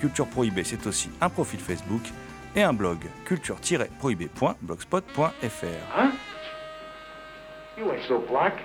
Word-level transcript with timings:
Culture 0.00 0.26
Prohibée, 0.26 0.64
c'est 0.64 0.86
aussi 0.86 1.10
un 1.20 1.28
profil 1.28 1.60
Facebook 1.60 2.02
et 2.56 2.62
un 2.62 2.72
blog 2.72 2.98
culture-prohibée.blogspot.fr. 3.24 5.96
Huh? 5.96 6.10
You 7.76 7.90
ain't 7.90 8.06
so 8.06 8.20
black. 8.20 8.62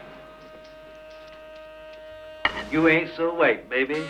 You 2.72 2.88
ain't 2.88 3.10
so 3.16 3.34
white, 3.34 3.68
baby. 3.70 4.04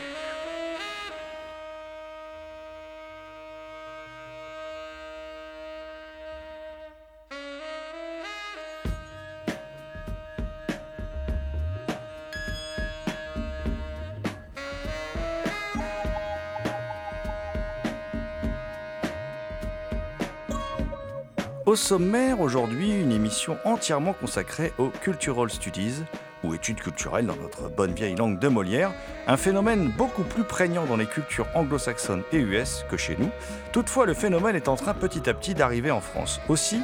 Au 21.70 21.76
sommaire, 21.76 22.42
aujourd'hui, 22.42 23.00
une 23.00 23.12
émission 23.12 23.60
entièrement 23.64 24.14
consacrée 24.14 24.74
aux 24.80 24.90
Cultural 24.90 25.52
Studies, 25.52 26.02
ou 26.44 26.56
études 26.56 26.80
culturelles 26.82 27.28
dans 27.28 27.36
notre 27.36 27.70
bonne 27.70 27.94
vieille 27.94 28.16
langue 28.16 28.40
de 28.40 28.48
Molière, 28.48 28.92
un 29.28 29.38
phénomène 29.38 29.94
beaucoup 29.96 30.24
plus 30.24 30.44
prégnant 30.44 30.88
dans 30.88 30.98
les 30.98 31.06
cultures 31.06 31.46
anglo-saxonnes 31.54 32.24
et 32.34 32.38
US 32.38 32.86
que 32.90 32.98
chez 32.98 33.16
nous. 33.20 33.30
Toutefois, 33.72 34.08
le 34.08 34.16
phénomène 34.16 34.56
est 34.56 34.68
en 34.68 34.78
train 34.78 34.96
petit 34.96 35.30
à 35.30 35.36
petit 35.36 35.54
d'arriver 35.54 35.92
en 35.92 36.02
France. 36.02 36.42
Aussi, 36.50 36.82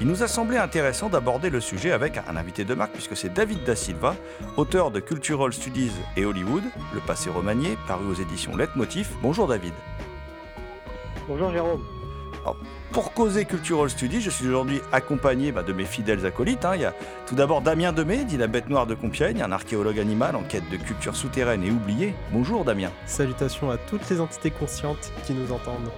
il 0.00 0.06
nous 0.06 0.22
a 0.22 0.28
semblé 0.28 0.58
intéressant 0.58 1.08
d'aborder 1.08 1.48
le 1.48 1.62
sujet 1.62 1.92
avec 1.92 2.18
un 2.28 2.36
invité 2.36 2.66
de 2.66 2.74
marque, 2.74 2.92
puisque 2.92 3.16
c'est 3.16 3.32
David 3.32 3.64
Da 3.64 3.74
Silva, 3.74 4.16
auteur 4.58 4.90
de 4.90 5.00
Cultural 5.00 5.50
Studies 5.54 5.92
et 6.18 6.26
Hollywood, 6.26 6.64
le 6.92 7.00
passé 7.00 7.30
remanié, 7.30 7.78
paru 7.88 8.04
aux 8.04 8.20
éditions 8.20 8.54
Leitmotiv. 8.54 9.08
Bonjour 9.22 9.48
David. 9.48 9.72
Bonjour 11.26 11.50
Jérôme. 11.50 11.95
Alors, 12.46 12.58
pour 12.92 13.12
causer 13.12 13.44
Cultural 13.44 13.90
Studies, 13.90 14.20
je 14.20 14.30
suis 14.30 14.46
aujourd'hui 14.46 14.80
accompagné 14.92 15.50
bah, 15.50 15.64
de 15.64 15.72
mes 15.72 15.84
fidèles 15.84 16.24
acolytes. 16.24 16.64
hein. 16.64 16.76
Il 16.76 16.82
y 16.82 16.84
a 16.84 16.94
tout 17.26 17.34
d'abord 17.34 17.60
Damien 17.60 17.92
Demey, 17.92 18.24
dit 18.24 18.36
la 18.36 18.46
bête 18.46 18.68
noire 18.68 18.86
de 18.86 18.94
Compiègne, 18.94 19.42
un 19.42 19.50
archéologue 19.50 19.98
animal 19.98 20.36
en 20.36 20.42
quête 20.42 20.70
de 20.70 20.76
culture 20.76 21.16
souterraine 21.16 21.64
et 21.64 21.72
oubliée. 21.72 22.14
Bonjour 22.30 22.64
Damien. 22.64 22.92
Salutations 23.04 23.68
à 23.72 23.76
toutes 23.76 24.08
les 24.10 24.20
entités 24.20 24.52
conscientes 24.52 25.10
qui 25.24 25.32
nous 25.34 25.50
entendent. 25.50 25.90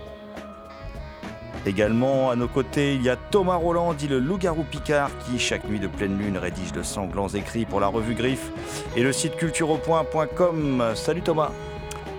Également 1.67 2.31
à 2.31 2.37
nos 2.37 2.49
côtés, 2.49 2.95
il 2.95 3.03
y 3.03 3.11
a 3.11 3.17
Thomas 3.17 3.57
Roland, 3.57 3.93
dit 3.93 4.09
le 4.09 4.19
loup-garou 4.19 4.65
Picard, 4.71 5.11
qui 5.19 5.39
chaque 5.39 5.69
nuit 5.69 5.81
de 5.81 5.87
pleine 5.87 6.17
lune 6.17 6.39
rédige 6.39 6.73
de 6.73 6.83
sanglants 6.83 7.29
écrits 7.29 7.67
pour 7.67 7.79
la 7.79 7.89
revue 7.89 8.15
Griffe 8.15 8.53
et 8.97 9.03
le 9.03 9.13
site 9.13 9.37
cultureaupoint.com. 9.37 10.93
Salut 10.95 11.21
Thomas. 11.21 11.51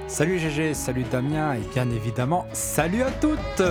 Salut 0.09 0.39
GG, 0.39 0.73
salut 0.73 1.03
Damien 1.03 1.53
et 1.53 1.61
bien 1.71 1.87
évidemment, 1.91 2.47
salut 2.51 3.03
à 3.03 3.11
toutes 3.11 3.61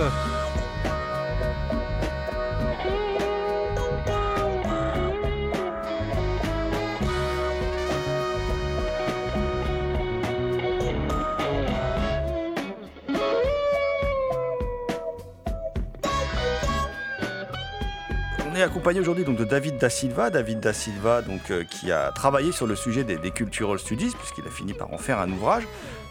accompagné 18.61 18.99
aujourd'hui 18.99 19.23
donc 19.23 19.37
de 19.37 19.43
David 19.43 19.77
Da 19.77 19.89
Silva, 19.89 20.29
David 20.29 20.59
Da 20.59 20.73
Silva 20.73 21.21
donc 21.21 21.51
euh, 21.51 21.63
qui 21.63 21.91
a 21.91 22.11
travaillé 22.11 22.51
sur 22.51 22.67
le 22.67 22.75
sujet 22.75 23.03
des, 23.03 23.31
cultural 23.31 23.79
studies 23.79 24.13
puisqu'il 24.17 24.45
a 24.47 24.51
fini 24.51 24.73
par 24.73 24.93
en 24.93 24.97
faire 24.97 25.19
un 25.19 25.31
ouvrage. 25.31 25.67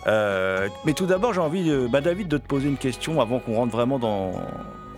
Euh, 0.07 0.69
mais 0.85 0.93
tout 0.93 1.07
d'abord, 1.07 1.35
j'ai 1.35 1.41
envie, 1.41 1.71
bah, 1.91 2.01
David, 2.01 2.29
de 2.29 2.39
te 2.39 2.47
poser 2.47 2.69
une 2.69 2.77
question 2.77 3.21
avant 3.21 3.41
qu'on 3.41 3.57
rentre 3.57 3.73
vraiment 3.73 3.99
dans, 3.99 4.33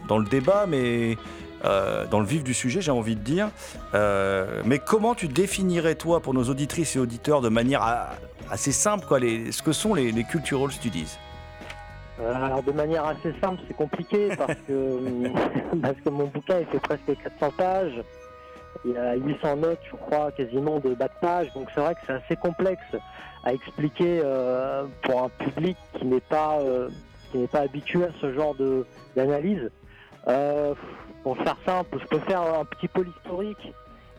dans 0.08 0.18
le 0.18 0.26
débat, 0.26 0.66
mais 0.68 1.16
euh, 1.64 2.06
dans 2.06 2.20
le 2.20 2.26
vif 2.26 2.44
du 2.44 2.54
sujet, 2.54 2.80
j'ai 2.80 2.90
envie 2.90 3.16
de 3.16 3.22
dire. 3.22 3.48
Mais 4.64 4.78
comment 4.78 5.14
tu 5.14 5.28
définirais 5.28 5.94
toi 5.94 6.20
pour 6.20 6.34
nos 6.34 6.44
auditrices 6.44 6.96
et 6.96 6.98
auditeurs 6.98 7.40
de 7.40 7.48
manière 7.48 7.82
ah, 7.82 8.10
assez 8.50 8.72
simple 8.72 9.06
quoi, 9.06 9.18
les, 9.18 9.52
ce 9.52 9.62
que 9.62 9.72
sont 9.72 9.94
les, 9.94 10.12
les 10.12 10.24
cultural 10.24 10.70
studies? 10.70 11.18
Alors 12.28 12.62
de 12.62 12.72
manière 12.72 13.06
assez 13.06 13.32
simple, 13.40 13.62
c'est 13.66 13.76
compliqué 13.76 14.28
parce 14.38 14.58
que, 14.66 15.78
parce 15.80 16.00
que 16.00 16.08
mon 16.10 16.26
bouquin 16.26 16.60
il 16.60 16.66
fait 16.66 16.80
presque 16.80 17.22
400 17.22 17.50
pages. 17.56 18.02
Il 18.84 18.92
y 18.92 18.96
a 18.96 19.14
800 19.14 19.56
notes, 19.56 19.80
je 19.90 19.96
crois, 19.96 20.30
quasiment 20.32 20.78
de 20.78 20.94
bas 20.94 21.08
de 21.08 21.20
page. 21.20 21.52
Donc 21.54 21.68
c'est 21.74 21.80
vrai 21.80 21.94
que 21.94 22.00
c'est 22.06 22.12
assez 22.12 22.36
complexe 22.36 22.82
à 23.44 23.52
expliquer 23.52 24.20
euh, 24.22 24.84
pour 25.02 25.24
un 25.24 25.28
public 25.28 25.76
qui 25.98 26.06
n'est 26.06 26.20
pas 26.20 26.58
euh, 26.60 26.88
qui 27.30 27.38
n'est 27.38 27.48
pas 27.48 27.60
habitué 27.60 28.04
à 28.04 28.10
ce 28.20 28.32
genre 28.32 28.54
de 28.54 28.86
d'analyse. 29.16 29.70
Euh, 30.28 30.74
pour 31.22 31.36
faire 31.38 31.56
simple, 31.66 31.98
je 32.00 32.06
peux 32.06 32.20
faire 32.20 32.42
un 32.42 32.64
petit 32.64 32.88
peu 32.88 33.02
l'historique. 33.02 33.72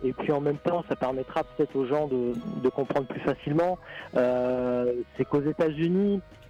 Et 0.04 0.14
puis 0.14 0.32
en 0.32 0.42
même 0.42 0.58
temps, 0.58 0.84
ça 0.90 0.96
permettra 0.96 1.44
peut-être 1.44 1.76
aux 1.76 1.86
gens 1.86 2.08
de, 2.08 2.34
de 2.64 2.70
comprendre 2.70 3.06
plus 3.08 3.20
facilement. 3.22 3.78
Euh, 4.18 4.92
c'est 5.16 5.26
qu'aux 5.26 5.44
États-Unis, 5.44 6.20
euh, 6.20 6.41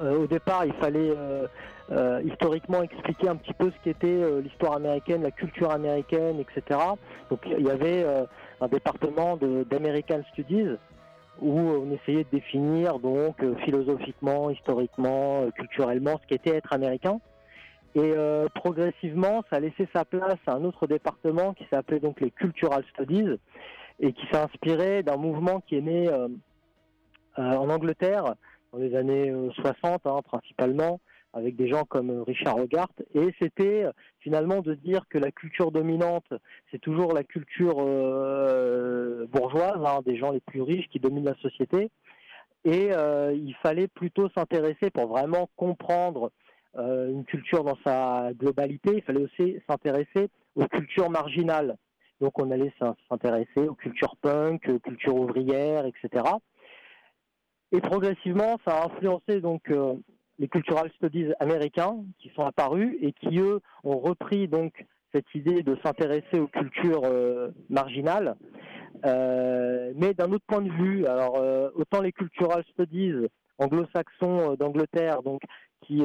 au 0.00 0.26
départ, 0.26 0.64
il 0.66 0.72
fallait 0.74 1.12
euh, 1.16 1.46
euh, 1.92 2.22
historiquement 2.24 2.82
expliquer 2.82 3.28
un 3.28 3.36
petit 3.36 3.52
peu 3.52 3.70
ce 3.70 3.84
qu'était 3.84 4.06
euh, 4.06 4.40
l'histoire 4.40 4.74
américaine, 4.74 5.22
la 5.22 5.30
culture 5.30 5.70
américaine, 5.70 6.40
etc. 6.40 6.80
Donc 7.30 7.40
il 7.46 7.64
y 7.64 7.70
avait 7.70 8.02
euh, 8.02 8.24
un 8.60 8.68
département 8.68 9.36
d'American 9.36 10.22
Studies 10.32 10.76
où 11.40 11.58
on 11.58 11.90
essayait 11.92 12.24
de 12.24 12.30
définir 12.30 12.98
donc 12.98 13.42
euh, 13.42 13.54
philosophiquement, 13.64 14.50
historiquement, 14.50 15.42
euh, 15.42 15.50
culturellement 15.50 16.18
ce 16.22 16.26
qu'était 16.26 16.56
être 16.56 16.72
américain. 16.72 17.20
Et 17.96 18.00
euh, 18.00 18.48
progressivement, 18.54 19.44
ça 19.50 19.56
a 19.56 19.60
laissé 19.60 19.88
sa 19.94 20.04
place 20.04 20.38
à 20.46 20.54
un 20.54 20.64
autre 20.64 20.86
département 20.86 21.54
qui 21.54 21.64
s'appelait 21.70 22.00
donc 22.00 22.20
les 22.20 22.30
Cultural 22.30 22.82
Studies 22.94 23.38
et 24.00 24.12
qui 24.12 24.26
s'est 24.26 24.38
inspiré 24.38 25.02
d'un 25.02 25.16
mouvement 25.16 25.60
qui 25.60 25.76
est 25.76 25.80
né 25.80 26.08
euh, 26.08 26.28
euh, 27.38 27.42
en 27.42 27.68
Angleterre 27.68 28.34
dans 28.74 28.80
les 28.80 28.94
années 28.96 29.30
euh, 29.30 29.50
60 29.52 30.06
hein, 30.06 30.20
principalement, 30.24 31.00
avec 31.32 31.56
des 31.56 31.68
gens 31.68 31.84
comme 31.84 32.10
euh, 32.10 32.22
Richard 32.22 32.56
Hogarth. 32.58 33.02
Et 33.14 33.32
c'était 33.40 33.84
euh, 33.84 33.92
finalement 34.20 34.60
de 34.60 34.74
dire 34.74 35.02
que 35.08 35.18
la 35.18 35.30
culture 35.30 35.70
dominante, 35.70 36.26
c'est 36.70 36.80
toujours 36.80 37.12
la 37.12 37.24
culture 37.24 37.76
euh, 37.78 39.26
bourgeoise, 39.32 39.80
hein, 39.84 40.00
des 40.04 40.16
gens 40.16 40.30
les 40.32 40.40
plus 40.40 40.62
riches 40.62 40.88
qui 40.88 40.98
dominent 40.98 41.24
la 41.24 41.36
société. 41.36 41.90
Et 42.64 42.88
euh, 42.92 43.32
il 43.34 43.54
fallait 43.62 43.88
plutôt 43.88 44.28
s'intéresser 44.30 44.90
pour 44.90 45.06
vraiment 45.06 45.48
comprendre 45.56 46.30
euh, 46.76 47.10
une 47.10 47.24
culture 47.24 47.62
dans 47.62 47.78
sa 47.84 48.32
globalité, 48.34 48.94
il 48.96 49.02
fallait 49.02 49.22
aussi 49.22 49.58
s'intéresser 49.68 50.28
aux 50.56 50.66
cultures 50.66 51.10
marginales. 51.10 51.76
Donc 52.20 52.40
on 52.40 52.50
allait 52.50 52.72
s'in- 52.78 52.96
s'intéresser 53.08 53.68
aux 53.68 53.74
cultures 53.74 54.16
punk, 54.20 54.68
aux 54.68 54.78
cultures 54.78 55.14
ouvrières, 55.14 55.84
etc. 55.86 56.24
Et 57.74 57.80
progressivement, 57.80 58.56
ça 58.64 58.76
a 58.76 58.86
influencé 58.86 59.40
donc 59.40 59.68
euh, 59.68 59.94
les 60.38 60.46
cultural 60.46 60.88
studies 60.94 61.32
américains 61.40 61.96
qui 62.20 62.30
sont 62.36 62.44
apparus 62.44 62.96
et 63.02 63.10
qui 63.10 63.40
eux 63.40 63.58
ont 63.82 63.98
repris 63.98 64.46
donc 64.46 64.86
cette 65.12 65.26
idée 65.34 65.64
de 65.64 65.76
s'intéresser 65.84 66.38
aux 66.38 66.46
cultures 66.46 67.02
euh, 67.04 67.50
marginales. 67.68 68.36
Euh, 69.04 69.92
mais 69.96 70.14
d'un 70.14 70.30
autre 70.30 70.44
point 70.46 70.62
de 70.62 70.70
vue, 70.70 71.04
alors 71.06 71.42
autant 71.74 72.00
les 72.00 72.12
cultural 72.12 72.62
studies 72.70 73.12
anglo-saxons 73.58 74.54
d'Angleterre, 74.54 75.22
donc 75.22 75.42
qui, 75.80 76.00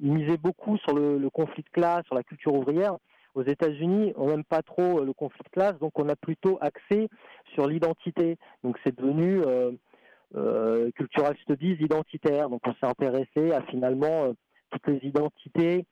misaient 0.00 0.38
beaucoup 0.38 0.78
sur 0.78 0.94
le, 0.94 1.18
le 1.18 1.28
conflit 1.28 1.62
de 1.62 1.68
classe, 1.68 2.06
sur 2.06 2.14
la 2.14 2.22
culture 2.22 2.54
ouvrière, 2.54 2.96
aux 3.34 3.42
États-Unis, 3.42 4.14
on 4.16 4.28
n'aime 4.28 4.44
pas 4.44 4.62
trop 4.62 5.04
le 5.04 5.12
conflit 5.12 5.42
de 5.44 5.50
classe, 5.50 5.78
donc 5.78 5.98
on 5.98 6.08
a 6.08 6.16
plutôt 6.16 6.58
axé 6.62 7.08
sur 7.52 7.66
l'identité. 7.68 8.38
Donc 8.64 8.78
c'est 8.82 8.96
devenu 8.96 9.42
euh, 10.36 10.70
euh, 10.80 10.90
cultural 10.92 11.36
studies 11.42 11.76
identitaire. 11.80 12.48
Donc 12.48 12.60
on 12.66 12.72
s'est 12.74 12.86
intéressé 12.86 13.52
à 13.52 13.62
finalement 13.62 14.24
euh, 14.24 14.32
toutes 14.70 14.86
les 14.88 15.08
identités, 15.08 15.86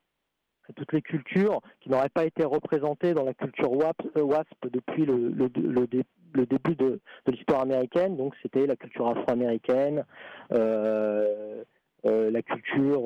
toutes 0.76 0.92
les 0.92 1.02
cultures 1.02 1.60
qui 1.80 1.90
n'auraient 1.90 2.08
pas 2.08 2.24
été 2.24 2.44
représentées 2.44 3.14
dans 3.14 3.24
la 3.24 3.34
culture 3.34 3.72
WASP, 3.72 4.02
euh, 4.16 4.22
WASP 4.22 4.68
depuis 4.70 5.06
le, 5.06 5.30
le, 5.30 5.50
le, 5.56 5.86
dé- 5.86 6.04
le 6.34 6.46
début 6.46 6.76
de, 6.76 7.00
l'histoire 7.26 7.62
américaine. 7.62 8.16
Donc 8.16 8.34
c'était 8.42 8.66
la 8.66 8.76
culture 8.76 9.08
afro-américaine, 9.08 10.04
euh, 10.52 11.64
la 12.04 12.42
culture 12.42 13.04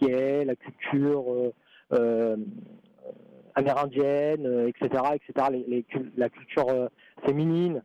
gay, 0.00 0.44
la 0.44 0.54
culture 0.56 1.52
amérindienne, 3.54 4.68
etc., 4.68 5.02
etc., 5.14 5.46
la 6.16 6.28
culture 6.28 6.88
féminine. 7.26 7.82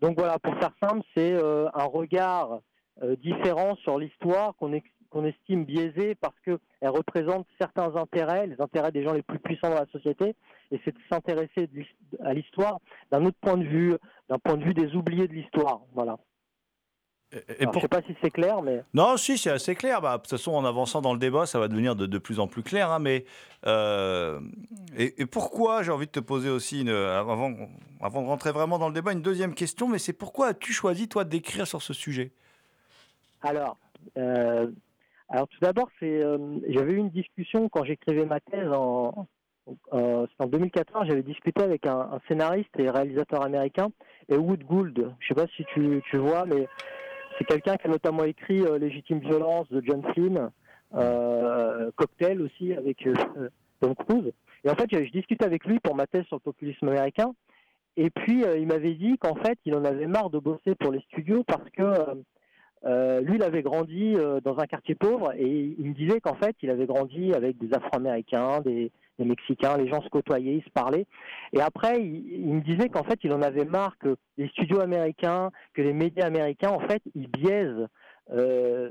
Donc 0.00 0.18
voilà, 0.18 0.38
pour 0.38 0.54
faire 0.58 0.72
simple, 0.80 1.02
c'est 1.14 1.32
euh, 1.32 1.68
un 1.74 1.84
regard 1.84 2.60
euh, 3.02 3.16
différent 3.16 3.76
sur 3.76 3.98
l'histoire 3.98 4.54
qu'on 4.56 5.24
estime 5.24 5.64
biaisée 5.64 6.14
parce 6.14 6.34
qu'elle 6.44 6.58
représente 6.82 7.46
certains 7.58 7.94
intérêts, 7.96 8.46
les 8.46 8.60
intérêts 8.60 8.92
des 8.92 9.02
gens 9.02 9.12
les 9.12 9.22
plus 9.22 9.38
puissants 9.38 9.70
dans 9.70 9.80
la 9.80 9.86
société, 9.86 10.34
et 10.70 10.80
c'est 10.84 10.92
de 10.92 11.00
s'intéresser 11.10 11.68
à 12.20 12.34
l'histoire 12.34 12.80
d'un 13.10 13.24
autre 13.24 13.38
point 13.40 13.56
de 13.56 13.64
vue, 13.64 13.94
d'un 14.28 14.38
point 14.38 14.56
de 14.56 14.64
vue 14.64 14.74
des 14.74 14.94
oubliés 14.94 15.28
de 15.28 15.34
l'histoire. 15.34 15.80
Voilà. 15.94 16.18
Et, 17.36 17.52
et 17.52 17.60
Alors, 17.62 17.72
pour- 17.72 17.82
Je 17.82 17.84
sais 17.84 17.88
pas 17.88 18.02
si 18.02 18.16
c'est 18.22 18.30
clair, 18.30 18.62
mais 18.62 18.82
Non, 18.94 19.16
si, 19.16 19.36
c'est 19.38 19.50
assez 19.50 19.74
clair. 19.74 20.00
Bah, 20.00 20.16
de 20.16 20.22
toute 20.22 20.30
façon, 20.30 20.52
en 20.52 20.64
avançant 20.64 21.00
dans 21.02 21.12
le 21.12 21.18
débat, 21.18 21.46
ça 21.46 21.58
va 21.58 21.68
devenir 21.68 21.94
de, 21.94 22.06
de 22.06 22.18
plus 22.18 22.40
en 22.40 22.46
plus 22.48 22.62
clair. 22.62 22.90
hein, 22.90 22.98
mais 22.98 23.24
euh, 23.66 24.40
et, 24.96 25.20
et 25.22 25.26
pourquoi 25.26 25.82
J'ai 25.82 25.92
envie 25.92 26.06
de 26.06 26.12
te 26.12 26.20
poser 26.20 26.48
aussi, 26.50 26.80
une, 26.82 26.88
avant, 26.88 27.52
avant 28.00 28.22
de 28.22 28.26
rentrer 28.26 28.52
vraiment 28.52 28.78
dans 28.78 28.88
le 28.88 28.94
débat, 28.94 29.12
une 29.12 29.22
deuxième 29.22 29.54
question. 29.54 29.88
Mais 29.88 29.98
c'est 29.98 30.12
pourquoi 30.12 30.48
as-tu 30.48 30.72
choisi 30.72 31.08
toi 31.08 31.24
d'écrire 31.24 31.66
sur 31.66 31.82
ce 31.82 31.92
sujet? 31.92 32.32
Alors, 33.42 33.76
euh, 34.16 34.70
alors 35.28 35.48
tout 35.48 35.58
d'abord, 35.60 35.88
c'est, 36.00 36.22
euh, 36.22 36.38
j'avais 36.68 36.92
eu 36.92 36.96
une 36.96 37.10
discussion 37.10 37.68
quand 37.68 37.84
j'écrivais 37.84 38.24
ma 38.24 38.40
thèse 38.40 38.70
en, 38.72 39.26
euh, 39.92 40.26
en 40.38 40.46
2014. 40.46 41.06
J'avais 41.08 41.22
discuté 41.22 41.62
avec 41.62 41.86
un, 41.86 41.98
un 42.12 42.20
scénariste 42.28 42.70
et 42.78 42.88
réalisateur 42.90 43.42
américain, 43.42 43.88
Wood 44.30 44.64
Gould. 44.64 45.14
Je 45.20 45.28
sais 45.28 45.34
pas 45.34 45.46
si 45.56 45.64
tu, 45.74 46.02
tu 46.10 46.16
vois, 46.16 46.44
mais 46.46 46.66
c'est 47.38 47.44
quelqu'un 47.44 47.76
qui 47.76 47.86
a 47.86 47.90
notamment 47.90 48.24
écrit 48.24 48.60
euh, 48.60 48.78
Légitime 48.78 49.18
violence 49.18 49.68
de 49.70 49.82
John 49.84 50.02
Flynn, 50.12 50.50
euh, 50.94 51.90
Cocktail 51.96 52.40
aussi 52.40 52.72
avec 52.72 53.06
euh, 53.06 53.14
Tom 53.80 53.94
Cruise. 53.94 54.32
Et 54.64 54.70
en 54.70 54.74
fait, 54.74 54.88
je, 54.90 55.10
discutais 55.10 55.44
avec 55.44 55.64
lui 55.64 55.78
pour 55.80 55.94
ma 55.94 56.06
thèse 56.06 56.24
sur 56.24 56.36
le 56.36 56.40
populisme 56.40 56.88
américain. 56.88 57.32
Et 57.96 58.10
puis, 58.10 58.44
il 58.58 58.66
m'avait 58.66 58.94
dit 58.94 59.16
qu'en 59.16 59.36
fait, 59.36 59.58
il 59.64 59.74
en 59.74 59.84
avait 59.84 60.06
marre 60.06 60.28
de 60.28 60.38
bosser 60.38 60.74
pour 60.74 60.92
les 60.92 61.00
studios 61.00 61.44
parce 61.44 61.70
que 61.70 63.22
lui, 63.22 63.36
il 63.36 63.42
avait 63.42 63.62
grandi 63.62 64.14
dans 64.44 64.58
un 64.58 64.66
quartier 64.66 64.94
pauvre 64.94 65.32
et 65.34 65.74
il 65.78 65.86
me 65.86 65.94
disait 65.94 66.20
qu'en 66.20 66.34
fait, 66.34 66.54
il 66.60 66.68
avait 66.68 66.84
grandi 66.84 67.32
avec 67.32 67.56
des 67.56 67.72
Afro-Américains, 67.72 68.60
des, 68.60 68.92
des 69.18 69.24
Mexicains, 69.24 69.76
les 69.76 69.88
gens 69.88 70.02
se 70.02 70.08
côtoyaient, 70.08 70.56
ils 70.56 70.64
se 70.64 70.70
parlaient. 70.70 71.06
Et 71.52 71.60
après, 71.60 72.00
il, 72.02 72.54
me 72.54 72.60
disait 72.60 72.88
qu'en 72.88 73.04
fait, 73.04 73.18
il 73.22 73.32
en 73.32 73.42
avait 73.42 73.64
marre 73.64 73.96
que 73.98 74.16
les 74.36 74.48
studios 74.48 74.80
américains, 74.80 75.50
que 75.74 75.82
les 75.82 75.92
médias 75.92 76.26
américains, 76.26 76.70
en 76.70 76.80
fait, 76.80 77.02
ils 77.14 77.28
biaisent 77.28 77.88
euh, 78.32 78.90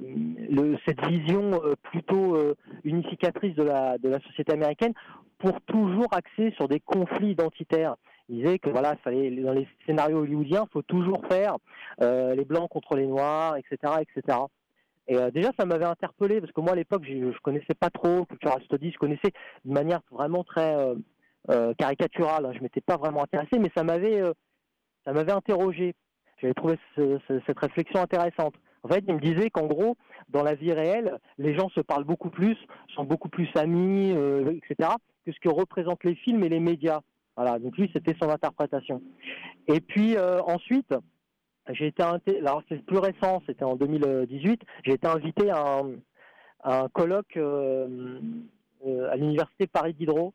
cette 0.87 1.05
vision 1.05 1.61
euh, 1.63 1.73
plutôt 1.83 2.35
euh, 2.35 2.55
unificatrice 2.85 3.53
de 3.55 3.63
la, 3.63 4.19
société 4.27 4.53
américaine 4.53 4.93
pour 5.39 5.59
toujours 5.61 6.07
axer 6.11 6.51
sur 6.55 6.67
des 6.67 6.79
conflits 6.79 7.31
identitaires. 7.31 7.95
Il 8.29 8.37
disait 8.37 8.59
que 8.59 8.69
voilà, 8.69 8.95
fallait, 9.03 9.29
dans 9.29 9.51
les 9.51 9.67
scénarios 9.85 10.19
hollywoodiens, 10.19 10.65
il 10.67 10.71
faut 10.71 10.81
toujours 10.81 11.21
faire 11.29 11.57
les 11.99 12.45
blancs 12.45 12.69
contre 12.69 12.95
les 12.95 13.05
noirs, 13.05 13.55
etc., 13.57 13.93
etc. 14.01 14.39
Et 15.07 15.17
euh, 15.17 15.29
déjà, 15.31 15.51
ça 15.57 15.65
m'avait 15.65 15.85
interpellé 15.85 16.41
parce 16.41 16.51
que 16.51 16.61
moi, 16.61 16.71
à 16.73 16.75
l'époque, 16.75 17.03
je, 17.05 17.31
je 17.31 17.39
connaissais 17.39 17.75
pas 17.79 17.89
trop 17.89 18.25
cultural 18.25 18.61
studies, 18.63 18.91
je 18.91 18.97
connaissais 18.97 19.31
de 19.63 19.71
manière 19.71 20.01
vraiment 20.11 20.43
très 20.43 20.75
euh, 20.75 20.95
euh, 21.51 21.73
caricaturale. 21.75 22.45
hein. 22.45 22.53
Je 22.55 22.61
m'étais 22.61 22.81
pas 22.81 22.97
vraiment 22.97 23.23
intéressé, 23.23 23.59
mais 23.59 23.71
ça 23.75 23.83
m'avait, 23.83 24.21
ça 25.05 25.13
m'avait 25.13 25.31
interrogé. 25.31 25.93
J'avais 26.41 26.53
trouvé 26.55 26.77
ce- 26.95 27.19
ce- 27.27 27.39
cette 27.45 27.59
réflexion 27.59 28.01
intéressante. 28.01 28.55
En 28.83 28.87
fait, 28.89 29.03
il 29.07 29.13
me 29.15 29.19
disait 29.19 29.49
qu'en 29.49 29.65
gros, 29.67 29.95
dans 30.29 30.43
la 30.43 30.53
vie 30.55 30.73
réelle, 30.73 31.17
les 31.37 31.55
gens 31.55 31.69
se 31.69 31.79
parlent 31.81 32.03
beaucoup 32.03 32.29
plus, 32.29 32.57
sont 32.95 33.03
beaucoup 33.03 33.29
plus 33.29 33.47
amis, 33.55 34.11
etc., 34.11 34.89
que 35.25 35.31
ce 35.31 35.39
que 35.39 35.49
représentent 35.49 36.03
les 36.03 36.15
films 36.15 36.43
et 36.43 36.49
les 36.49 36.59
médias. 36.59 37.01
Voilà. 37.35 37.57
Donc 37.57 37.77
lui, 37.77 37.89
c'était 37.93 38.15
son 38.21 38.29
interprétation. 38.29 39.01
Et 39.67 39.81
puis 39.81 40.15
ensuite, 40.45 40.93
j'ai 41.73 41.87
été 41.87 42.03
alors 42.03 42.61
c'est 42.69 42.83
plus 42.85 42.99
récent, 42.99 43.41
c'était 43.45 43.63
en 43.63 43.75
2018, 43.75 44.61
j'ai 44.83 44.93
été 44.93 45.07
invité 45.07 45.49
à 45.49 45.81
un, 46.63 46.89
colloque 46.89 47.37
euh, 47.37 48.19
euh, 48.85 49.11
à 49.11 49.15
l'université 49.15 49.67
Paris 49.67 49.93
Diderot 49.93 50.33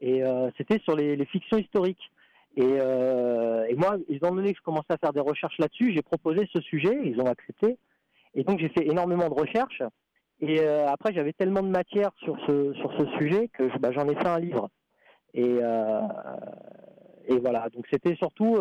et 0.00 0.22
euh, 0.22 0.50
c'était 0.56 0.78
sur 0.80 0.96
les, 0.96 1.24
fictions 1.26 1.58
historiques. 1.58 2.10
Et, 2.56 2.64
et 2.64 3.74
moi, 3.76 3.96
étant 4.08 4.34
donné 4.34 4.52
que 4.52 4.58
je 4.58 4.62
commençais 4.62 4.92
à 4.92 4.96
faire 4.96 5.12
des 5.12 5.20
recherches 5.20 5.56
là-dessus, 5.58 5.92
j'ai 5.94 6.02
proposé 6.02 6.48
ce 6.52 6.60
sujet, 6.60 6.98
ils 7.04 7.20
ont 7.20 7.26
accepté. 7.26 7.78
Et 8.34 8.42
donc 8.42 8.58
j'ai 8.58 8.70
fait 8.70 8.86
énormément 8.86 9.28
de 9.28 9.34
recherches. 9.34 9.82
Et 10.40 10.60
après, 10.66 11.12
j'avais 11.12 11.32
tellement 11.32 11.62
de 11.62 11.68
matière 11.68 12.10
sur 12.24 12.36
ce, 12.46 12.72
sur 12.74 12.92
ce 12.98 13.06
sujet 13.18 13.48
que 13.48 13.78
bah, 13.78 13.92
j'en 13.92 14.08
ai 14.08 14.14
fait 14.16 14.26
un 14.26 14.40
livre. 14.40 14.68
Et, 15.34 15.60
voilà, 17.40 17.68
donc 17.68 17.86
c'était 17.92 18.16
surtout 18.16 18.56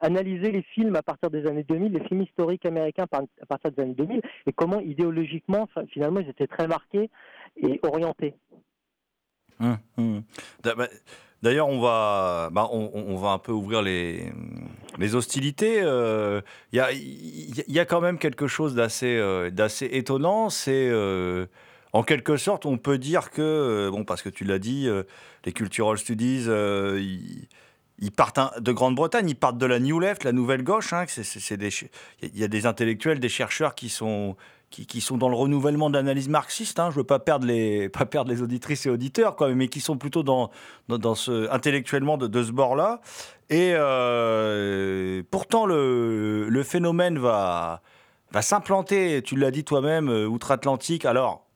analyser 0.00 0.50
les 0.52 0.62
films 0.62 0.96
à 0.96 1.02
partir 1.02 1.30
des 1.30 1.46
années 1.46 1.64
2000, 1.64 1.92
les 1.92 2.04
films 2.04 2.22
historiques 2.22 2.64
américains 2.66 3.06
à 3.12 3.46
partir 3.46 3.72
des 3.72 3.82
années 3.82 3.94
2000, 3.94 4.20
et 4.46 4.52
comment 4.52 4.80
idéologiquement, 4.80 5.68
finalement, 5.92 6.20
ils 6.20 6.28
étaient 6.28 6.46
très 6.46 6.66
marqués 6.68 7.10
et 7.56 7.80
orientés. 7.82 8.34
Hum. 9.96 10.22
D'a- 10.62 10.74
bah, 10.74 10.88
D'ailleurs, 11.40 11.68
on 11.68 11.80
va, 11.80 12.48
bah, 12.50 12.68
on, 12.72 13.14
va 13.16 13.30
un 13.30 13.38
peu 13.38 13.52
ouvrir 13.52 13.80
les, 13.80 14.32
les 14.98 15.14
hostilités. 15.14 15.80
euh, 15.82 16.40
Il 16.72 16.76
y, 16.76 16.80
a, 16.80 16.90
il 16.90 17.56
y 17.56 17.60
a- 17.60 17.64
y 17.68 17.78
a 17.78 17.84
quand 17.84 18.00
même 18.00 18.18
quelque 18.18 18.48
chose 18.48 18.74
d'assez 18.74 19.16
euh, 19.16 19.48
étonnant. 19.92 20.50
C'est 20.50 20.88
euh, 20.90 21.46
en 21.92 22.02
quelque 22.02 22.36
sorte, 22.36 22.66
on 22.66 22.76
peut 22.76 22.98
dire 22.98 23.30
que, 23.30 23.40
euh, 23.42 23.90
bon, 23.90 24.04
parce 24.04 24.22
que 24.22 24.28
tu 24.30 24.42
l'as 24.44 24.58
dit, 24.58 24.88
euh, 24.88 25.04
les 25.44 25.52
cultural 25.52 25.96
studies, 25.96 26.44
euh, 26.48 27.00
ils, 27.98 28.12
partent 28.12 28.60
de 28.60 28.72
Grande-Bretagne, 28.72 29.28
ils 29.28 29.36
partent 29.36 29.58
de 29.58 29.66
la 29.66 29.78
New 29.78 30.00
Left, 30.00 30.24
la 30.24 30.32
nouvelle 30.32 30.62
gauche. 30.62 30.92
hein, 30.92 31.04
Il 32.22 32.38
y 32.38 32.44
a 32.44 32.48
des 32.48 32.66
intellectuels, 32.66 33.20
des 33.20 33.28
chercheurs 33.28 33.74
qui 33.74 33.88
sont 33.88 34.36
qui, 34.70 35.00
sont 35.00 35.16
dans 35.16 35.30
le 35.30 35.34
renouvellement 35.34 35.88
de 35.88 35.94
l'analyse 35.94 36.28
marxiste. 36.28 36.78
Hein, 36.78 36.90
je 36.90 36.96
veux 36.96 37.04
pas 37.04 37.18
perdre 37.18 37.46
les 37.46 37.88
auditrices 38.42 38.84
et 38.84 38.90
auditeurs, 38.90 39.36
mais 39.54 39.68
qui 39.68 39.80
sont 39.80 39.96
plutôt 39.96 40.22
intellectuellement 41.50 42.18
de, 42.18 42.26
de 42.26 42.42
ce 42.42 42.52
bord-là. 42.52 43.00
Et 43.48 43.72
euh, 43.74 45.22
pourtant 45.30 45.64
le, 45.64 46.48
le 46.50 46.62
phénomène 46.62 47.18
va 47.18 47.80
va 48.30 48.42
s'implanter. 48.42 49.22
Tu 49.22 49.36
l'as 49.36 49.50
dit 49.50 49.64
toi-même, 49.64 50.10
euh, 50.10 50.26
outre-Atlantique. 50.26 51.06
Alors 51.06 51.48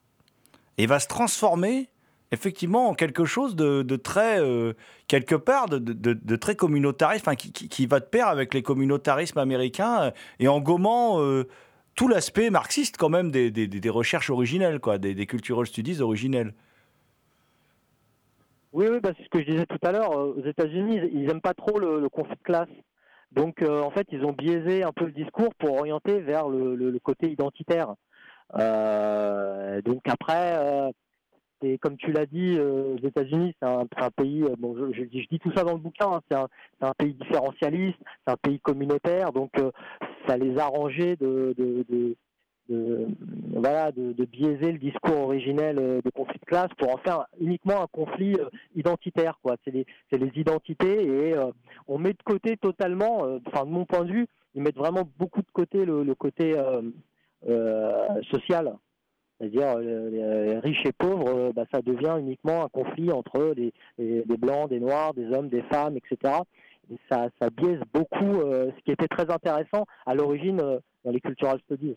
et 0.78 0.86
va 0.86 0.98
se 0.98 1.06
transformer 1.06 1.90
effectivement 2.32 2.88
en 2.88 2.94
quelque 2.94 3.24
chose 3.26 3.54
de, 3.54 3.82
très 3.96 4.40
euh, 4.40 4.72
quelque 5.06 5.34
part 5.34 5.68
de, 5.68 6.34
très 6.36 6.56
communautariste, 6.56 7.28
enfin, 7.28 7.36
qui, 7.36 7.52
qui- 7.52 7.68
va 7.86 8.00
de 8.00 8.06
pair 8.06 8.26
avec 8.26 8.54
les 8.54 8.62
communautarismes 8.62 9.38
américains 9.38 10.04
euh, 10.04 10.10
et 10.40 10.48
en 10.48 10.60
gommant 10.60 11.20
euh, 11.20 11.44
tout 11.94 12.08
l'aspect 12.08 12.48
marxiste 12.50 12.96
quand 12.96 13.10
même 13.10 13.30
des, 13.30 13.50
des- 13.50 13.68
recherches 13.90 14.30
originelles, 14.30 14.80
quoi, 14.80 14.96
des, 14.98 15.14
des 15.14 15.26
cultural 15.26 15.66
studies 15.66 16.00
originelles. 16.00 16.54
Oui, 18.72 18.86
oui, 18.90 18.98
bah, 19.00 19.10
c'est 19.16 19.24
ce 19.24 19.28
que 19.28 19.40
je 19.40 19.50
disais 19.50 19.66
tout 19.66 19.76
à 19.82 19.92
l'heure. 19.92 20.12
euh, 20.12 20.34
Aux 20.38 20.46
États-Unis, 20.46 21.00
ils- 21.12 21.26
n'aiment 21.26 21.42
pas 21.42 21.52
trop 21.54 21.78
le, 21.78 22.00
conflit 22.08 22.34
de 22.36 22.42
classe. 22.42 22.68
Donc, 23.32 23.62
en 23.62 23.90
fait, 23.90 24.06
ils 24.12 24.24
ont 24.24 24.32
biaisé 24.32 24.82
un 24.82 24.92
peu 24.92 25.06
le 25.06 25.12
discours 25.12 25.54
pour 25.54 25.76
orienter 25.78 26.20
vers 26.20 26.48
le, 26.48 26.74
le- 26.76 26.90
côté 26.98 27.30
identitaire. 27.30 27.94
Donc 29.84 30.02
après, 30.06 30.92
c'est 31.62 31.78
comme 31.78 31.96
tu 31.96 32.12
l'as 32.12 32.26
dit, 32.26 32.56
euh, 32.58 32.94
aux 32.94 33.06
États-Unis, 33.06 33.54
c'est 33.60 33.68
un, 33.68 33.86
pays. 34.16 34.42
euh, 34.42 34.54
bon, 34.58 34.76
je, 34.76 34.92
je 34.96 35.04
dis- 35.04 35.38
tout 35.38 35.52
ça 35.54 35.64
dans 35.64 35.74
le 35.74 35.78
bouquin. 35.78 36.10
hein, 36.12 36.20
c'est 36.30 36.36
un, 36.86 36.92
pays 36.98 37.14
différentialiste, 37.14 37.98
c'est 38.26 38.32
un 38.32 38.36
pays 38.36 38.58
communautaire. 38.60 39.32
Donc, 39.32 39.50
euh, 39.58 39.70
ça 40.26 40.36
les 40.36 40.58
arrangeait 40.58 41.16
de, 41.16 41.54
voilà, 42.68 43.92
de, 43.92 44.24
biaiser 44.24 44.72
le 44.72 44.78
discours 44.78 45.20
originel 45.20 45.76
de 45.76 46.10
conflit 46.14 46.38
de 46.38 46.44
classe 46.44 46.70
pour 46.78 46.92
en 46.92 46.98
faire 46.98 47.26
uniquement 47.40 47.82
un 47.82 47.86
conflit 47.86 48.36
identitaire. 48.74 49.38
Quoi. 49.42 49.56
C'est, 49.64 49.70
les, 49.70 49.86
les 50.12 50.32
identités 50.36 51.04
et 51.04 51.34
on 51.88 51.98
met 51.98 52.12
de 52.12 52.22
côté 52.24 52.56
totalement, 52.56 53.38
enfin 53.46 53.64
de 53.66 53.70
mon 53.70 53.84
point 53.84 54.04
de 54.04 54.12
vue, 54.12 54.26
ils 54.54 54.62
mettent 54.62 54.76
vraiment 54.76 55.08
beaucoup 55.18 55.42
de 55.42 55.50
côté 55.52 55.84
le, 55.84 56.14
côté 56.14 56.54
social. 58.30 58.74
C'est-à-dire 59.42 59.74
euh, 59.76 60.50
les 60.52 60.58
riches 60.60 60.86
et 60.86 60.92
pauvres, 60.92 61.28
euh, 61.28 61.52
bah, 61.52 61.64
ça 61.72 61.82
devient 61.82 62.14
uniquement 62.20 62.64
un 62.64 62.68
conflit 62.68 63.10
entre 63.10 63.54
des, 63.56 63.72
des, 63.98 64.22
des 64.22 64.36
blancs, 64.36 64.68
des 64.70 64.78
noirs, 64.78 65.14
des 65.14 65.26
hommes, 65.34 65.48
des 65.48 65.62
femmes, 65.62 65.96
etc. 65.96 66.34
Et 66.92 66.96
ça, 67.10 67.28
biaise 67.50 67.80
beaucoup 67.92 68.40
euh, 68.40 68.70
ce 68.78 68.84
qui 68.84 68.92
était 68.92 69.08
très 69.08 69.28
intéressant 69.32 69.84
à 70.06 70.14
l'origine 70.14 70.58
dans 70.58 71.10
les 71.10 71.20
cultural 71.20 71.58
studies. 71.64 71.96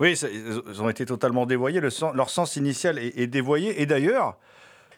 Oui, 0.00 0.16
ça- 0.16 0.28
ils 0.28 0.82
ont 0.82 0.88
été 0.88 1.06
totalement 1.06 1.46
dévoyés. 1.46 1.80
Leur 1.80 2.30
sens 2.30 2.56
initial 2.56 2.98
est, 2.98 3.26
dévoyé. 3.28 3.80
Et 3.80 3.86
d'ailleurs, 3.86 4.38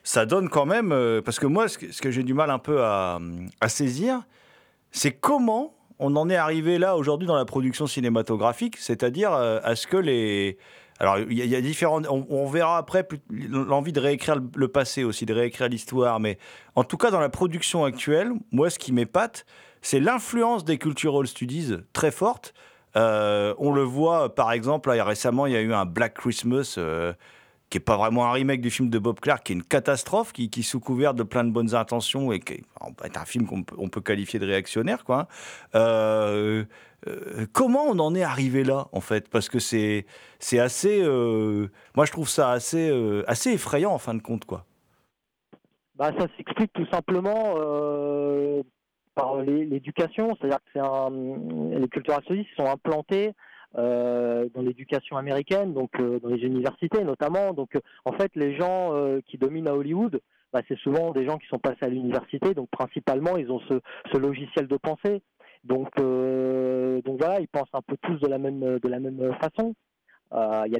ça 0.04 0.25
donne 0.25 0.49
quand 0.49 0.64
même. 0.64 0.88
parce 1.23 1.38
que 1.38 1.47
moi, 1.47 1.68
ce 1.68 2.00
que, 2.00 2.11
j'ai 2.11 2.23
du 2.23 2.33
mal 2.33 2.50
un 2.50 2.59
peu 2.59 2.83
à, 2.83 3.18
à 3.61 3.68
saisir, 3.68 4.23
c'est 4.90 5.12
comment 5.12 5.75
on 5.99 6.14
en 6.17 6.28
est 6.28 6.37
arrivé 6.37 6.78
là 6.78 6.97
aujourd'hui 6.97 7.26
dans 7.26 7.37
la 7.37 7.45
production 7.45 7.87
cinématographique. 7.87 8.76
C'est-à-dire 8.76 9.33
euh, 9.33 9.61
à 9.62 9.76
ce 9.76 9.87
que 9.87 9.97
les. 9.97 10.59
Alors, 11.00 11.19
il 11.19 11.33
y, 11.33 11.55
a- 11.55 11.61
différents. 11.61 12.02
On, 12.09 12.47
verra 12.47 12.76
après 12.76 13.07
l'envie 13.31 13.93
de 13.93 14.00
réécrire 14.00 14.40
le, 14.57 14.69
passé 14.69 15.05
aussi, 15.05 15.26
de 15.26 15.35
réécrire 15.35 15.69
l'histoire. 15.69 16.19
Mais 16.19 16.38
en 16.75 16.83
tout 16.83 16.97
cas, 16.97 17.12
dans 17.12 17.21
la 17.21 17.28
production 17.28 17.85
actuelle, 17.85 18.33
moi, 18.50 18.69
ce 18.69 18.81
qui 18.81 18.93
m'épate, 18.93 19.47
c'est 19.81 20.00
l'influence 20.00 20.64
des 20.64 20.76
cultural 20.76 21.28
studies 21.28 21.76
très 21.93 22.11
forte. 22.11 22.52
Euh, 22.97 23.55
on 23.59 23.73
le 23.73 23.83
voit, 23.83 24.35
par 24.35 24.50
exemple, 24.50 24.90
récemment, 24.90 25.47
il 25.47 25.52
y 25.52 25.57
a 25.57 25.61
eu 25.61 25.73
un 25.73 25.85
Black 25.85 26.14
Christmas 26.14 26.75
euh, 26.78 27.12
qui 27.71 27.79
est 27.79 27.81
pas 27.81 27.97
vraiment 27.97 28.27
un 28.27 28.33
remake 28.33 28.61
du 28.61 28.71
film 28.71 28.89
de 28.89 28.99
Bob 28.99 29.21
Clark, 29.21 29.45
qui 29.45 29.53
est 29.53 29.57
une 29.57 29.63
catastrophe, 29.63 30.33
qui, 30.33 30.49
qui 30.51 30.63
sous 30.63 30.81
couvert 30.81 31.15
de 31.15 31.23
plein 31.23 31.45
de 31.45 31.51
bonnes 31.51 31.75
intentions 31.75 32.33
et 32.33 32.41
qui 32.41 32.55
est 32.55 33.17
un 33.17 33.25
film 33.25 33.47
qu'on 33.47 33.63
peut, 33.63 34.01
qualifier 34.01 34.39
de 34.39 34.47
réactionnaire, 34.47 35.05
quoi. 35.05 35.29
Euh, 35.75 36.65
euh, 37.07 37.47
comment 37.53 37.85
on 37.85 37.99
en 37.99 38.15
est 38.15 38.23
arrivé 38.23 38.65
là, 38.65 38.89
en 38.93 39.01
fait? 39.01 39.29
Parce 39.29 39.49
que 39.49 39.59
c'est 39.59 40.07
assez, 40.59 41.03
euh, 41.03 41.69
moi 41.95 42.07
je 42.07 42.13
trouve 42.13 42.29
ça 42.29 42.53
assez 42.53 42.91
effrayant 43.47 43.93
en 43.93 43.99
fin 43.99 44.15
de 44.15 44.23
compte, 44.23 44.45
quoi. 44.45 44.65
Bah, 45.95 46.13
ça 46.19 46.27
s'explique 46.37 46.73
tout 46.73 46.87
simplement 46.93 47.55
par 49.15 49.43
l'é- 49.43 49.65
l'éducation, 49.67 50.37
c'est-à-dire 50.41 50.61
que 50.73 51.79
les 51.81 51.89
cultural 51.89 52.23
studies 52.23 52.47
sont 52.57 52.67
implantés 52.67 53.29
euh, 53.29 53.33
dans 53.75 54.63
l'éducation 54.63 55.17
américaine, 55.17 55.73
donc 55.73 55.91
euh, 56.01 56.19
dans 56.21 56.29
les 56.29 56.43
universités 56.43 57.05
notamment. 57.05 57.53
Donc 57.53 57.77
euh, 57.77 57.81
en 58.05 58.13
fait, 58.13 58.31
les 58.35 58.57
gens 58.57 58.95
euh, 58.95 59.21
qui 59.27 59.39
dominent 59.39 59.69
à 59.69 59.75
Hollywood, 59.75 60.21
bah, 60.53 60.61
c'est 60.69 60.79
souvent 60.79 61.13
des 61.13 61.27
gens 61.27 61.39
qui 61.39 61.47
sont 61.49 61.59
passés 61.59 61.85
à 61.85 61.89
l'université, 61.89 62.55
donc 62.55 62.71
principalement 62.71 63.37
ils 63.37 63.51
ont 63.51 63.61
ce, 63.61 64.19
logiciel 64.19 64.67
de 64.67 64.77
pensée. 64.77 65.23
Donc, 65.65 65.89
euh, 65.99 67.01
voilà, 67.05 67.41
ils 67.41 67.49
pensent 67.49 67.69
un 67.73 67.83
peu 67.83 67.97
tous 68.01 68.19
de 68.21 68.29
la 68.29 68.39
même 68.39 69.35
façon. 69.41 69.75
Euh, 70.33 70.65
Il 70.67 70.73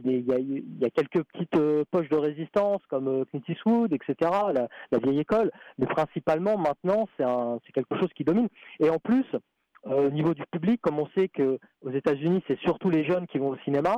y, 0.81 0.85
a 0.85 0.91
quelques 0.91 1.23
petites 1.25 1.57
euh, 1.57 1.85
poches 1.91 2.09
de 2.11 2.17
résistance 2.17 2.83
comme 2.89 3.09
euh, 3.09 3.25
Clint 3.25 3.43
Eastwood, 3.49 3.93
etc., 3.93 4.31
la, 4.53 4.69
la 4.93 4.99
vieille 4.99 5.21
école, 5.21 5.51
mais 5.79 5.87
principalement 5.87 6.59
maintenant 6.59 7.09
c'est 7.17 7.73
quelque 7.73 7.99
chose 7.99 8.11
qui 8.15 8.25
domine. 8.25 8.49
Et 8.81 8.91
en 8.91 8.99
plus, 8.99 9.25
euh, 9.35 9.39
au 9.85 10.11
niveau 10.11 10.35
du 10.35 10.43
public, 10.51 10.81
comme 10.81 10.99
on 10.99 11.09
sait 11.17 11.29
que 11.29 11.59
aux 11.83 11.91
États-Unis 11.91 12.43
c'est 12.47 12.59
surtout 12.61 12.91
les 12.91 13.05
jeunes 13.05 13.27
qui 13.27 13.39
vont 13.39 13.51
au 13.51 13.59
cinéma, 13.59 13.95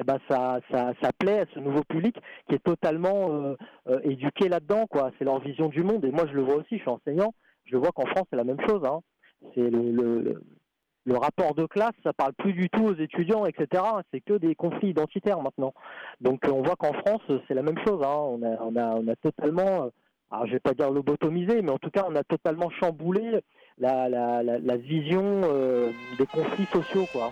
eh 0.00 0.04
ben 0.04 0.18
ça, 0.28 0.60
ça, 0.70 1.10
plaît 1.18 1.40
à 1.40 1.46
ce 1.52 1.58
nouveau 1.58 1.82
public 1.84 2.16
qui 2.48 2.54
est 2.54 2.64
totalement 2.64 3.32
euh, 3.32 3.56
euh, 3.88 4.00
éduqué 4.04 4.48
là-dedans, 4.48 4.86
quoi. 4.86 5.10
C'est 5.18 5.24
leur 5.24 5.40
vision 5.40 5.68
du 5.68 5.82
monde. 5.82 6.04
Et 6.04 6.10
moi 6.10 6.26
je 6.26 6.32
le 6.32 6.42
vois 6.42 6.56
aussi, 6.56 6.76
je 6.76 6.80
suis 6.80 6.88
enseignant, 6.88 7.34
je 7.64 7.76
vois 7.76 7.90
qu'en 7.92 8.06
France 8.06 8.26
c'est 8.30 8.36
la 8.36 8.44
même 8.44 8.60
chose. 8.66 8.82
Hein. 8.84 9.00
C'est 9.54 9.68
le, 9.70 10.40
le, 11.04 11.16
rapport 11.16 11.54
de 11.54 11.66
classe, 11.66 11.92
ça 12.02 12.12
parle 12.12 12.32
plus 12.34 12.52
du 12.52 12.70
tout 12.70 12.84
aux 12.84 12.94
étudiants, 12.94 13.44
etc. 13.46 13.82
C'est 14.12 14.20
que 14.20 14.34
des 14.34 14.54
conflits 14.54 14.90
identitaires 14.90 15.42
maintenant. 15.42 15.74
Donc 16.20 16.46
euh, 16.46 16.52
on 16.52 16.62
voit 16.62 16.76
qu'en 16.76 16.92
France, 16.92 17.22
euh, 17.30 17.40
c'est 17.46 17.54
la 17.54 17.62
même 17.62 17.78
chose. 17.86 18.02
hein. 18.02 18.16
On, 18.16 18.42
a, 18.42 18.56
on, 18.62 18.76
a, 18.76 18.94
on 18.96 19.08
a 19.08 19.16
totalement, 19.16 19.84
euh, 19.84 19.88
alors 20.30 20.46
je 20.46 20.52
vais 20.52 20.60
pas 20.60 20.74
dire 20.74 20.90
lobotomisé, 20.90 21.62
mais 21.62 21.72
en 21.72 21.78
tout 21.78 21.90
cas 21.90 22.06
on 22.08 22.14
a 22.14 22.22
totalement 22.24 22.70
chamboulé 22.70 23.40
la, 23.80 24.08
la, 24.08 24.42
la, 24.42 24.76
vision 24.76 25.42
euh, 25.44 25.90
des 26.18 26.26
conflits 26.26 26.66
sociaux. 26.72 27.06
Quoi. 27.12 27.30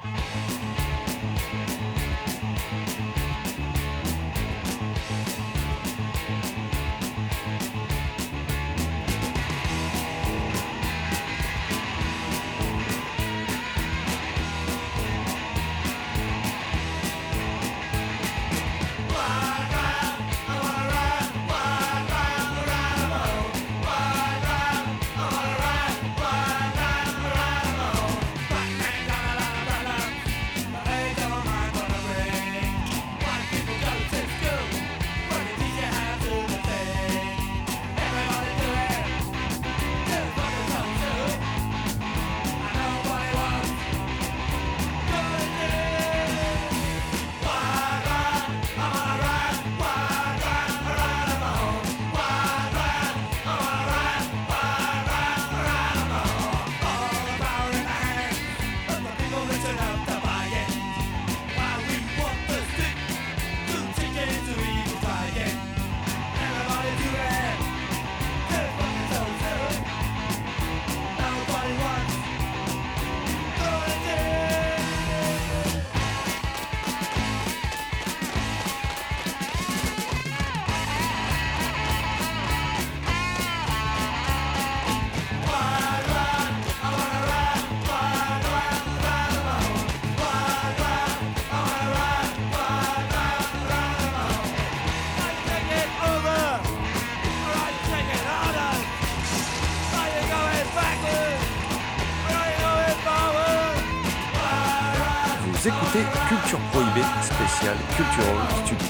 Écoutez 105.68 106.04
Culture 106.28 106.58
Prohibée 106.70 107.06
spéciale 107.20 107.76
Cultural 107.94 108.36
Studio. 108.64 108.86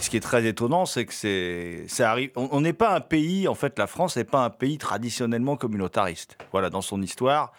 Ce 0.00 0.08
qui 0.08 0.16
est 0.16 0.20
très 0.20 0.46
étonnant, 0.46 0.86
c'est 0.86 1.04
que 1.04 1.12
c'est, 1.12 2.32
on 2.36 2.60
n'est 2.62 2.72
pas 2.72 2.94
un 2.94 3.00
pays, 3.00 3.48
en 3.48 3.54
fait, 3.54 3.78
la 3.78 3.86
France 3.86 4.16
n'est 4.16 4.24
pas 4.24 4.44
un 4.44 4.50
pays 4.50 4.78
traditionnellement 4.78 5.56
communautariste. 5.56 6.38
Voilà, 6.52 6.70
dans 6.70 6.80
son 6.80 7.02
histoire, 7.02 7.52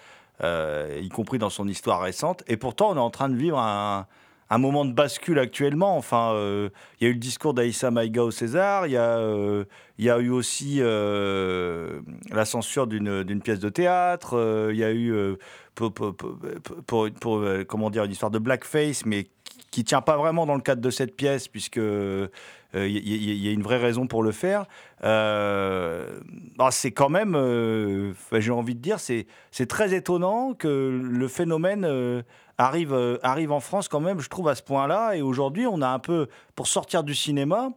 euh, 0.44 1.00
y 1.04 1.10
compris 1.10 1.38
dans 1.38 1.52
son 1.52 1.68
histoire 1.68 2.02
récente. 2.02 2.44
Et 2.48 2.58
pourtant, 2.58 2.90
on 2.90 2.96
est 2.96 3.00
en 3.00 3.12
train 3.12 3.30
de 3.30 3.36
vivre 3.36 3.60
un, 3.60 4.08
un 4.50 4.58
moment 4.58 4.86
de 4.86 4.94
bascule 4.94 5.40
actuellement. 5.40 5.98
Enfin, 5.98 6.32
euh, 6.34 6.70
il 7.00 7.04
y 7.04 7.08
a 7.08 7.10
eu 7.10 7.14
le 7.14 7.20
discours 7.20 7.54
d'Aïssa 7.54 7.92
Maïga 7.92 8.24
au 8.24 8.32
César. 8.32 8.88
Il 8.88 8.94
y 8.94 8.98
euh, 8.98 9.64
y 10.00 10.10
a 10.10 10.20
eu 10.20 10.30
aussi 10.30 10.78
euh, 10.80 12.00
la 12.30 12.46
censure 12.46 12.88
d'une 12.88 13.42
pièce 13.42 13.60
de 13.60 13.70
théâtre. 13.70 14.36
euh, 14.38 14.70
Il 14.72 14.78
y 14.80 14.84
a 14.84 14.94
eu 14.94 15.14
pour, 15.76 15.92
comment 17.68 17.90
dire 17.90 18.04
une 18.06 18.12
histoire 18.12 18.32
de 18.32 18.40
blackface, 18.40 19.06
mais 19.06 19.26
qui- 19.44 19.66
qui 19.72 19.84
tient 19.84 20.02
pas 20.02 20.18
vraiment 20.18 20.46
dans 20.46 20.56
le 20.56 20.62
cadre 20.62 20.82
de 20.82 20.90
cette 20.90 21.16
pièce, 21.16 21.48
puisque 21.48 21.78
il 21.78 22.24
y, 22.74 23.48
a 23.48 23.52
une 23.52 23.62
vraie 23.64 23.78
raison 23.78 24.08
pour 24.08 24.24
le 24.24 24.32
faire. 24.32 24.66
Bah, 25.02 26.70
c'est 26.72 26.92
quand 26.92 27.10
même, 27.10 27.36
j'ai 28.32 28.52
envie 28.52 28.76
de 28.76 28.82
dire, 28.82 29.00
c'est 29.00 29.28
très 29.68 29.94
étonnant 29.94 30.54
que 30.54 31.00
le 31.04 31.28
phénomène 31.28 32.24
arrive, 32.58 33.20
arrive 33.24 33.52
en 33.52 33.60
France 33.60 33.88
quand 33.88 34.00
même, 34.00 34.20
je 34.20 34.30
trouve, 34.30 34.48
à 34.48 34.56
ce 34.56 34.64
point-là. 34.64 35.16
Et 35.16 35.22
aujourd'hui, 35.22 35.68
on 35.68 35.82
a 35.82 35.88
un 35.88 36.00
peu, 36.00 36.28
pour 36.56 36.68
sortir 36.68 37.04
du 37.04 37.16
cinéma, 37.16 37.72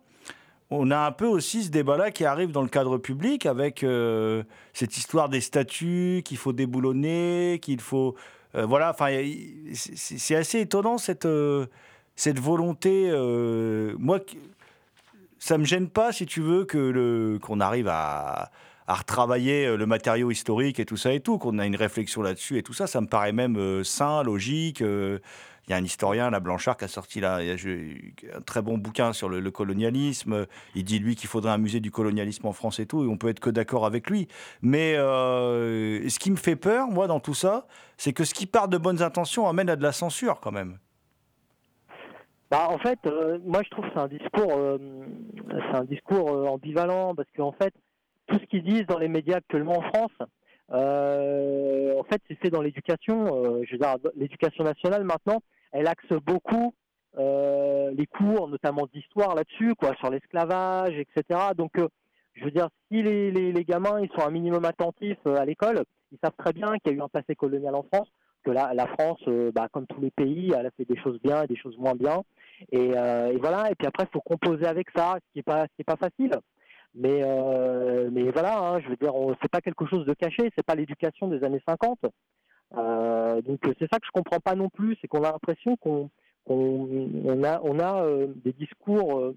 on 0.71 0.91
a 0.93 0.99
un 0.99 1.13
peu 1.13 1.27
aussi 1.27 1.65
ce 1.65 1.71
débat-là 1.71 2.13
qui 2.13 2.25
arrive 2.25 2.53
dans 2.53 2.63
le 2.63 2.69
cadre 2.69 2.97
public 2.97 3.45
avec 3.45 3.83
euh, 3.83 4.45
cette 4.73 4.97
histoire 4.97 5.29
des 5.29 5.41
statuts 5.41 6.23
qu'il 6.25 6.37
faut 6.37 6.53
déboulonner, 6.53 7.59
qu'il 7.61 7.81
faut... 7.81 8.15
Euh, 8.55 8.67
voilà, 8.67 8.91
enfin, 8.91 9.09
c'est 9.75 10.37
assez 10.37 10.61
étonnant 10.61 10.99
cette, 10.99 11.27
euh, 11.27 11.67
cette 12.15 12.39
volonté. 12.39 13.11
moi, 13.99 14.21
ça 15.41 15.59
me 15.59 15.65
gêne 15.65 15.89
pas, 15.89 16.13
si 16.13 16.27
tu 16.27 16.41
veux, 16.41 16.65
que 16.65 17.39
qu'on 17.39 17.61
arrive 17.61 17.89
à, 17.89 18.51
à, 18.91 18.95
retravailler 18.95 19.77
le 19.77 19.87
matériau 19.87 20.31
historique 20.31 20.81
et 20.81 20.85
tout 20.85 20.97
ça 20.97 21.13
et 21.13 21.21
tout, 21.21 21.39
qu'on 21.39 21.59
a 21.59 21.67
une 21.67 21.77
réflexion 21.77 22.23
là-dessus 22.23 22.59
et 22.59 22.63
tout 22.63 22.73
ça. 22.73 22.87
Ça 22.87 23.01
me 23.01 23.07
paraît 23.07 23.33
même 23.33 23.85
sain, 23.85 24.23
logique. 24.23 24.83
Il 25.71 25.73
y 25.73 25.75
a 25.75 25.77
un 25.77 25.85
historien, 25.85 26.31
la 26.31 26.41
Blanchard, 26.41 26.77
qui 26.77 26.85
a 26.85 26.89
sorti 26.89 27.21
là, 27.21 27.39
un 27.39 28.41
très 28.41 28.61
bon 28.61 28.77
bouquin 28.77 29.13
sur 29.13 29.29
le, 29.29 29.51
colonialisme. 29.53 30.49
Il 30.75 30.83
dit, 30.83 30.99
lui, 30.99 31.15
qu'il 31.15 31.29
faudrait 31.29 31.53
un 31.53 31.59
musée 31.59 31.79
du 31.79 31.93
colonialisme 31.93 32.45
en 32.49 32.53
France 32.53 32.81
et 32.81 32.87
tout, 32.87 33.05
et 33.05 33.07
on 33.07 33.17
peut 33.17 33.29
être 33.29 33.39
que 33.39 33.51
d'accord 33.51 33.87
avec 33.87 34.11
lui. 34.11 34.27
Mais 34.63 34.97
euh, 34.97 36.09
ce 36.09 36.19
qui 36.19 36.33
me 36.33 36.37
fait 36.37 36.57
peur, 36.57 36.89
moi, 36.89 37.07
dans 37.07 37.21
tout 37.21 37.35
ça, 37.35 37.69
c'est 37.99 38.13
que 38.13 38.25
ce 38.25 38.35
qui 38.35 38.47
part 38.47 38.67
de 38.67 38.79
bonnes 38.79 39.01
intentions 39.01 39.47
amène 39.47 39.71
à 39.71 39.77
de 39.77 39.83
la 39.85 39.93
censure, 39.93 40.41
quand 40.41 40.51
même. 40.51 40.79
Bah, 42.51 42.67
en 42.69 42.79
fait, 42.79 42.99
euh, 43.07 43.39
moi, 43.45 43.63
je 43.63 43.71
trouve 43.71 43.85
que 43.85 43.93
c'est 43.95 44.01
un 44.01 44.09
discours, 44.09 44.53
euh, 44.57 44.77
c'est 45.51 45.77
un 45.77 45.85
discours 45.85 46.51
ambivalent, 46.51 47.15
parce 47.15 47.29
qu'en 47.37 47.53
fait, 47.53 47.73
tout 48.31 48.39
ce 48.39 48.47
qu'ils 48.47 48.65
disent 48.65 48.87
dans 48.87 48.99
les 48.99 49.09
médias 49.09 49.39
actuellement 49.39 49.79
en 49.79 49.83
France, 49.83 50.13
en 50.71 52.03
fait, 52.05 52.23
c'est 52.29 52.39
fait 52.39 52.51
dans 52.51 52.63
l'éducation. 52.63 53.27
je 53.65 53.73
veux 53.73 53.79
dire, 53.79 53.97
l'éducation 54.17 54.65
nationale 54.65 55.05
maintenant, 55.05 55.41
elle 55.73 55.87
axe 55.87 56.13
beaucoup 56.25 56.75
euh, 57.19 57.91
les 57.93 58.07
cours, 58.07 58.49
notamment 58.49 58.87
d'histoire 58.93 59.35
là-dessus, 59.35 59.75
quoi, 59.75 59.95
sur 59.97 60.11
l'esclavage, 60.11 60.97
etc. 60.97 61.41
Donc, 61.57 61.79
euh, 61.79 61.89
je 62.35 62.45
veux 62.45 62.53
dire, 62.53 62.69
si 62.89 63.03
les, 63.03 63.65
gamins 63.65 64.01
ils 64.01 64.11
sont 64.11 64.27
un 64.27 64.31
minimum 64.31 64.65
attentifs 64.65 65.19
euh, 65.27 65.37
à 65.37 65.45
l'école, 65.45 65.83
ils 66.13 66.19
savent 66.23 66.37
très 66.39 66.53
bien 66.53 66.79
qu'il 66.79 66.93
y 66.93 66.95
a 66.95 66.99
eu 66.99 67.03
un 67.03 67.09
passé 67.09 67.35
colonial 67.35 67.75
en 67.75 67.83
France, 67.83 68.09
que 68.45 68.53
la, 68.53 68.73
la 68.75 68.87
France, 68.87 69.21
bah, 69.55 69.69
comme 69.71 69.87
tous 69.87 70.01
les 70.01 70.11
pays, 70.11 70.53
elle 70.57 70.67
a 70.67 70.71
fait 70.71 70.85
des 70.85 70.99
choses 70.99 71.21
bien 71.21 71.43
et 71.43 71.47
des 71.47 71.57
choses 71.57 71.77
moins 71.77 71.95
bien. 71.95 72.23
Et, 72.73 72.93
voilà. 73.39 73.71
Et 73.71 73.75
puis 73.75 73.87
après, 73.87 74.05
il 74.05 74.13
faut 74.13 74.21
composer 74.21 74.65
avec 74.67 74.89
ça, 74.97 75.17
ce 75.17 75.33
qui 75.33 75.39
n'est 75.39 75.43
pas, 75.43 75.67
pas 75.87 75.97
facile. 75.97 76.33
Mais, 76.95 77.23
mais 78.11 78.31
voilà, 78.31 78.59
hein, 78.59 78.81
je 78.81 78.89
veux 78.89 78.97
dire, 78.97 79.13
c'est 79.41 79.51
pas 79.51 79.61
quelque 79.61 79.87
chose 79.87 80.05
de 80.07 80.15
caché, 80.15 80.51
c'est 80.57 80.67
pas 80.67 80.75
l'éducation 80.75 81.29
des 81.29 81.45
années 81.45 81.63
50. 81.69 82.01
Euh, 82.77 83.43
donc 83.43 83.59
c'est 83.65 83.89
ça 83.91 83.99
que 83.99 84.07
je 84.07 84.13
comprends 84.13 84.41
pas 84.41 84.55
non 84.55 84.69
plus, 84.69 84.97
c'est 85.01 85.09
qu'on 85.09 85.25
a 85.25 85.33
l'impression 85.33 85.77
qu'on 85.77 86.11
on, 86.47 87.43
a, 87.43 88.05
euh, 88.05 88.29
des 88.45 88.53
discours 88.53 89.35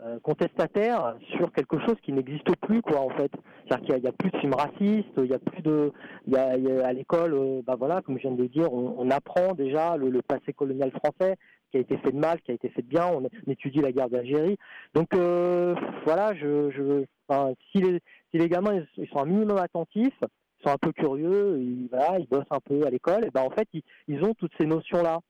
euh, 0.00 0.18
contestataires 0.22 1.16
sur 1.36 1.52
quelque 1.52 1.78
chose 1.80 1.96
qui 2.02 2.12
n'existe 2.12 2.54
plus 2.56 2.82
quoi 2.82 3.00
en 3.00 3.10
fait. 3.10 3.30
C'est-à-dire 3.64 3.86
qu'il 3.86 4.02
n'y 4.02 4.08
a, 4.08 4.12
plus 4.12 4.30
de 4.30 4.38
films 4.38 4.54
racistes, 4.54 5.12
il 5.16 5.26
y 5.26 5.34
a 5.34 5.38
plus 5.38 5.62
de, 5.62 5.92
à 6.34 6.92
l'école, 6.92 7.62
bah 7.64 7.76
voilà, 7.78 8.02
comme 8.02 8.16
je 8.16 8.22
viens 8.22 8.32
de 8.32 8.42
le 8.42 8.48
dire, 8.48 8.72
on, 8.72 9.10
apprend 9.10 9.54
déjà 9.54 9.96
le, 9.96 10.22
passé 10.22 10.52
colonial 10.52 10.90
français, 10.90 11.36
qui 11.70 11.76
a 11.76 11.80
été 11.80 11.96
fait 11.98 12.12
de 12.12 12.18
mal, 12.18 12.40
qui 12.40 12.50
a 12.50 12.54
été 12.54 12.68
fait 12.70 12.82
de 12.82 12.88
bien, 12.88 13.06
on, 13.06 13.26
étudie 13.50 13.80
la 13.80 13.92
guerre 13.92 14.08
d'Algérie. 14.08 14.56
Donc 14.94 15.14
voilà, 16.04 16.34
je 16.34 17.04
enfin, 17.28 17.52
si 17.70 17.82
les 18.32 18.48
gamins 18.48 18.84
ils 18.96 19.08
sont 19.08 19.18
un 19.18 19.26
minimum 19.26 19.58
attentifs, 19.58 20.18
sont 20.62 20.70
un 20.70 20.78
peu 20.78 20.92
curieux, 20.92 21.58
ils, 21.60 21.88
voilà, 21.90 22.18
ils 22.18 22.26
bossent 22.26 22.50
un 22.50 22.60
peu 22.60 22.86
à 22.86 22.90
l'école, 22.90 23.26
et 23.26 23.30
ben 23.30 23.42
en 23.42 23.50
fait, 23.50 23.68
ils, 24.08 24.24
ont 24.24 24.34
toutes 24.34 24.52
ces 24.58 24.66
notions-là. 24.66 25.20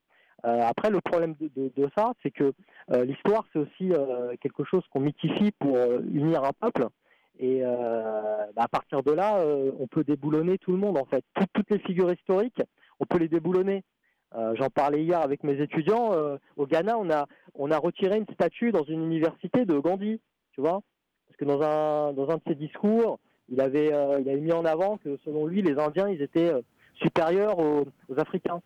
Euh, 0.44 0.62
après, 0.62 0.90
le 0.90 1.00
problème 1.00 1.34
de, 1.40 1.88
ça, 1.96 2.12
c'est 2.22 2.30
que 2.30 2.52
euh, 2.92 3.04
l'histoire, 3.04 3.44
c'est 3.52 3.58
aussi 3.58 3.92
euh, 3.92 4.34
quelque 4.40 4.64
chose 4.64 4.82
qu'on 4.90 5.00
mythifie 5.00 5.52
pour 5.58 5.76
unir 6.12 6.44
un 6.44 6.52
peuple. 6.52 6.86
Et 7.40 7.60
bah, 7.60 8.64
à 8.64 8.68
partir 8.68 9.04
de 9.04 9.12
là, 9.12 9.40
on 9.78 9.86
peut 9.86 10.02
déboulonner 10.02 10.58
tout 10.58 10.72
le 10.72 10.78
monde, 10.78 10.98
en 10.98 11.04
fait. 11.04 11.24
toutes 11.54 11.70
les 11.70 11.78
figures 11.78 12.12
historiques, 12.12 12.60
on 12.98 13.06
peut 13.06 13.18
les 13.18 13.28
déboulonner. 13.28 13.84
J'en 14.34 14.68
parlais 14.68 15.02
hier 15.02 15.20
avec 15.20 15.42
mes 15.42 15.60
étudiants. 15.60 16.12
au 16.56 16.66
Ghana, 16.66 16.98
on 16.98 17.10
a, 17.10 17.26
on 17.54 17.70
a 17.70 17.78
retiré 17.78 18.18
une 18.18 18.26
statue 18.34 18.72
dans 18.72 18.84
une 18.84 19.02
université 19.04 19.64
de 19.64 19.78
Gandhi, 19.78 20.20
tu 20.52 20.60
vois. 20.60 20.82
Parce 21.26 21.36
que 21.38 21.44
dans 21.44 21.62
un, 21.62 22.12
dans 22.12 22.30
un 22.30 22.36
de 22.36 22.42
ses 22.46 22.54
discours, 22.54 23.18
il 23.48 23.60
avait, 23.60 23.92
euh, 23.92 24.20
il 24.20 24.28
avait 24.28 24.40
mis 24.40 24.52
en 24.52 24.64
avant 24.64 24.98
que 24.98 25.16
selon 25.24 25.46
lui, 25.46 25.62
les 25.62 25.78
Indiens, 25.78 26.08
ils 26.08 26.22
étaient 26.22 26.52
euh, 26.52 26.60
supérieurs 26.94 27.58
aux, 27.58 27.86
Africains. 28.16 28.60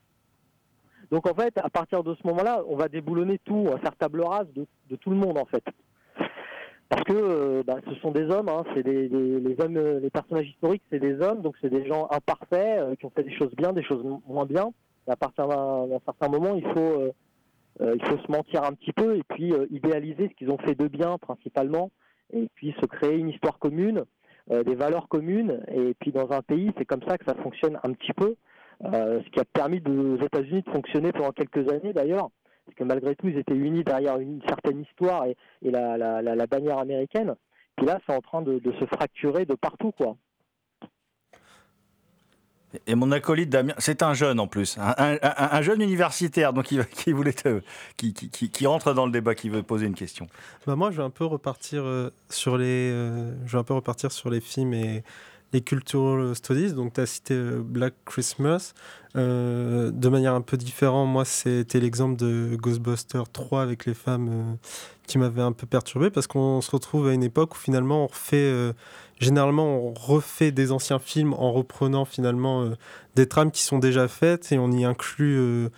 Donc 1.11 1.27
en 1.27 1.35
fait, 1.35 1.57
à 1.59 1.69
partir 1.69 2.03
de 2.03 2.15
ce 2.15 2.27
moment-là, 2.27 2.63
on 2.69 2.77
va 2.77 2.89
déboulonner 2.89 3.39
tout, 3.45 3.55
on 3.55 3.71
va 3.71 3.79
faire 3.79 3.95
table 3.97 4.23
rase 4.23 4.49
de, 4.55 4.97
tout 4.97 5.11
le 5.11 5.17
monde 5.17 5.39
en 5.39 5.45
fait. 5.45 5.65
Parce 6.89 7.05
que 7.05 7.13
euh, 7.13 7.63
bah, 7.67 7.77
ce 7.87 7.95
sont 7.97 8.11
des 8.11 8.25
hommes, 8.31 8.49
hein, 8.49 8.65
c'est 8.75 8.83
des, 8.83 9.09
les 9.09 9.61
hommes, 9.61 9.79
les 9.79 10.11
personnages 10.11 10.49
historiques, 10.49 10.83
c'est 10.91 10.99
des 10.99 11.21
hommes, 11.21 11.43
donc 11.43 11.57
c'est 11.61 11.71
des 11.71 11.87
gens 11.87 12.09
imparfaits 12.11 12.99
qui 12.99 13.07
ont 13.07 13.11
fait 13.11 13.25
des 13.25 13.37
choses 13.37 13.55
bien, 13.57 13.73
des 13.73 13.83
choses 13.83 14.05
moins 14.27 14.47
bien. 14.47 14.73
À 15.09 15.17
partir 15.17 15.49
d'un 15.49 15.99
certain 16.05 16.29
moment, 16.29 16.55
il 16.55 16.67
faut, 16.73 17.13
il 17.81 18.07
faut 18.07 18.19
se 18.19 18.31
mentir 18.31 18.63
un 18.65 18.73
petit 18.73 18.93
peu 18.93 19.17
et 19.17 19.23
puis 19.29 19.53
idéaliser 19.71 20.29
ce 20.29 20.35
qu'ils 20.35 20.51
ont 20.51 20.59
fait 20.59 20.75
de 20.75 20.87
bien 20.87 21.19
principalement, 21.19 21.91
et 22.33 22.49
puis 22.55 22.75
se 22.81 22.87
créer 22.87 23.17
une 23.17 23.29
histoire 23.29 23.59
commune 23.59 24.05
euh, 24.51 24.65
des 24.65 24.75
valeurs 24.75 25.09
communes. 25.09 25.63
Et 25.73 25.95
puis 26.01 26.11
dans 26.11 26.31
un 26.33 26.43
pays, 26.43 26.73
c'est 26.77 26.85
comme 26.85 27.03
ça 27.07 27.17
que 27.17 27.25
ça 27.25 27.35
fonctionne 27.35 27.79
un 27.85 27.93
petit 27.93 28.13
peu. 28.13 28.35
Euh, 28.85 29.23
ce 29.25 29.31
qui 29.31 29.39
a 29.39 29.45
permis 29.45 29.81
aux 29.87 30.17
États-Unis 30.17 30.63
de 30.63 30.71
fonctionner 30.71 31.13
pendant 31.13 31.31
quelques 31.31 31.71
années 31.71 31.93
d'ailleurs, 31.93 32.31
parce 32.67 32.77
que 32.77 32.83
malgré 32.83 33.15
tout, 33.15 33.29
ils 33.29 33.39
étaient 33.39 33.55
unis 33.55 33.85
derrière 33.85 34.19
une 34.19 34.43
certaine 34.49 34.81
histoire 34.83 35.27
et, 35.27 35.37
la, 35.63 35.97
la, 35.97 36.47
bannière 36.49 36.79
américaine. 36.79 37.37
Puis 37.77 37.87
là, 37.87 38.01
c'est 38.05 38.13
en 38.13 38.21
train 38.21 38.43
de, 38.43 38.59
de, 38.59 38.73
se 38.73 38.85
fracturer 38.87 39.47
de 39.47 39.55
partout, 39.55 39.93
quoi. 39.93 40.17
Et 42.87 42.95
mon 42.95 43.13
acolyte 43.13 43.51
Damien, 43.51 43.75
c'est 43.79 44.03
un 44.03 44.15
jeune 44.15 44.41
en 44.41 44.47
plus, 44.47 44.79
un, 44.79 45.63
jeune 45.63 45.83
universitaire, 45.83 46.53
donc 46.53 46.67
qui, 46.67 47.13
voulait 47.13 47.35
qui, 47.97 48.67
rentre 48.67 48.95
dans 48.95 49.07
le 49.07 49.13
débat, 49.13 49.35
qui 49.35 49.49
veut 49.49 49.63
poser 49.63 49.87
une 49.87 49.95
question. 49.95 50.29
Bah 50.67 50.77
moi, 50.77 50.91
je 50.91 50.97
vais 50.97 51.03
un 51.03 51.11
peu 51.11 51.25
repartir 51.25 51.83
euh, 51.85 52.11
sur 52.31 52.57
les, 52.57 52.91
euh, 52.91 53.33
je 53.47 53.53
vais 53.53 53.59
un 53.59 53.65
peu 53.65 53.75
repartir 53.75 54.11
sur 54.11 54.31
les 54.31 54.41
films 54.41 54.73
et 54.73 55.05
les 55.53 55.61
cultural 55.61 56.35
studies. 56.35 56.73
Donc, 56.73 56.95
tu 56.95 57.01
as 57.03 57.07
cité 57.07 57.35
euh, 57.35 57.61
Black 57.63 57.95
Christmas. 58.07 58.73
de 59.15 60.09
manière 60.09 60.35
un 60.35 60.41
peu 60.41 60.57
différente, 60.57 61.11
moi, 61.11 61.27
c'était 61.27 61.81
l'exemple 61.81 62.17
de 62.17 62.57
Ghostbusters 62.57 63.29
3 63.31 63.63
avec 63.63 63.85
les 63.85 63.95
femmes 63.95 64.57
qui 65.07 65.19
m'avait 65.19 65.43
un 65.43 65.53
peu 65.53 65.67
perturbé 65.67 66.09
parce 66.09 66.27
qu'on 66.27 66.63
se 66.63 66.71
retrouve 66.71 67.09
à 67.09 67.13
une 67.13 67.25
époque 67.25 67.55
où 67.55 67.59
finalement 67.59 68.05
on 68.05 68.07
refait 68.07 68.73
généralement, 69.23 69.87
on 69.87 69.95
refait 69.95 70.51
des 70.53 70.73
anciens 70.73 70.99
films 70.99 71.33
en 71.35 71.53
reprenant 71.53 72.05
finalement 72.05 72.63
euh, 72.63 72.75
des 73.15 73.27
trames 73.27 73.51
qui 73.51 73.63
sont 73.63 73.79
déjà 73.79 74.09
faites 74.09 74.53
et 74.53 74.59
on 74.59 74.71
y 74.73 74.85
inclut, 74.85 75.39
euh, 75.39 75.69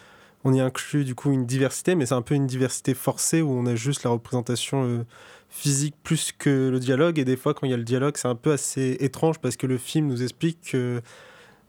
on 0.45 0.53
y 0.53 0.61
inclut 0.61 1.05
du 1.05 1.15
coup 1.15 1.31
une 1.31 1.47
diversité, 1.47 1.95
mais 1.95 2.07
c'est 2.07 2.15
un 2.15 2.23
peu 2.23 2.35
une 2.35 2.47
diversité 2.47 2.95
forcée 2.95 3.43
où 3.43 3.51
on 3.51 3.67
a 3.67 3.75
juste 3.75 4.05
la 4.05 4.11
représentation 4.11 4.85
euh, 4.85 5.05
physique 5.49 5.95
plus 6.03 6.33
que 6.33 6.71
le 6.71 6.81
dialogue. 6.81 7.19
Et 7.19 7.25
des 7.25 7.37
fois, 7.37 7.55
quand 7.55 7.67
il 7.67 7.71
y 7.71 7.75
a 7.75 7.79
le 7.79 7.85
dialogue, 7.85 8.17
c'est 8.17 8.29
un 8.29 8.35
peu 8.35 8.53
assez 8.53 8.97
étrange 9.01 9.39
parce 9.39 9.57
que 9.57 9.67
le 9.67 9.79
film 9.79 10.09
nous 10.09 10.23
explique 10.23 10.73
que 10.73 11.01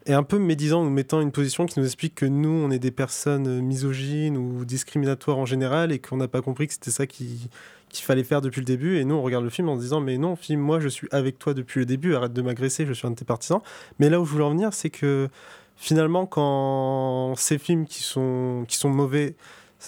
et 0.07 0.13
un 0.13 0.21
peu 0.21 0.37
médisant, 0.37 0.83
nous 0.83 0.91
mettant 0.91 1.19
une 1.19 1.31
position 1.31 1.65
qui 1.65 1.79
nous 1.79 1.85
explique 1.85 2.13
que 2.13 2.27
nous, 2.27 2.49
on 2.49 2.69
est 2.69 2.77
des 2.77 2.91
personnes 2.91 3.59
misogynes 3.61 4.37
ou 4.37 4.63
discriminatoires 4.63 5.39
en 5.39 5.47
général 5.47 5.91
et 5.91 5.97
qu'on 5.97 6.17
n'a 6.17 6.27
pas 6.27 6.43
compris 6.43 6.67
que 6.67 6.73
c'était 6.73 6.91
ça 6.91 7.07
qui, 7.07 7.49
qu'il 7.89 8.05
fallait 8.05 8.23
faire 8.23 8.41
depuis 8.41 8.61
le 8.61 8.65
début. 8.65 8.97
Et 8.97 9.05
nous, 9.05 9.15
on 9.15 9.21
regarde 9.21 9.43
le 9.43 9.49
film 9.49 9.69
en 9.69 9.75
se 9.75 9.81
disant 9.81 10.01
Mais 10.01 10.17
non, 10.17 10.35
film, 10.35 10.59
moi, 10.59 10.79
je 10.79 10.87
suis 10.87 11.07
avec 11.11 11.39
toi 11.39 11.53
depuis 11.53 11.79
le 11.79 11.85
début, 11.85 12.15
arrête 12.15 12.33
de 12.33 12.41
m'agresser, 12.41 12.85
je 12.85 12.93
suis 12.93 13.07
un 13.07 13.11
de 13.11 13.15
tes 13.15 13.25
partisans. 13.25 13.61
Mais 13.99 14.09
là 14.09 14.19
où 14.19 14.25
je 14.25 14.31
voulais 14.31 14.43
en 14.43 14.51
venir, 14.51 14.73
c'est 14.73 14.89
que 14.89 15.29
finalement, 15.75 16.25
quand 16.25 17.35
ces 17.37 17.57
films 17.57 17.85
qui 17.85 18.03
sont, 18.03 18.65
qui 18.67 18.77
sont 18.77 18.89
mauvais 18.89 19.35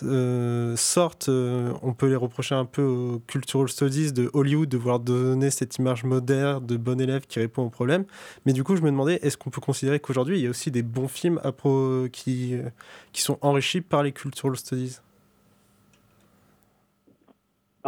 euh, 0.03 0.75
sortent, 0.75 1.29
euh, 1.29 1.73
on 1.81 1.93
peut 1.93 2.07
les 2.07 2.15
reprocher 2.15 2.55
un 2.55 2.65
peu 2.65 2.83
aux 2.83 3.19
cultural 3.19 3.67
studies 3.67 4.11
de 4.13 4.29
Hollywood 4.33 4.69
de 4.69 4.77
vouloir 4.77 4.99
donner 4.99 5.49
cette 5.49 5.77
image 5.77 6.03
moderne 6.03 6.65
de 6.65 6.77
bon 6.77 6.99
élève 7.01 7.25
qui 7.25 7.39
répond 7.39 7.63
aux 7.63 7.69
problèmes. 7.69 8.05
Mais 8.45 8.53
du 8.53 8.63
coup, 8.63 8.75
je 8.75 8.81
me 8.81 8.91
demandais, 8.91 9.19
est-ce 9.23 9.37
qu'on 9.37 9.49
peut 9.49 9.61
considérer 9.61 9.99
qu'aujourd'hui, 9.99 10.37
il 10.39 10.43
y 10.43 10.47
a 10.47 10.49
aussi 10.49 10.71
des 10.71 10.83
bons 10.83 11.07
films 11.07 11.41
qui, 12.11 12.55
qui 13.11 13.21
sont 13.21 13.37
enrichis 13.41 13.81
par 13.81 14.03
les 14.03 14.11
cultural 14.11 14.55
studies? 14.57 14.97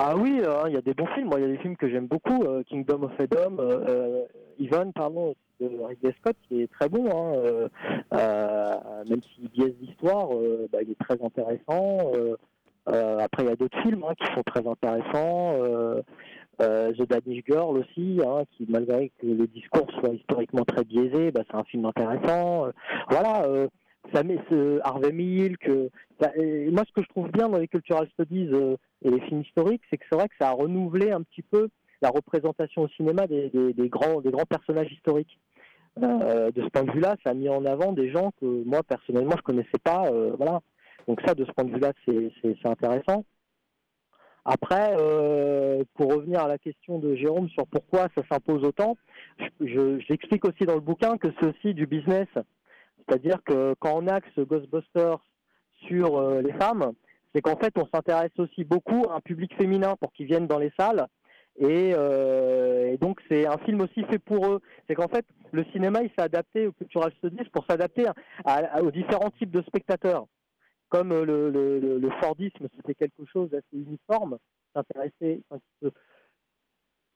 Ah 0.02 0.16
oui, 0.16 0.40
euh, 0.42 0.64
il 0.68 0.74
y 0.74 0.78
a 0.78 0.82
des 0.82 0.94
bons 0.94 1.08
films. 1.08 1.28
Moi, 1.28 1.40
il 1.40 1.48
y 1.48 1.50
a 1.50 1.52
des 1.52 1.58
films 1.58 1.76
que 1.76 1.90
j'aime 1.90 2.08
beaucoup. 2.08 2.44
Euh, 2.44 2.64
Kingdom 2.64 3.04
of 3.04 3.20
Edom, 3.20 3.58
euh, 3.60 4.24
Even, 4.58 4.94
pardon, 4.94 5.36
de 5.60 5.68
Ridley 5.68 6.14
Scott 6.20 6.38
qui 6.48 6.62
est 6.62 6.72
très 6.72 6.88
bon, 6.88 7.06
hein, 7.08 7.34
euh, 7.36 7.68
euh, 8.14 9.04
même 9.10 9.22
s'il 9.24 9.50
biaise 9.50 9.74
l'histoire, 9.82 10.34
euh, 10.34 10.68
bah, 10.72 10.80
il 10.82 10.92
est 10.92 11.00
très 11.00 11.22
intéressant. 11.22 12.14
Euh, 12.16 12.38
euh, 12.88 13.20
après, 13.20 13.44
il 13.44 13.50
y 13.50 13.52
a 13.52 13.56
d'autres 13.58 13.82
films 13.82 14.06
hein, 14.08 14.14
qui 14.18 14.34
sont 14.34 14.44
très 14.44 14.66
intéressants. 14.66 15.54
Euh, 15.62 16.02
euh, 16.62 16.92
The 16.94 17.08
Danish 17.08 17.44
Girl 17.48 17.78
aussi, 17.78 18.20
hein, 18.26 18.44
qui 18.52 18.66
malgré 18.70 19.12
que 19.20 19.28
le 19.28 19.48
discours 19.48 19.88
soit 20.00 20.14
historiquement 20.14 20.66
très 20.66 20.84
biaisé, 20.84 21.32
bah, 21.32 21.42
c'est 21.50 21.58
un 21.58 21.64
film 21.64 21.86
intéressant. 21.86 22.66
Euh, 22.66 22.72
voilà, 23.10 23.44
euh, 23.46 23.68
ça 24.14 24.24
met 24.24 24.40
ce 24.50 24.80
Harvey 24.84 25.12
Milk. 25.12 25.70
ça- 26.20 26.36
et 26.36 26.70
moi, 26.72 26.84
ce 26.88 26.92
que 26.94 27.02
je 27.04 27.10
trouve 27.10 27.30
bien 27.32 27.48
dans 27.50 27.58
les 27.60 27.68
cultural 27.68 28.08
studies 28.14 28.50
euh, 28.52 28.76
et 29.04 29.10
les 29.10 29.22
films 29.22 29.42
historiques, 29.42 29.82
c'est 29.90 29.98
que 29.98 30.06
c'est 30.10 30.18
vrai 30.18 30.28
que 30.28 30.36
ça 30.40 30.50
a 30.50 30.54
renouvelé 30.54 31.12
un 31.12 31.22
petit 31.22 31.42
peu 31.44 31.70
la 32.02 32.10
représentation 32.10 32.84
au 32.84 32.88
cinéma 32.90 33.28
des, 33.28 33.50
des- 33.50 33.74
des 33.74 33.90
grands, 33.90 34.22
des 34.22 34.32
grands 34.32 34.46
personnages 34.46 34.92
historiques. 34.92 35.38
Euh, 36.02 36.50
de 36.52 36.62
ce 36.62 36.68
point 36.70 36.84
de 36.84 36.92
vue-là, 36.92 37.18
ça 37.24 37.32
a 37.32 37.34
mis 37.34 37.50
en 37.50 37.66
avant 37.66 37.92
des 37.92 38.10
gens 38.10 38.32
que 38.40 38.46
moi 38.64 38.84
personnellement 38.84 39.36
je 39.36 39.42
connaissais 39.42 39.80
pas. 39.84 40.08
euh, 40.12 40.34
voilà. 40.38 40.62
Donc 41.08 41.20
ça, 41.26 41.34
de 41.36 41.44
ce 41.44 41.52
point 41.52 41.66
de 41.66 41.74
vue-là, 41.74 41.92
c'est 42.08 42.66
intéressant. 42.66 43.26
Après, 44.46 44.96
euh, 45.00 45.84
pour 45.96 46.14
revenir 46.14 46.40
à 46.42 46.48
la 46.48 46.58
question 46.58 47.00
de 47.00 47.16
Jérôme 47.16 47.50
sur 47.50 47.68
pourquoi 47.68 48.08
ça 48.16 48.22
s'impose 48.32 48.64
autant, 48.64 48.96
je- 49.40 49.68
je- 49.68 50.00
j'explique 50.08 50.46
aussi 50.46 50.66
dans 50.66 50.76
le 50.76 50.80
bouquin 50.82 51.18
que 51.18 51.28
aussi 51.46 51.74
du 51.74 51.86
business. 51.86 52.28
C'est-à-dire 53.10 53.44
que 53.44 53.74
quand 53.80 53.94
on 53.96 54.08
axe 54.08 54.38
Ghostbusters 54.38 55.20
sur 55.88 56.18
euh, 56.18 56.42
les 56.42 56.54
femmes, 56.54 56.94
c'est 57.34 57.42
qu'en 57.42 57.58
fait, 57.58 57.74
on 57.78 57.88
s'intéresse 57.94 58.38
aussi 58.38 58.64
beaucoup 58.64 59.06
à 59.10 59.16
un 59.16 59.20
public 59.20 59.52
féminin 59.56 59.96
pour 60.00 60.14
qu'ils 60.14 60.28
viennent 60.28 60.48
dans 60.48 60.60
les 60.60 60.72
salles. 60.80 61.08
Et, 61.58 61.94
euh, 61.96 62.94
et 62.94 62.98
donc, 62.98 63.20
c'est 63.28 63.48
un 63.48 63.58
film 63.60 63.82
aussi 63.82 64.04
fait 64.06 64.20
pour 64.20 64.48
eux. 64.48 64.62
C'est 64.88 64.96
qu'en 64.96 65.08
fait, 65.08 65.26
le 65.52 65.66
cinéma, 65.66 66.04
il 66.04 66.10
s'est 66.10 66.22
adapté 66.22 66.68
au 66.68 66.72
cultural 66.72 67.12
studies 67.18 67.50
pour 67.52 67.66
s'adapter 67.68 68.06
aux 68.82 68.92
différents 68.92 69.32
types 69.32 69.52
de 69.52 69.62
spectateurs. 69.64 70.26
Comme 70.90 71.12
euh, 71.12 71.26
le, 71.26 72.00
le, 72.00 72.10
Fordisme, 72.22 72.68
c'était 72.76 72.96
quelque 72.96 73.26
chose 73.32 73.50
d'assez 73.50 73.66
uniforme, 73.74 74.38
s'intéressait, 74.74 75.42
enfin, 75.50 75.62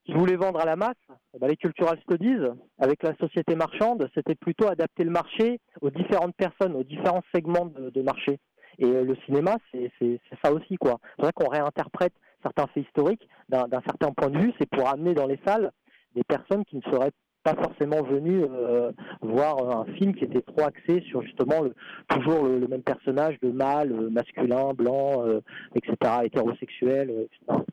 qui 0.06 0.14
voulait 0.14 0.36
vendre 0.36 0.60
à 0.60 0.66
la 0.66 0.76
masse, 0.76 0.96
eh 1.34 1.40
ben, 1.40 1.48
les 1.48 1.56
cultural 1.56 1.98
studies, 2.02 2.38
avec 2.78 3.04
la 3.04 3.16
société 3.16 3.56
marchande, 3.56 4.10
c'était 4.14 4.36
plutôt 4.36 4.68
adapter 4.68 5.04
le 5.04 5.12
marché 5.12 5.60
aux 5.82 5.90
différentes 5.90 6.36
personnes, 6.36 6.76
aux 6.76 6.84
différents 6.84 7.24
segments 7.34 7.66
de, 7.66 8.02
marché. 8.02 8.40
Et 8.80 8.86
euh, 8.86 9.04
le 9.04 9.16
cinéma, 9.26 9.58
c'est 9.72 10.20
ça 10.44 10.52
aussi, 10.52 10.76
quoi. 10.78 11.00
C'est 11.16 11.24
vrai 11.24 11.32
qu'on 11.34 11.48
réinterprète 11.48 12.14
certains 12.42 12.68
faits 12.68 12.86
historiques 12.86 13.28
d'un 13.48 13.68
d'un 13.68 13.82
certain 13.82 14.12
point 14.12 14.30
de 14.30 14.38
vue, 14.38 14.54
c'est 14.60 14.70
pour 14.70 14.90
amener 14.90 15.14
dans 15.14 15.28
les 15.28 15.40
salles 15.46 15.72
des 16.16 16.24
personnes 16.24 16.66
qui 16.66 16.76
ne 16.76 16.82
seraient 16.82 17.12
pas 17.44 17.56
forcément 17.56 18.02
venues 18.02 18.44
euh, 18.44 18.92
voir 19.22 19.80
un 19.80 19.86
film 19.96 20.16
qui 20.16 20.24
était 20.24 20.42
trop 20.42 20.62
axé 20.62 21.02
sur 21.10 21.22
justement 21.22 21.62
le, 21.62 21.76
toujours 22.08 22.46
le, 22.46 22.60
le 22.60 22.68
même 22.68 22.84
personnage 22.84 23.38
de 23.42 23.52
mâle, 23.52 23.92
euh, 23.92 24.10
masculin, 24.10 24.74
blanc, 24.74 25.26
euh, 25.26 25.42
etc., 25.76 25.96
hétérosexuel, 26.24 27.10
euh, 27.10 27.26
etc. 27.26 27.64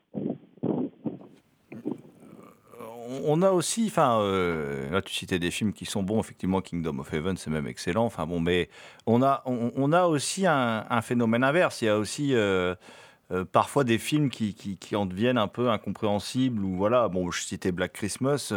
on 3.25 3.43
a 3.43 3.51
aussi, 3.51 3.87
enfin, 3.87 4.21
euh, 4.21 4.91
là 4.91 5.03
tu 5.03 5.15
citais 5.15 5.39
des 5.39 5.51
films 5.51 5.73
qui 5.73 5.85
sont 5.85 6.03
bons, 6.03 6.21
effectivement, 6.21 6.61
Kingdom 6.61 6.99
of 6.99 7.13
Heaven, 7.13 7.37
c'est 7.37 7.51
même 7.51 7.67
excellent. 7.67 8.05
Enfin 8.05 8.27
bon, 8.27 8.41
mais 8.41 8.69
on 9.07 9.23
a, 9.23 9.43
on, 9.47 9.93
a 9.93 10.07
aussi 10.07 10.47
un, 10.47 11.01
phénomène 11.03 11.45
inverse. 11.45 11.83
Il 11.83 11.87
y 11.87 11.89
a 11.89 11.99
aussi 11.99 12.35
euh, 12.35 12.75
euh, 13.33 13.45
parfois 13.45 13.85
des 13.85 13.99
films 13.99 14.31
qui, 14.31 14.55
qui, 14.55 14.97
en 14.97 15.07
deviennent 15.07 15.39
un 15.39 15.49
peu 15.49 15.71
incompréhensibles 15.71 16.65
ou 16.65 16.77
voilà. 16.77 17.09
Bon, 17.09 17.31
je 17.31 17.43
citais 17.43 17.73
Black 17.73 17.93
Christmas, 17.93 18.53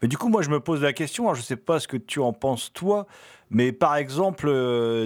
mais 0.00 0.08
du 0.08 0.18
coup, 0.18 0.28
moi, 0.28 0.42
je 0.42 0.50
me 0.50 0.60
pose 0.60 0.82
la 0.82 0.92
question. 0.92 1.24
Alors, 1.24 1.34
je 1.34 1.42
sais 1.42 1.56
pas 1.56 1.78
ce 1.78 1.88
que 1.88 1.96
tu 1.96 2.20
en 2.20 2.32
penses 2.32 2.72
toi, 2.72 3.06
mais 3.50 3.72
par 3.72 3.96
exemple, 3.96 4.48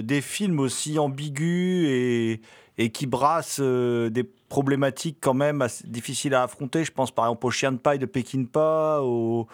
des 0.03 0.21
films 0.21 0.59
aussi 0.59 0.97
ambigus 0.97 1.87
et 1.87 2.41
et 2.77 2.89
qui 2.89 3.07
brassent 3.07 3.59
euh, 3.61 4.09
des 4.09 4.23
problématiques 4.23 5.17
quand 5.19 5.33
même 5.33 5.65
difficiles 5.85 6.33
à 6.33 6.43
affronter. 6.43 6.83
Je 6.83 6.91
pense 6.91 7.11
par 7.11 7.25
exemple 7.25 7.47
au 7.47 7.51
Chien 7.51 7.71
de 7.71 7.77
paille 7.77 7.99
de 7.99 8.05
Peckinpah, 8.05 9.01
au, 9.01 9.47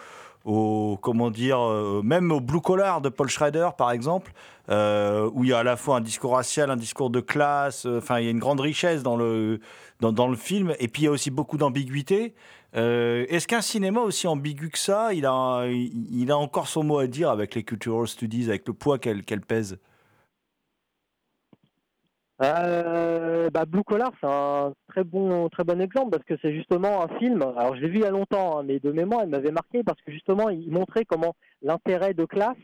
comment 1.00 1.30
dire, 1.30 1.58
euh, 1.58 2.02
même 2.04 2.30
au 2.30 2.40
Blue 2.40 2.60
Collar 2.60 3.00
de 3.00 3.08
Paul 3.08 3.28
Schrader 3.28 3.70
par 3.78 3.92
exemple, 3.92 4.32
euh, 4.68 5.30
où 5.32 5.44
il 5.44 5.50
y 5.50 5.52
a 5.54 5.58
à 5.58 5.62
la 5.62 5.76
fois 5.76 5.96
un 5.96 6.00
discours 6.00 6.32
racial, 6.32 6.70
un 6.70 6.76
discours 6.76 7.10
de 7.10 7.20
classe. 7.20 7.86
Enfin, 7.86 8.18
il 8.18 8.24
y 8.26 8.28
a 8.28 8.30
une 8.30 8.38
grande 8.38 8.60
richesse 8.60 9.02
dans 9.02 9.16
le 9.16 9.60
dans, 10.00 10.28
le 10.28 10.36
film, 10.36 10.74
et 10.80 10.88
puis 10.88 11.02
il 11.02 11.04
y 11.06 11.08
a 11.08 11.10
aussi 11.10 11.30
beaucoup 11.30 11.56
d'ambiguïté. 11.56 12.34
Est-ce 12.74 13.46
qu'un 13.46 13.62
cinéma 13.62 14.00
aussi 14.00 14.26
ambigu 14.26 14.68
que 14.68 14.78
ça, 14.78 15.14
il 15.14 15.24
a, 15.24 15.64
il, 15.66 16.30
a 16.30 16.36
encore 16.36 16.66
son 16.66 16.82
mot 16.82 16.98
à 16.98 17.06
dire 17.06 17.30
avec 17.30 17.54
les 17.54 17.62
cultural 17.62 18.06
studies, 18.06 18.48
avec 18.48 18.68
le 18.68 18.74
poids 18.74 18.98
qu'elle 18.98 19.24
qu'elle 19.24 19.40
pèse? 19.40 19.78
Euh, 22.42 23.48
bah, 23.50 23.64
Blue 23.64 23.84
Collar, 23.84 24.10
c'est 24.20 24.26
un 24.26 24.72
très 24.88 25.04
bon, 25.04 25.48
très 25.48 25.62
bon 25.62 25.80
exemple 25.80 26.10
parce 26.10 26.24
que 26.24 26.34
c'est 26.42 26.52
justement 26.52 27.02
un 27.04 27.18
film. 27.18 27.42
Alors, 27.42 27.76
je 27.76 27.80
l'ai 27.80 27.88
vu 27.88 27.98
il 27.98 28.02
y 28.02 28.06
a 28.06 28.10
longtemps, 28.10 28.58
hein, 28.58 28.64
mais 28.64 28.80
de 28.80 28.90
mémoire, 28.90 29.22
il 29.22 29.30
m'avait 29.30 29.52
marqué 29.52 29.84
parce 29.84 30.00
que 30.02 30.10
justement, 30.10 30.48
il 30.50 30.70
montrait 30.70 31.04
comment 31.04 31.36
l'intérêt 31.62 32.12
de 32.14 32.24
classe 32.24 32.56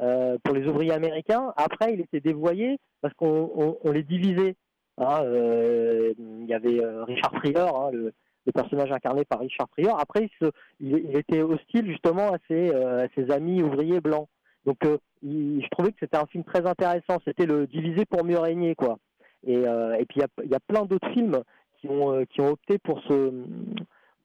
euh, 0.00 0.36
pour 0.44 0.54
les 0.54 0.66
ouvriers 0.68 0.92
américains, 0.92 1.54
après, 1.56 1.94
il 1.94 2.00
était 2.00 2.20
dévoyé 2.20 2.78
parce 3.00 3.14
qu'on 3.14 3.50
on, 3.56 3.78
on 3.82 3.90
les 3.92 4.02
divisait. 4.02 4.56
hein. 4.98 5.20
Euh, 5.22 6.12
il 6.18 6.46
y 6.46 6.52
avait 6.54 6.80
Richard 7.04 7.32
Pryor, 7.32 7.86
hein, 7.86 7.90
le, 7.92 8.12
personnage 8.54 8.92
incarné 8.92 9.24
par 9.24 9.40
Richard 9.40 9.68
Pryor. 9.68 9.98
Après, 9.98 10.28
il, 10.78 11.16
était 11.16 11.42
hostile 11.42 11.86
justement 11.90 12.32
à 12.32 12.38
ses, 12.48 13.30
amis 13.30 13.62
ouvriers 13.62 14.00
blancs. 14.00 14.28
Donc, 14.66 14.78
je 15.22 15.68
trouvais 15.70 15.90
que 15.90 15.98
c'était 16.00 16.16
un 16.18 16.26
film 16.26 16.44
très 16.44 16.66
intéressant. 16.66 17.18
C'était 17.24 17.46
le 17.46 17.66
diviser 17.66 18.04
pour 18.04 18.24
mieux 18.24 18.38
régner, 18.38 18.74
quoi. 18.74 18.98
Et, 19.46 19.66
euh, 19.66 19.94
et 19.94 20.04
puis 20.06 20.20
il 20.44 20.50
y 20.50 20.54
a, 20.54 20.60
plein 20.60 20.84
d'autres 20.84 21.08
films 21.12 21.42
qui 21.80 21.88
ont, 21.88 22.12
euh, 22.12 22.24
qui 22.24 22.40
ont 22.40 22.48
opté 22.50 22.78
pour, 22.78 23.00
ce, 23.08 23.32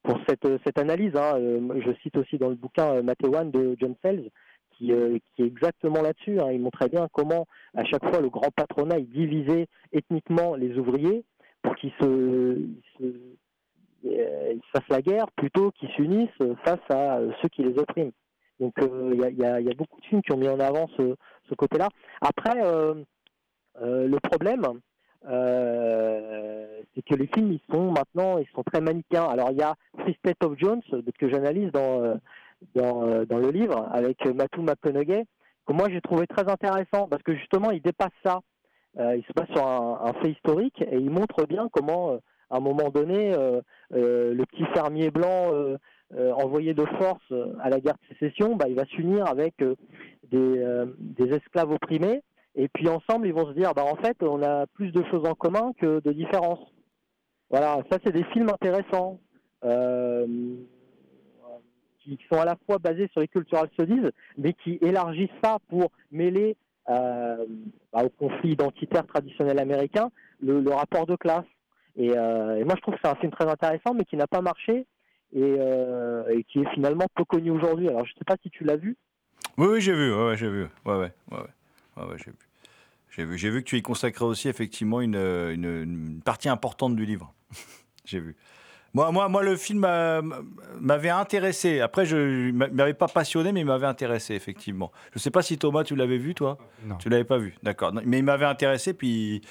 pour 0.04 0.20
cette, 0.28 0.48
cette 0.66 0.80
analyse. 0.80 1.16
hein. 1.16 1.36
Euh, 1.38 1.80
Je 1.86 1.94
cite 2.02 2.18
aussi 2.18 2.38
dans 2.38 2.50
le 2.50 2.56
bouquin 2.56 3.02
Matewan 3.04 3.52
de 3.52 3.78
John 3.80 3.96
Sells, 4.02 4.32
qui, 4.72 4.92
qui 5.36 5.44
est 5.44 5.46
exactement 5.46 6.02
là-dessus. 6.02 6.40
hein. 6.40 6.52
Il 6.52 6.60
montrait 6.60 6.90
bien 6.90 7.08
comment, 7.14 7.46
à 7.76 7.86
chaque 7.86 8.04
fois, 8.10 8.20
le 8.20 8.30
grand 8.30 8.50
patronat 8.56 8.98
il 8.98 9.10
divisait 9.10 9.68
ethniquement 9.94 10.56
les 10.56 10.76
ouvriers 10.78 11.24
pour 11.62 11.76
qu'ils 11.76 11.94
se, 12.02 12.58
fassent 14.74 14.90
la 14.90 15.02
guerre 15.04 15.30
plutôt 15.38 15.70
qu'ils 15.72 15.90
s'unissent 15.90 16.30
face 16.66 16.80
à 16.90 17.20
ceux 17.42 17.50
qui 17.50 17.62
les 17.64 17.78
oppriment. 17.78 18.12
Donc 18.60 18.74
il 18.80 19.20
y, 19.20 19.46
a, 19.46 19.60
y 19.60 19.66
y 19.66 19.70
a 19.72 19.76
beaucoup 19.76 20.00
de 20.02 20.06
films 20.06 20.24
qui 20.24 20.32
ont 20.34 20.38
mis 20.38 20.48
en 20.48 20.60
avant 20.60 20.88
ce, 20.98 21.16
ce 21.50 21.54
côté-là. 21.56 21.90
Après, 22.22 22.56
le 23.80 24.20
problème, 24.20 24.64
euh, 25.28 26.82
c'est 26.96 27.04
que 27.04 27.16
les 27.16 27.28
films, 27.28 27.54
ils 27.54 27.62
sont 27.72 27.92
maintenant, 27.92 28.38
ils 28.38 28.48
sont 28.56 28.64
très 28.64 28.82
manichéens. 28.82 29.26
Alors 29.26 29.52
il 29.52 29.58
y 29.58 29.62
a 29.62 29.76
State 30.20 30.44
of 30.44 30.58
Jones 30.58 30.82
que 31.20 31.30
j'analyse 31.30 31.72
dans 31.72 32.04
euh, 32.04 32.16
euh, 32.78 33.26
dans 33.26 33.38
le 33.38 33.52
livre 33.52 33.88
avec 33.92 34.26
Matthew 34.26 34.62
McConaughey, 34.62 35.26
que 35.68 35.74
moi 35.74 35.88
j'ai 35.90 36.02
trouvé 36.02 36.28
très 36.28 36.50
intéressant 36.50 37.08
parce 37.08 37.24
que 37.24 37.36
justement 37.36 37.72
il 37.72 37.82
dépasse 37.82 38.12
ça. 38.24 38.42
Il 38.98 39.24
se 39.26 39.32
passe 39.32 39.48
sur 39.56 39.66
un, 39.66 40.12
fait 40.22 40.32
historique 40.32 40.82
et 40.82 40.98
il 40.98 41.10
montre 41.10 41.46
bien 41.46 41.70
comment, 41.72 42.20
à 42.50 42.58
un 42.58 42.60
moment 42.60 42.90
donné, 42.90 43.34
le 43.90 44.44
petit 44.44 44.66
fermier 44.74 45.12
blanc 45.12 45.50
envoyé 46.14 46.74
de 46.74 46.84
force 47.00 47.34
à 47.62 47.70
la 47.70 47.80
guerre 47.80 47.94
de 47.94 48.16
sécession, 48.18 48.58
bah, 48.58 48.66
il 48.68 48.76
va 48.76 48.84
s'unir 48.84 49.28
avec 49.28 49.64
des 50.30 51.34
esclaves 51.34 51.72
opprimés 51.72 52.22
et 52.56 52.68
puis 52.68 52.90
ensemble, 52.90 53.28
ils 53.28 53.34
vont 53.34 53.48
se 53.48 53.54
dire, 53.54 53.74
bah 53.74 53.86
en 53.86 53.96
fait, 53.96 54.18
on 54.22 54.42
a 54.44 54.68
plus 54.68 54.92
de 54.92 55.04
choses 55.10 55.26
en 55.26 55.36
commun 55.36 55.72
que 55.80 56.02
de 56.02 56.12
différences. 56.12 56.60
Voilà, 57.50 57.82
ça 57.90 57.98
c'est 58.04 58.12
des 58.12 58.24
films 58.26 58.50
intéressants 58.50 59.20
euh, 59.64 60.26
qui 62.00 62.20
sont 62.32 62.40
à 62.40 62.46
la 62.46 62.58
fois 62.66 62.78
basés 62.78 63.08
sur 63.12 63.22
les 63.22 63.28
cultural 63.28 63.70
studies, 63.74 64.02
mais 64.38 64.54
qui 64.54 64.80
élargissent 64.82 65.30
ça 65.44 65.58
pour 65.70 65.92
mêler 66.12 66.58
euh, 66.90 67.46
bah, 67.94 68.04
au 68.04 68.10
conflit 68.10 68.52
identitaire 68.52 69.06
traditionnel 69.06 69.60
américain 69.60 70.10
le, 70.42 70.68
rapport 70.70 71.06
de 71.06 71.16
classe. 71.16 71.46
Et, 71.96 72.18
euh, 72.18 72.58
et 72.58 72.64
moi, 72.64 72.76
je 72.76 72.82
trouve 72.82 72.96
que 72.96 73.02
c'est 73.04 73.12
un 73.12 73.16
film 73.16 73.32
très 73.32 73.48
intéressant, 73.48 73.94
mais 73.94 74.06
qui 74.06 74.18
n'a 74.18 74.28
pas 74.28 74.42
marché 74.42 74.88
et, 75.34 76.44
qui 76.50 76.60
est 76.60 76.70
finalement 76.74 77.06
peu 77.16 77.24
connu 77.24 77.52
aujourd'hui. 77.52 77.88
Alors, 77.88 78.06
je 78.06 78.14
sais 78.14 78.26
pas 78.26 78.36
si 78.42 78.50
tu 78.50 78.66
l'as 78.66 78.78
vu. 78.78 78.98
Oui, 79.58 79.68
oui, 79.70 79.82
j'ai 79.82 79.94
vu, 79.94 80.14
ouais, 80.14 80.28
ouais, 80.28 80.38
j'ai 80.38 80.50
vu. 80.50 80.68
Ouais, 80.86 80.96
ouais. 80.96 81.12
Ouais, 82.06 82.12
ouais, 82.14 82.18
j'ai 82.18 82.32
vu. 82.32 83.38
J'ai 83.38 83.50
vu, 83.50 83.62
que 83.64 83.68
tu 83.70 83.78
y 83.78 83.82
consacrais 83.82 84.24
aussi 84.26 84.48
effectivement 84.48 85.02
une, 85.02 85.16
une, 85.16 85.66
une 85.84 86.22
partie 86.24 86.48
importante 86.50 86.96
du 86.96 87.06
livre. 87.06 87.34
j'ai 88.06 88.20
vu. 88.20 88.36
Moi, 88.94 89.12
moi, 89.12 89.30
moi, 89.30 89.42
le 89.44 89.56
film 89.56 89.80
m'a- 89.80 90.22
m'avait 90.80 91.10
intéressé. 91.10 91.80
Après, 91.80 92.06
je 92.06 92.52
ne 92.52 92.52
m'avait 92.52 92.94
pas 92.94 93.08
passionné, 93.08 93.52
mais 93.54 93.62
il 93.62 93.66
m'avait 93.66 93.88
intéressé, 93.88 94.34
effectivement. 94.36 94.92
Je 95.12 95.18
ne 95.18 95.20
sais 95.22 95.32
pas 95.32 95.42
si 95.42 95.58
Thomas, 95.58 95.84
tu 95.84 95.96
l'avais 95.96 96.18
vu, 96.18 96.36
toi? 96.36 96.58
Non. 96.86 96.96
Tu 96.98 97.08
l'avais 97.10 97.24
pas 97.24 97.38
vu, 97.38 97.56
d'accord. 97.64 97.94
Mais 98.06 98.20
il 98.20 98.24
m'avait 98.24 98.46
intéressé, 98.46 98.94
puis 98.94 99.42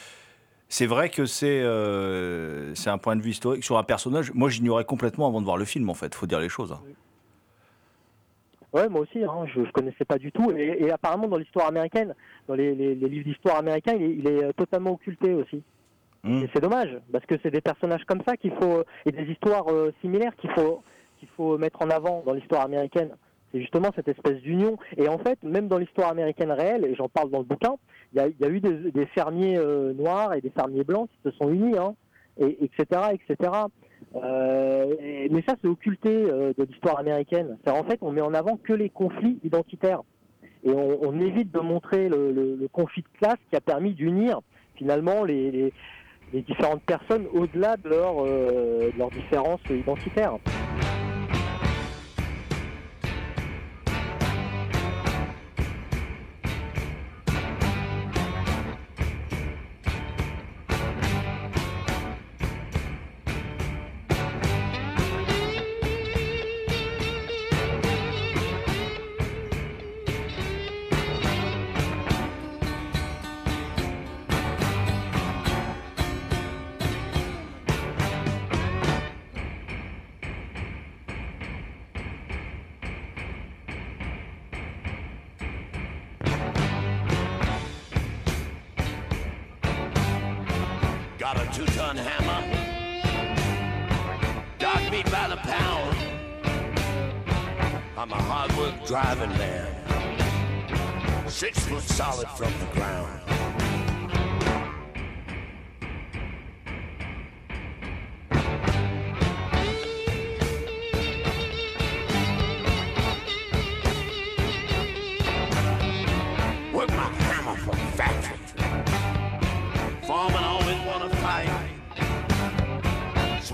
c'est 0.69 0.87
vrai 0.87 1.09
que 1.11 1.25
c'est 1.27 1.61
euh, 1.63 2.75
c'est 2.75 2.91
un 2.91 2.99
point 2.99 3.17
de 3.17 3.23
vue 3.23 3.31
historique 3.31 3.65
sur 3.65 3.79
un 3.79 3.83
personnage. 3.83 4.31
Moi, 4.35 4.51
j'ignorais 4.51 4.85
complètement 4.85 5.27
avant 5.27 5.41
de 5.41 5.47
voir 5.47 5.57
le 5.57 5.65
film, 5.65 5.89
en 5.91 5.95
fait. 5.95 6.15
faut 6.15 6.27
dire 6.27 6.41
les 6.41 6.49
choses. 6.51 6.73
hein. 6.73 6.81
Ouais, 8.73 8.89
moi 8.89 9.01
aussi, 9.01 9.23
hein, 9.25 9.47
je, 9.55 9.65
je 9.65 9.71
connaissais 9.73 10.05
pas 10.05 10.19
du 10.19 10.31
tout. 10.31 10.51
Et, 10.57 10.85
et 10.85 10.91
apparemment, 10.93 11.27
dans 11.29 11.39
l'histoire 11.39 11.67
américaine, 11.67 12.15
dans 12.47 12.55
les, 12.55 12.75
les- 12.75 12.95
les 12.95 13.09
livres 13.09 13.25
d'histoire 13.25 13.57
américains, 13.57 13.95
il 13.97 14.03
est, 14.03 14.15
il 14.15 14.29
est, 14.29 14.45
euh, 14.45 14.53
totalement 14.53 14.93
occulté 14.93 15.35
aussi. 15.35 15.63
Hmm. 16.23 16.43
Et 16.45 16.49
c'est 16.55 16.61
dommage, 16.61 16.97
parce 17.13 17.25
que 17.27 17.35
c'est 17.43 17.51
des 17.51 17.61
personnages 17.63 18.05
comme 18.05 18.23
ça 18.27 18.37
qu'il 18.37 18.53
faut 18.53 18.85
et 19.07 19.11
des 19.13 19.25
histoires 19.25 19.67
euh, 19.73 19.93
similaires 20.01 20.37
qu'il 20.37 20.51
faut 20.51 20.83
qu'il 21.19 21.29
faut 21.37 21.59
mettre 21.59 21.83
en 21.83 21.91
avant 21.91 22.23
dans 22.25 22.33
l'histoire 22.33 22.63
américaine. 22.63 23.11
C'est 23.53 23.61
justement 23.61 23.89
cette 23.97 24.09
espèce 24.09 24.41
d'union. 24.41 24.79
Et 24.97 25.07
en 25.09 25.19
fait, 25.19 25.43
même 25.43 25.67
dans 25.69 25.77
l'histoire 25.79 26.09
américaine 26.11 26.51
réelle, 26.53 26.85
et 26.87 26.95
j'en 26.95 27.09
parle 27.09 27.31
dans 27.31 27.39
le 27.41 27.45
bouquin, 27.45 27.75
il 28.13 28.19
y 28.19 28.21
a, 28.23 28.29
il 28.29 28.37
y 28.41 28.45
a 28.45 28.49
eu 28.49 28.61
des, 28.61 28.91
des 28.93 29.07
fermiers 29.07 29.59
euh, 29.59 29.93
noirs 29.93 30.33
et 30.35 30.41
des 30.41 30.49
fermiers 30.51 30.85
blancs 30.85 31.11
qui 31.11 31.19
se 31.29 31.37
sont 31.37 31.51
unis, 31.51 31.77
hein, 31.77 31.95
et, 32.39 32.65
etc., 32.65 33.01
etc. 33.13 33.51
Euh, 34.17 34.95
mais 35.31 35.43
ça, 35.47 35.55
c'est 35.61 35.69
occulté 35.69 36.11
euh, 36.11 36.53
de 36.57 36.65
l'histoire 36.65 36.99
américaine. 36.99 37.57
En 37.67 37.85
fait, 37.85 37.99
on 38.01 38.11
met 38.11 38.21
en 38.21 38.35
avant 38.35 38.57
que 38.57 38.73
les 38.73 38.91
conflits 38.91 39.39
identitaires. 39.45 40.03
Et 40.63 40.71
on, 40.71 41.19
évite 41.19 41.51
de 41.53 41.61
montrer 41.61 42.11
le, 42.11 42.69
conflit 42.71 43.01
de 43.01 43.19
classe 43.19 43.39
qui 43.49 43.57
a 43.57 43.63
permis 43.63 43.95
d'unir 43.95 44.41
finalement 44.75 45.25
les, 45.25 45.73
différentes 46.35 46.83
personnes 46.83 47.27
au-delà 47.33 47.79
de, 47.79 47.89
leur, 47.89 48.17
euh, 48.21 48.91
de 48.93 48.99
leurs 48.99 49.11
différences 49.11 49.63
identitaires. 49.71 50.37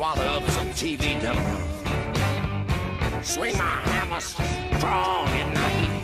Swallow 0.07 0.37
up 0.37 0.49
some 0.51 0.69
TV 0.69 1.21
demo. 1.21 1.43
Swing 3.23 3.59
my 3.59 3.65
hammer 3.65 4.21
strong 4.21 5.27
at 5.27 5.53
night. 5.53 5.96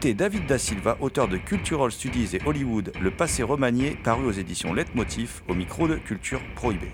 David 0.00 0.46
Da 0.46 0.58
Silva, 0.58 0.96
auteur 1.00 1.28
de 1.28 1.36
Cultural 1.36 1.90
Studies 1.90 2.36
et 2.36 2.40
Hollywood, 2.46 2.92
Le 3.00 3.10
passé 3.10 3.42
remanié, 3.42 3.98
paru 4.02 4.26
aux 4.26 4.32
éditions 4.32 4.72
Leitmotiv, 4.72 5.42
au 5.48 5.54
micro 5.54 5.88
de 5.88 5.96
Culture 5.96 6.40
Prohibée. 6.54 6.92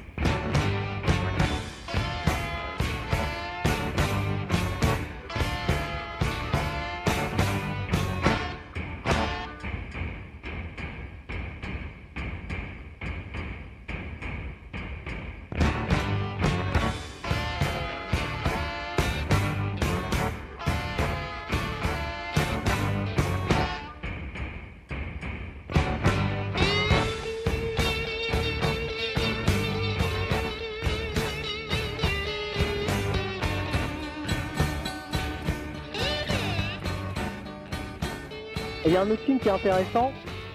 Y 38.95 38.97
a 38.97 39.03
un 39.03 39.11
autre 39.11 39.23
film 39.23 39.41
qui 39.41 39.49
est 39.49 39.51
intéressant, 39.51 40.13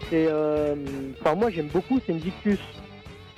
c'est, 0.10 0.28
euh, 0.32 0.74
enfin 1.20 1.36
moi 1.36 1.50
j'aime 1.50 1.68
beaucoup, 1.68 2.00
c'est 2.06 2.14
Invictus 2.14 2.60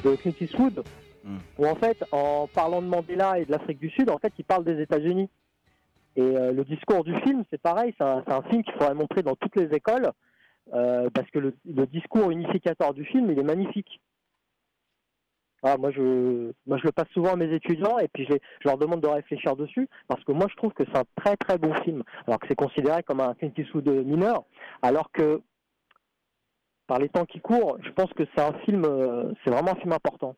de 0.06 0.16
Clint 0.16 0.34
Eastwood, 0.40 0.84
Mm. 1.24 1.38
où 1.60 1.68
en 1.68 1.76
fait, 1.76 2.04
en 2.12 2.48
parlant 2.48 2.82
de 2.82 2.88
Mandela 2.88 3.40
et 3.40 3.46
de 3.46 3.52
l'Afrique 3.52 3.80
du 3.80 3.90
Sud, 3.92 4.10
en 4.10 4.18
fait, 4.18 4.34
il 4.40 4.46
parle 4.46 4.64
des 4.64 4.82
États-Unis. 4.82 5.30
Et 6.16 6.22
euh, 6.22 6.52
le 6.52 6.64
discours 6.64 7.04
du 7.04 7.16
film, 7.22 7.44
c'est 7.52 7.62
pareil, 7.62 7.94
c'est 7.98 8.04
un, 8.04 8.24
c'est 8.28 8.34
un 8.34 8.42
film 8.44 8.64
qu'il 8.64 8.74
faudrait 8.74 8.96
montrer 8.96 9.22
dans 9.22 9.36
toutes 9.36 9.56
les 9.56 9.74
écoles, 9.76 10.12
euh, 10.74 11.10
parce 11.14 11.30
que 11.30 11.40
le, 11.40 11.56
le 11.66 11.86
discours 11.86 12.32
unificateur 12.32 12.94
du 12.94 13.06
film, 13.06 13.32
il 13.32 13.40
est 13.40 13.44
magnifique. 13.44 14.02
Ah, 15.64 15.78
moi, 15.78 15.92
je, 15.92 16.02
le 16.66 16.92
passe 16.92 17.08
souvent 17.14 17.34
à 17.34 17.36
mes 17.36 17.54
étudiants 17.54 18.00
et 18.00 18.08
puis 18.08 18.26
je, 18.26 18.34
leur 18.66 18.78
demande 18.78 19.02
de 19.02 19.08
réfléchir 19.08 19.56
dessus 19.56 19.88
parce 20.08 20.24
que 20.24 20.32
moi, 20.32 20.48
je 20.50 20.56
trouve 20.56 20.74
que 20.74 20.84
c'est 20.86 20.98
un 20.98 21.04
très 21.16 21.38
très 21.38 21.58
bon 21.58 21.74
film. 21.84 22.04
Alors 22.28 22.40
que 22.40 22.48
c'est 22.48 22.56
considéré 22.56 23.04
comme 23.04 23.20
un 23.20 23.34
Clint 23.36 23.52
Eastwood 23.58 23.88
mineur, 23.88 24.44
alors 24.82 25.12
que 25.12 25.42
par 26.88 27.00
les 27.00 27.10
temps 27.10 27.26
qui 27.26 27.40
courent, 27.40 27.78
je 27.84 27.92
pense 27.92 28.12
que 28.14 28.24
c'est 28.36 28.42
un 28.42 28.54
film, 28.66 28.86
euh, 28.86 29.32
c'est 29.44 29.52
vraiment 29.52 29.72
un 29.72 29.76
film 29.76 29.94
important. 29.94 30.36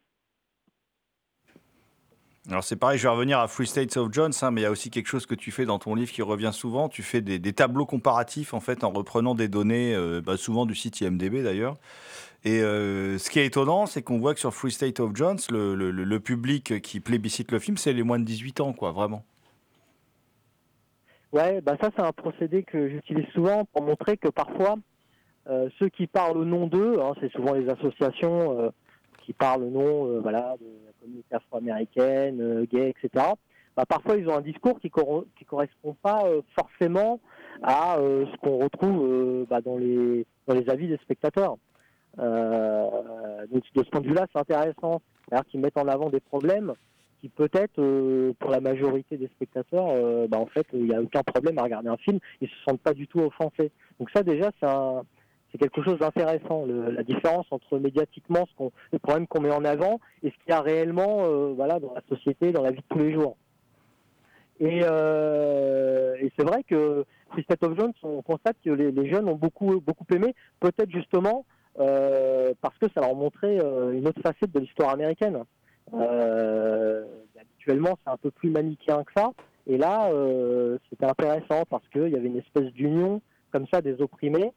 Alors 2.50 2.64
c'est 2.64 2.76
pareil, 2.76 2.98
je 2.98 3.04
vais 3.04 3.10
revenir 3.10 3.40
à 3.40 3.48
Free 3.48 3.66
States 3.66 3.96
of 3.96 4.12
Jones, 4.12 4.34
hein, 4.42 4.52
mais 4.52 4.62
il 4.62 4.64
y 4.66 4.68
a 4.68 4.72
aussi 4.72 4.90
quelque 4.90 5.08
chose 5.08 5.26
que 5.26 5.34
tu 5.34 5.50
fais 5.50 5.66
dans 5.66 5.80
ton 5.80 5.96
livre 5.96 6.12
qui 6.12 6.22
revient 6.22 6.52
souvent. 6.52 6.90
Tu 6.90 7.02
fais 7.02 7.22
des, 7.22 7.40
des 7.40 7.54
tableaux 7.54 7.86
comparatifs 7.86 8.54
en 8.54 8.60
fait 8.60 8.84
en 8.84 8.90
reprenant 8.90 9.34
des 9.34 9.48
données, 9.48 9.96
euh, 9.96 10.22
bah, 10.22 10.36
souvent 10.36 10.66
du 10.66 10.76
site 10.76 11.00
IMDb 11.00 11.42
d'ailleurs. 11.42 11.76
Et 12.46 12.62
euh, 12.62 13.18
ce 13.18 13.30
qui 13.30 13.40
est 13.40 13.46
étonnant, 13.46 13.86
c'est 13.86 14.02
qu'on 14.02 14.20
voit 14.20 14.34
que 14.34 14.40
sur 14.40 14.54
Free 14.54 14.72
State 14.72 15.00
of 15.00 15.16
Jones, 15.16 15.38
le, 15.50 16.18
public 16.20 16.82
qui 16.82 17.00
plébiscite 17.00 17.52
le 17.52 17.60
film, 17.60 17.78
c'est 17.78 17.94
les 17.94 18.04
moins 18.04 18.20
de 18.20 18.26
18 18.26 18.60
ans, 18.60 18.74
quoi, 18.74 18.92
vraiment. 18.92 19.24
Ouais, 21.32 21.62
bah 21.62 21.76
ça 21.82 21.90
c'est 21.96 22.04
un 22.04 22.12
procédé 22.12 22.62
que 22.62 22.90
j'utilise 22.90 23.26
souvent 23.34 23.66
pour 23.66 23.82
montrer 23.82 24.18
que 24.18 24.28
parfois 24.28 24.76
euh, 25.50 25.68
ceux 25.80 25.90
qui 25.90 26.06
parlent 26.06 26.38
au 26.38 26.46
nom 26.46 26.68
d'eux, 26.68 27.00
hein, 27.02 27.14
c'est 27.20 27.32
souvent 27.32 27.54
les 27.54 27.68
associations 27.70 28.60
euh, 28.60 28.70
qui 29.26 29.34
parlent 29.34 29.64
au 29.64 29.72
nom 29.72 30.22
voilà, 30.22 30.56
de 30.62 30.68
la 30.86 30.92
communauté 31.02 31.34
afro-américaine, 31.36 32.68
gay, 32.72 32.92
etc. 32.92 33.26
Bah, 33.76 33.86
parfois 33.88 34.18
ils 34.18 34.28
ont 34.30 34.36
un 34.36 34.42
discours 34.42 34.80
qui 34.80 34.92
ne 34.96 35.22
qui 35.36 35.46
correspond 35.46 35.96
pas 36.04 36.26
forcément 36.56 37.20
à 37.64 37.96
ce 37.98 38.38
qu'on 38.38 38.60
retrouve 38.60 39.48
bah, 39.50 39.62
dans, 39.62 39.78
les, 39.78 40.28
dans 40.46 40.54
les 40.54 40.70
avis 40.70 40.88
des 40.88 40.98
spectateurs. 40.98 41.58
Euh, 42.19 43.47
donc 43.52 43.63
de 43.76 43.84
ce 43.84 43.89
point 43.89 44.02
de 44.02 44.08
vue-là, 44.08 44.28
c'est 44.32 44.39
intéressant. 44.39 45.02
c'est-à-dire 45.28 45.45
qu'ils 45.49 45.60
mettent 45.60 45.78
en 45.78 45.88
avant 45.88 46.10
des 46.10 46.19
problèmes 46.19 46.73
qui 47.19 47.30
peut-être 47.30 47.80
euh, 47.80 48.34
pour 48.39 48.52
la 48.52 48.60
majorité 48.60 49.17
des 49.17 49.28
spectateurs, 49.28 49.88
euh, 49.89 50.28
bah, 50.28 50.38
en 50.38 50.45
fait, 50.45 50.67
il 50.73 50.86
n'y 50.86 50.93
a 50.93 51.02
aucun 51.02 51.23
problème 51.23 51.58
à 51.58 51.63
regarder 51.63 51.89
un 51.89 51.97
film, 51.97 52.19
ils 52.41 52.49
se 52.49 52.56
sentent 52.67 52.82
pas 52.82 52.93
du 52.93 53.08
tout 53.08 53.19
offensés. 53.19 53.71
Donc 53.99 54.10
ça 54.13 54.23
déjà, 54.23 54.52
c'est 54.60 55.58
quelque 55.58 55.84
chose 55.84 55.99
d'intéressant, 55.99 56.65
la 56.65 57.04
différence 57.04 57.45
entre 57.52 57.78
médiatiquement 57.78 58.47
ce 58.52 58.56
qu'on, 58.58 58.71
le 58.91 58.99
problème 58.99 59.28
qu'on 59.28 59.41
met 59.41 59.52
en 59.52 59.63
avant 59.63 59.99
et 60.23 60.32
ce 60.32 60.36
qu'il 60.43 60.49
y 60.49 60.52
a 60.52 60.62
réellement, 60.62 61.54
voilà, 61.54 61.80
dans 61.80 61.93
la 61.93 62.02
société, 62.10 62.52
dans 62.52 62.63
la 62.63 62.71
vie 62.71 62.82
de 62.82 62.84
tous 62.89 62.99
les 62.99 63.13
jours. 63.13 63.38
Et, 64.60 64.82
c'est 64.82 66.43
vrai 66.43 66.63
que 66.63 67.06
Christophe 67.32 67.78
Jones, 67.78 67.93
on 68.02 68.21
constate 68.23 68.58
que 68.65 68.71
les, 68.71 68.91
les 68.91 69.10
jeunes 69.12 69.30
ont 69.30 69.36
beaucoup, 69.36 69.80
beaucoup 69.80 70.06
aimé, 70.12 70.34
peut-être 70.60 70.89
justement 70.91 71.45
parce 71.76 72.78
que 72.80 72.88
ça 72.94 73.02
leur 73.02 73.16
montrait 73.16 73.60
euh, 73.64 73.92
une 73.92 74.08
autre 74.08 74.22
facette 74.22 74.52
de 74.52 74.60
l'histoire 74.60 74.92
américaine. 74.92 75.44
Euh, 75.94 77.06
habituellement, 77.40 77.98
c'est 78.04 78.12
un 78.12 78.18
peu 78.18 78.32
plus 78.32 78.50
manichéen 78.50 79.04
que 79.04 79.12
ça. 79.16 79.32
Et 79.68 79.78
là, 79.78 80.10
euh, 80.12 80.78
c'était 80.90 81.06
intéressant 81.06 81.64
parce 81.70 81.88
qu'il 81.90 82.10
y 82.10 82.16
avait 82.16 82.28
une 82.28 82.38
espèce 82.38 82.72
d'union 82.74 83.22
comme 83.52 83.66
ça 83.72 83.82
des 83.82 84.02
opprimés, 84.02 84.52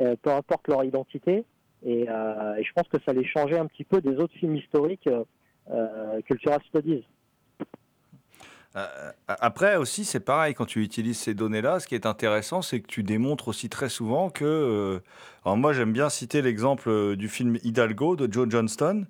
euh, 0.00 0.16
peu 0.22 0.30
importe 0.30 0.68
leur 0.68 0.84
identité. 0.84 1.44
Et, 1.84 2.06
euh, 2.08 2.56
et 2.56 2.64
je 2.64 2.72
pense 2.72 2.88
que 2.88 2.98
ça 3.04 3.12
les 3.12 3.24
changeait 3.24 3.58
un 3.58 3.66
petit 3.66 3.84
peu 3.84 4.00
des 4.00 4.16
autres 4.16 4.34
films 4.34 4.56
historiques 4.56 5.06
euh, 5.06 5.24
euh, 5.70 6.20
cultural 6.22 6.60
studies. 6.68 7.06
Euh, 8.76 9.12
Après 9.28 9.76
aussi, 9.76 10.04
c'est 10.04 10.20
pareil, 10.20 10.54
quand 10.54 10.66
tu 10.66 10.82
utilises 10.82 11.18
ces 11.18 11.34
données-là, 11.34 11.80
ce 11.80 11.86
qui 11.86 11.94
est 11.94 12.06
intéressant, 12.06 12.62
c'est 12.62 12.80
que 12.80 12.86
tu 12.86 13.02
démontres 13.02 13.48
aussi 13.48 13.68
très 13.68 13.88
souvent 13.88 14.30
que... 14.30 14.44
euh, 14.44 15.00
alors 15.44 15.56
moi, 15.56 15.72
j'aime 15.72 15.92
bien 15.92 16.08
citer 16.10 16.42
l'exemple 16.42 16.88
euh, 16.90 17.16
du 17.16 17.28
film 17.28 17.58
Hidalgo 17.64 18.14
de 18.16 18.30
Joe 18.32 18.48
Johnston, 18.50 19.06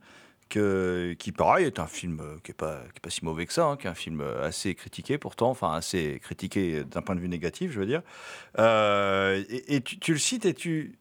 que, 0.49 1.14
qui, 1.18 1.33
pareil, 1.33 1.66
est 1.66 1.79
un 1.79 1.87
film 1.87 2.21
euh, 2.21 2.37
qui 2.42 2.53
n'est 2.53 2.55
pas, 2.57 2.83
pas 3.03 3.11
si 3.11 3.25
mauvais 3.25 3.47
que 3.47 3.53
ça, 3.53 3.66
hein, 3.66 3.77
qui 3.77 3.87
est 3.87 3.90
un 3.90 3.94
film 3.94 4.21
euh, 4.21 4.47
assez 4.47 4.75
critiqué 4.75 5.18
pourtant, 5.18 5.51
enfin 5.51 5.73
assez 5.75 6.21
critiqué 6.23 6.85
d'un 6.85 7.03
point 7.03 7.16
de 7.16 7.21
vue 7.21 7.29
négatif, 7.29 7.73
je 7.73 7.81
veux 7.81 7.87
dire. 7.87 8.03
Euh, 8.59 9.42
et 9.51 9.81
tu, 9.83 10.12
le 10.12 10.18
cites 10.18 10.47
et 10.47 10.55
tu- 10.55 10.97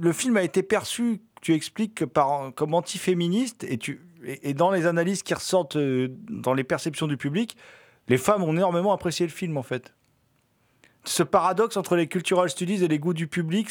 Le 0.00 0.12
film 0.12 0.36
a 0.36 0.42
été 0.42 0.62
perçu, 0.62 1.20
tu 1.40 1.54
expliques, 1.54 1.94
que 1.94 2.04
par, 2.04 2.52
comme 2.54 2.74
antiféministe, 2.74 3.64
et, 3.64 3.78
tu, 3.78 4.00
et, 4.24 4.54
dans 4.54 4.70
les 4.70 4.86
analyses 4.86 5.22
qui 5.22 5.34
ressortent 5.34 5.76
euh, 5.76 6.08
dans 6.28 6.54
les 6.54 6.64
perceptions 6.64 7.06
du 7.06 7.16
public, 7.16 7.56
les 8.08 8.18
femmes 8.18 8.42
ont 8.42 8.52
énormément 8.52 8.92
apprécié 8.92 9.26
le 9.26 9.32
film 9.32 9.56
en 9.56 9.62
fait. 9.62 9.94
Ce 11.04 11.22
paradoxe 11.22 11.76
entre 11.76 11.96
les 11.96 12.06
cultural 12.06 12.48
studies 12.48 12.82
et 12.82 12.88
les 12.88 12.98
goûts 12.98 13.14
du 13.14 13.26
public 13.26 13.68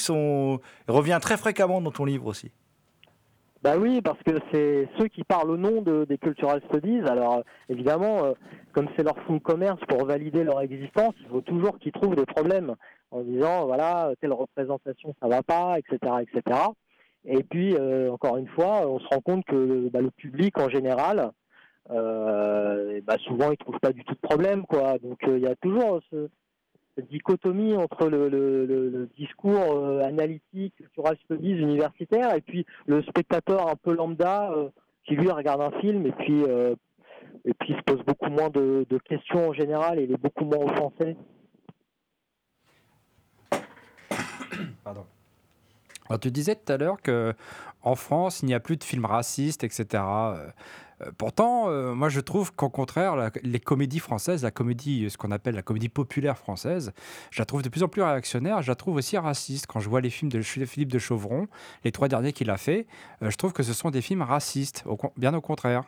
revient 0.88 1.20
très 1.22 1.38
fréquemment 1.38 1.82
dans 1.82 1.92
ton 1.92 2.06
livre 2.06 2.28
aussi. 2.28 2.52
Bah 3.64 3.78
oui, 3.78 4.02
parce 4.02 4.22
que 4.24 4.40
c'est 4.52 4.90
ceux 5.00 5.08
qui 5.08 5.24
parlent 5.24 5.50
au 5.50 5.56
nom 5.56 5.82
de, 5.82 6.04
des 6.04 6.18
cultural 6.18 6.62
studies. 6.68 7.00
Alors 7.08 7.38
euh, 7.38 7.42
évidemment, 7.70 8.26
euh, 8.26 8.34
comme 8.74 8.90
c'est 8.96 9.04
leur 9.04 9.18
fonds 9.20 9.36
de 9.36 9.40
commerce 9.40 9.80
pour 9.88 10.06
valider 10.06 10.44
leur 10.44 10.60
existence, 10.60 11.14
il 11.22 11.28
faut 11.28 11.40
toujours 11.40 11.80
qu'ils 11.80 11.94
trouvent 11.94 12.18
des 12.18 12.26
problèmes 12.26 12.76
en 13.12 13.22
disant 13.22 13.66
voilà 13.66 14.12
telle 14.20 14.34
représentation 14.34 15.16
ça 15.22 15.30
va 15.30 15.44
pas, 15.44 15.78
etc., 15.80 15.98
etc. 16.22 16.60
Et 17.26 17.44
puis 17.44 17.76
euh, 17.76 18.12
encore 18.12 18.38
une 18.38 18.48
fois, 18.48 18.88
on 18.88 19.00
se 19.00 19.08
rend 19.08 19.22
compte 19.22 19.46
que 19.46 19.56
le, 19.56 19.90
bah, 19.90 20.02
le 20.02 20.12
public 20.12 20.58
en 20.60 20.70
général, 20.70 21.32
euh, 21.92 23.00
bah, 23.06 23.18
souvent 23.26 23.52
il 23.52 23.58
trouve 23.58 23.80
pas 23.80 23.94
du 23.94 24.04
tout 24.04 24.14
de 24.14 24.20
problème 24.20 24.66
quoi. 24.66 24.98
Donc 25.00 25.24
euh, 25.24 25.38
il 25.38 25.44
y 25.44 25.48
a 25.48 25.56
toujours 25.56 26.02
ce, 26.12 26.30
cette 26.96 27.10
dichotomie 27.10 27.76
entre 27.78 28.08
le, 28.10 29.10
discours 29.18 30.02
analytique, 30.04 30.76
cultural 30.76 31.18
universitaire, 31.40 32.36
et 32.36 32.42
puis 32.42 32.66
le 32.88 33.02
spectateur 33.04 33.70
un 33.70 33.76
peu 33.76 33.96
lambda 33.96 34.52
qui 35.06 35.16
lui 35.16 35.30
regarde 35.30 35.62
un 35.62 35.72
film 35.80 36.06
et 36.06 36.12
puis 36.12 36.44
et 37.46 37.54
puis 37.54 37.74
se 37.74 37.82
pose 37.82 38.04
beaucoup 38.06 38.30
moins 38.30 38.50
de, 38.50 38.86
de 38.90 38.98
questions 39.00 39.50
en 39.50 39.54
général 39.54 40.00
et 40.00 40.04
il 40.04 40.12
est 40.12 40.22
beaucoup 40.22 40.46
moins 40.46 40.66
offensé. 40.66 41.16
Pardon. 44.84 45.06
Alors, 46.10 46.20
tu 46.20 46.32
disais 46.32 46.56
tout 46.56 46.72
à 46.72 46.78
l'heure 46.78 47.02
que 47.02 47.34
en 47.84 47.96
France, 47.96 48.40
il 48.42 48.46
n'y 48.46 48.54
a 48.54 48.60
plus 48.60 48.78
de 48.78 48.84
films 48.84 49.06
racistes, 49.06 49.64
etc. 49.64 50.04
Euh, 51.02 51.12
pourtant, 51.18 51.70
euh, 51.70 51.94
moi, 51.94 52.10
je 52.10 52.20
trouve 52.20 52.54
qu'au 52.54 52.70
contraire, 52.70 53.32
les 53.44 53.60
comédies 53.60 54.00
françaises, 54.00 54.44
la 54.44 54.52
comédie, 54.52 55.10
ce 55.10 55.18
qu'on 55.18 55.32
appelle 55.32 55.56
la 55.56 55.62
comédie 55.62 55.90
populaire 55.90 56.38
française, 56.38 56.94
je 57.30 57.42
la 57.42 57.46
trouve 57.46 57.62
de 57.62 57.70
plus 57.70 57.84
en 57.84 57.88
plus 57.88 58.02
réactionnaire. 58.02 58.62
Je 58.62 58.72
la 58.72 58.76
trouve 58.76 58.96
aussi 58.96 59.18
raciste. 59.18 59.68
Quand 59.68 59.80
je 59.80 59.90
vois 59.90 60.02
les 60.02 60.10
films 60.10 60.32
de 60.32 60.42
Philippe 60.42 60.92
de 60.92 61.00
Chauvron, 61.00 61.48
les 61.84 61.92
trois 61.92 62.08
derniers 62.08 62.34
qu'il 62.34 62.50
a 62.50 62.58
fait, 62.58 62.88
euh, 63.22 63.30
je 63.30 63.38
trouve 63.38 63.54
que 63.54 63.64
ce 63.64 63.74
sont 63.74 63.92
des 63.92 64.02
films 64.02 64.22
racistes. 64.22 64.86
Bien 65.18 65.34
au 65.34 65.42
contraire, 65.42 65.84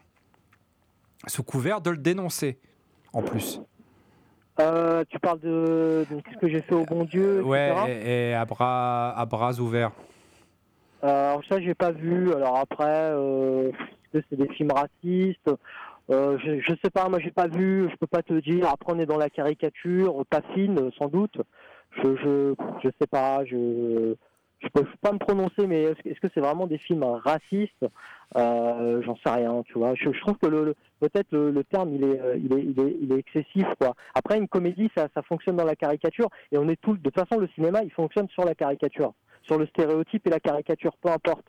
sous 1.28 1.44
couvert 1.44 1.82
de 1.82 1.92
le 1.92 1.98
dénoncer. 1.98 2.60
En 3.14 3.22
plus. 3.22 3.62
Euh, 4.60 5.04
tu 5.10 5.20
parles 5.20 5.40
de, 5.42 6.06
de 6.10 6.22
qu'est-ce 6.22 6.38
que 6.38 6.48
j'ai 6.48 6.62
fait 6.62 6.76
au 6.76 6.86
bon 6.86 7.04
Dieu, 7.04 7.42
etc. 7.42 7.46
Ouais, 7.50 7.92
et, 7.92 8.30
et 8.30 8.34
à, 8.34 8.46
bras, 8.46 9.12
à 9.12 9.26
bras 9.26 9.60
ouverts. 9.60 9.92
Euh, 11.04 11.30
alors 11.32 11.44
ça, 11.50 11.60
j'ai 11.60 11.74
pas 11.76 11.92
vu. 11.92 12.34
Alors 12.34 12.58
après, 12.58 12.86
euh, 12.88 13.72
c'est 14.14 14.36
des 14.38 14.48
films 14.50 14.72
racistes 14.72 15.52
Euh, 16.12 16.38
je, 16.38 16.60
je 16.62 16.74
sais 16.84 16.92
pas, 16.92 17.10
moi 17.10 17.20
j'ai 17.20 17.32
pas 17.32 17.48
vu, 17.48 17.90
je 17.90 17.96
peux 17.98 18.06
pas 18.08 18.22
te 18.22 18.34
dire. 18.40 18.70
Après, 18.70 18.94
on 18.94 19.00
est 19.00 19.08
dans 19.08 19.18
la 19.18 19.30
caricature, 19.30 20.24
pas 20.30 20.42
fine, 20.54 20.92
sans 20.98 21.08
doute. 21.08 21.42
Je, 21.98 22.16
je, 22.18 22.54
je 22.84 22.90
sais 23.00 23.08
pas, 23.08 23.44
je, 23.46 24.16
je 24.62 24.68
peux 24.70 24.86
pas 25.02 25.12
me 25.12 25.18
prononcer, 25.18 25.68
mais 25.68 25.84
est-ce 25.84 26.20
que 26.20 26.28
c'est 26.34 26.40
vraiment 26.40 26.68
des 26.68 26.78
films 26.78 27.04
racistes? 27.04 27.86
Euh, 28.36 29.02
J'en 29.04 29.16
sais 29.18 29.30
rien, 29.30 29.64
tu 29.64 29.74
vois. 29.74 29.94
Je, 29.96 30.12
je 30.12 30.20
trouve 30.22 30.38
que 30.38 30.74
peut-être 31.00 31.32
le, 31.32 31.64
terme 31.64 31.94
il 31.94 32.04
est, 32.04 32.20
euh, 32.20 32.38
il 32.38 33.12
est, 33.14 33.18
excessif, 33.20 33.66
quoi. 33.80 33.96
Après, 34.14 34.38
une 34.38 34.48
comédie, 34.48 34.90
ça, 34.96 35.10
fonctionne 35.24 35.58
dans 35.58 35.66
la 35.66 35.76
caricature, 35.76 36.30
et 36.52 36.58
on 36.58 36.68
est 36.70 36.80
tout. 36.82 36.98
De 36.98 37.04
toute 37.10 37.16
façon, 37.16 37.40
le 37.40 37.48
cinéma, 37.50 37.84
il 37.84 37.92
fonctionne 37.92 38.28
sur 38.30 38.46
la 38.46 38.56
caricature, 38.56 39.14
sur 39.44 39.58
le 39.58 39.68
stéréotype 39.68 40.26
et 40.28 40.30
la 40.30 40.40
caricature, 40.40 40.96
peu 40.98 41.10
importe. 41.10 41.46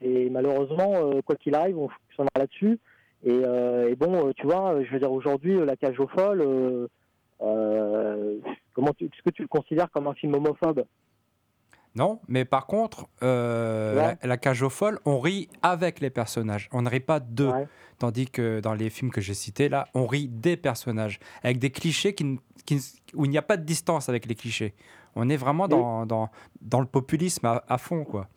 Et 0.00 0.30
malheureusement, 0.30 0.94
euh, 0.94 1.20
quoi 1.24 1.36
qu'il 1.36 1.54
arrive, 1.54 1.78
on 1.78 1.88
fonctionnera 1.88 2.32
là-dessus. 2.36 2.78
Et, 3.24 3.36
et 3.36 3.94
bon, 3.94 4.32
tu 4.32 4.46
vois, 4.48 4.82
je 4.82 4.90
veux 4.90 4.98
dire, 4.98 5.12
aujourd'hui, 5.12 5.56
La 5.64 5.76
Cage 5.76 6.00
aux 6.00 6.08
Folles, 6.08 6.88
comment 7.38 8.90
est-ce 9.00 9.22
que 9.22 9.30
tu 9.30 9.42
le 9.42 9.48
considères 9.48 9.88
comme 9.92 10.08
un 10.08 10.14
film 10.14 10.34
homophobe? 10.34 10.84
Non, 11.94 12.20
mais 12.26 12.44
par 12.44 12.66
contre, 12.66 13.06
euh, 13.22 13.94
Ouais. 13.96 14.16
la, 14.22 14.28
la 14.28 14.36
cage 14.38 14.62
aux 14.62 14.70
folles, 14.70 14.98
on 15.04 15.20
rit 15.20 15.48
avec 15.62 16.00
les 16.00 16.10
personnages. 16.10 16.68
On 16.72 16.82
ne 16.82 16.88
rit 16.88 17.00
pas 17.00 17.20
d'eux. 17.20 17.48
Ouais. 17.50 17.68
Tandis 17.98 18.26
que 18.26 18.60
dans 18.60 18.74
les 18.74 18.88
films 18.90 19.10
que 19.10 19.20
j'ai 19.20 19.34
cités, 19.34 19.68
là, 19.68 19.86
on 19.94 20.06
rit 20.06 20.26
des 20.28 20.56
personnages. 20.56 21.20
Avec 21.42 21.58
des 21.58 21.70
clichés 21.70 22.14
qui, 22.14 22.38
où 23.14 23.24
il 23.26 23.30
n'y 23.30 23.38
a 23.38 23.42
pas 23.42 23.56
de 23.58 23.64
distance 23.64 24.08
avec 24.08 24.26
les 24.26 24.34
clichés. 24.34 24.74
On 25.14 25.28
est 25.28 25.36
vraiment 25.36 25.68
dans, 25.68 26.06
dans, 26.06 26.30
dans 26.62 26.80
le 26.80 26.86
populisme 26.86 27.44
à, 27.46 27.62
à 27.68 27.76
fond, 27.78 28.04
quoi. 28.04 28.28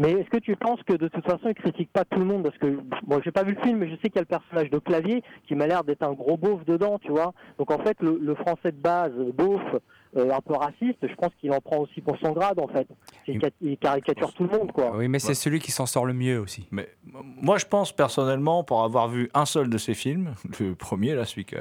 Mais 0.00 0.12
est-ce 0.12 0.28
que 0.30 0.36
tu 0.36 0.54
penses 0.54 0.80
que 0.84 0.92
de 0.92 1.08
toute 1.08 1.24
façon, 1.24 1.48
il 1.48 1.54
critique 1.54 1.90
pas 1.92 2.04
tout 2.04 2.20
le 2.20 2.24
monde? 2.24 2.44
Parce 2.44 2.56
que, 2.58 2.78
bon, 3.04 3.20
j'ai 3.24 3.32
pas 3.32 3.42
vu 3.42 3.54
le 3.54 3.62
film, 3.62 3.78
mais 3.78 3.88
je 3.88 3.94
sais 3.96 4.02
qu'il 4.10 4.14
y 4.14 4.18
a 4.18 4.20
le 4.20 4.26
personnage 4.26 4.70
de 4.70 4.78
Clavier 4.78 5.24
qui 5.48 5.56
m'a 5.56 5.66
l'air 5.66 5.82
d'être 5.82 6.04
un 6.04 6.12
gros 6.12 6.36
beauf 6.36 6.64
dedans, 6.64 7.00
tu 7.00 7.10
vois. 7.10 7.32
Donc 7.58 7.72
en 7.72 7.78
fait, 7.82 7.96
le, 8.00 8.16
le 8.22 8.34
français 8.36 8.70
de 8.70 8.80
base, 8.80 9.10
beauf, 9.34 9.60
euh, 10.16 10.30
un 10.32 10.40
peu 10.40 10.54
raciste, 10.54 10.98
je 11.02 11.14
pense 11.14 11.32
qu'il 11.40 11.52
en 11.52 11.60
prend 11.60 11.78
aussi 11.78 12.00
pour 12.00 12.16
son 12.18 12.32
grade, 12.32 12.58
en 12.58 12.68
fait. 12.68 12.86
Il, 13.26 13.40
ca- 13.40 13.50
il 13.60 13.76
caricature 13.76 14.32
tout 14.34 14.44
le 14.44 14.50
monde, 14.58 14.72
quoi. 14.72 14.96
Oui, 14.96 15.08
mais 15.08 15.18
c'est 15.18 15.34
celui 15.34 15.58
qui 15.60 15.70
s'en 15.70 15.86
sort 15.86 16.06
le 16.06 16.14
mieux 16.14 16.40
aussi. 16.40 16.66
Mais 16.70 16.88
moi, 17.42 17.58
je 17.58 17.66
pense 17.66 17.92
personnellement, 17.92 18.64
pour 18.64 18.82
avoir 18.84 19.08
vu 19.08 19.30
un 19.34 19.44
seul 19.44 19.68
de 19.68 19.78
ces 19.78 19.94
films, 19.94 20.34
le 20.60 20.74
premier, 20.74 21.14
là, 21.14 21.24
celui 21.24 21.44
que. 21.44 21.56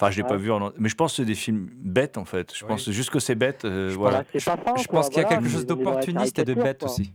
Enfin, 0.00 0.12
je 0.12 0.18
l'ai 0.18 0.22
Ouais. 0.22 0.28
pas 0.28 0.36
vu 0.36 0.52
en. 0.52 0.70
Mais 0.78 0.88
je 0.88 0.94
pense 0.94 1.12
que 1.12 1.16
c'est 1.16 1.24
des 1.26 1.34
films 1.34 1.68
bêtes, 1.74 2.18
en 2.18 2.24
fait. 2.24 2.54
Je 2.54 2.64
Oui. 2.64 2.68
pense 2.68 2.88
juste 2.90 3.10
que 3.10 3.18
c'est 3.18 3.34
bête. 3.34 3.64
euh, 3.64 3.92
Voilà, 3.96 4.22
voilà. 4.32 4.56
fin, 4.64 4.76
Je 4.76 4.86
pense 4.86 5.08
qu'il 5.08 5.16
y 5.18 5.20
a 5.20 5.22
voilà, 5.28 5.36
quelque 5.42 5.48
chose 5.50 5.66
d'opportuniste 5.66 6.38
et 6.38 6.44
de 6.44 6.54
bête 6.54 6.80
quoi. 6.82 6.90
aussi. 6.90 7.12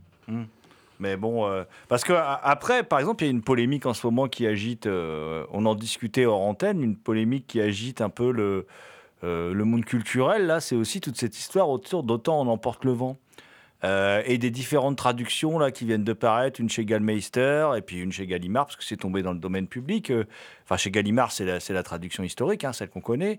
Mais 1.00 1.16
bon, 1.16 1.46
euh, 1.46 1.64
parce 1.88 2.04
que 2.04 2.12
a- 2.12 2.34
après, 2.44 2.84
par 2.84 3.00
exemple, 3.00 3.24
il 3.24 3.26
y 3.26 3.30
a 3.30 3.32
une 3.32 3.42
polémique 3.42 3.84
en 3.86 3.94
ce 3.94 4.06
moment 4.06 4.28
qui 4.28 4.46
agite. 4.46 4.86
euh, 4.86 5.44
on 5.50 5.66
en 5.66 5.74
discutait 5.74 6.24
hors 6.24 6.40
antenne, 6.40 6.82
une 6.82 6.96
polémique 6.96 7.46
qui 7.48 7.60
agite 7.60 8.00
un 8.00 8.10
peu 8.10 8.30
le 8.30 8.66
euh, 9.24 9.52
le 9.54 9.64
monde 9.64 9.84
culturel. 9.84 10.46
Là, 10.46 10.60
c'est 10.60 10.76
aussi 10.76 11.00
toute 11.00 11.16
cette 11.16 11.36
histoire 11.38 11.68
autour 11.70 12.02
d'autant 12.04 12.40
on 12.40 12.46
emporte 12.48 12.84
le 12.84 12.92
vent. 12.92 13.16
Euh, 13.82 14.22
et 14.24 14.38
des 14.38 14.50
différentes 14.50 14.96
traductions 14.96 15.58
là 15.58 15.70
qui 15.70 15.84
viennent 15.84 16.04
de 16.04 16.14
paraître, 16.14 16.58
une 16.58 16.70
chez 16.70 16.86
Gallmeister 16.86 17.68
et 17.76 17.82
puis 17.82 17.98
une 18.00 18.12
chez 18.12 18.26
Gallimard 18.26 18.64
parce 18.64 18.76
que 18.76 18.84
c'est 18.84 18.96
tombé 18.96 19.22
dans 19.22 19.32
le 19.34 19.38
domaine 19.38 19.66
public. 19.66 20.10
Euh, 20.10 20.24
Enfin, 20.64 20.78
chez 20.78 20.90
Gallimard, 20.90 21.32
c'est 21.32 21.44
la, 21.44 21.82
traduction 21.82 22.22
historique, 22.22 22.64
hein, 22.64 22.72
celle 22.72 22.88
qu'on 22.88 23.02
connaît. 23.02 23.38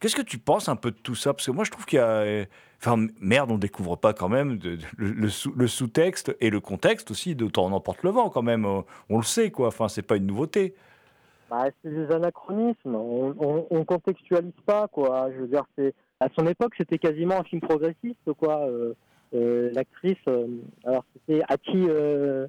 Qu'est-ce 0.00 0.14
que 0.16 0.22
tu 0.22 0.36
penses 0.38 0.68
un 0.68 0.76
peu 0.76 0.90
de 0.90 0.96
tout 0.96 1.14
ça? 1.14 1.32
Parce 1.32 1.46
que 1.46 1.52
moi, 1.52 1.64
je 1.64 1.70
trouve 1.70 1.86
qu'il 1.86 1.98
y 1.98 2.02
a. 2.02 2.44
Enfin, 2.82 3.06
merde, 3.20 3.50
on 3.50 3.56
découvre 3.56 3.96
pas 3.96 4.12
quand 4.12 4.28
même 4.28 4.58
le, 4.62 4.78
le 4.98 5.28
sous- 5.30 5.52
le 5.56 5.66
sous-texte 5.66 6.36
et 6.40 6.50
le 6.50 6.60
contexte 6.60 7.10
aussi 7.10 7.34
d'autant 7.34 7.64
on 7.64 7.72
emporte 7.72 8.02
le 8.02 8.10
vent 8.10 8.28
quand 8.28 8.42
même. 8.42 8.66
euh, 8.66 8.82
On 9.08 9.16
le 9.16 9.22
sait, 9.24 9.50
quoi. 9.50 9.68
Enfin, 9.68 9.88
c'est 9.88 10.02
pas 10.02 10.16
une 10.16 10.26
nouveauté. 10.26 10.74
Bah, 11.50 11.66
c'est 11.82 11.90
des 11.90 12.12
anachronismes. 12.12 12.94
On, 12.94 13.34
on, 13.38 13.66
on 13.70 13.84
contextualise 13.84 14.52
pas, 14.64 14.88
quoi. 14.88 15.30
Je 15.32 15.40
veux 15.42 15.48
dire, 15.48 15.64
c'est 15.76 15.94
à 16.20 16.28
son 16.36 16.46
époque, 16.46 16.72
c'était 16.76 16.98
quasiment 16.98 17.38
un 17.40 17.44
film 17.44 17.60
progressiste, 17.60 18.32
quoi. 18.38 18.66
Euh, 18.66 18.94
euh, 19.34 19.70
L'actrice, 19.74 20.16
euh, 20.28 20.46
alors 20.84 21.04
c'était 21.12 21.42
McDaniels. 21.48 22.48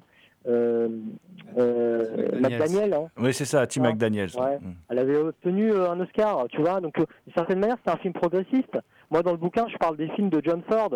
McDaniel. 2.40 2.94
hein. 2.94 3.08
Oui, 3.18 3.32
c'est 3.34 3.44
ça. 3.44 3.66
McDaniels. 3.80 4.30
Ouais. 4.38 4.58
Mm. 4.58 4.74
Elle 4.88 4.98
avait 4.98 5.16
obtenu 5.16 5.72
un 5.74 6.00
Oscar, 6.00 6.46
tu 6.48 6.60
vois. 6.60 6.80
Donc, 6.80 6.96
d'une 6.96 7.34
certaine 7.34 7.58
manière, 7.60 7.76
c'est 7.84 7.92
un 7.92 7.96
film 7.98 8.14
progressiste. 8.14 8.78
Moi, 9.10 9.22
dans 9.22 9.32
le 9.32 9.36
bouquin, 9.38 9.66
je 9.68 9.76
parle 9.76 9.96
des 9.96 10.08
films 10.10 10.30
de 10.30 10.40
John 10.44 10.62
Ford 10.68 10.90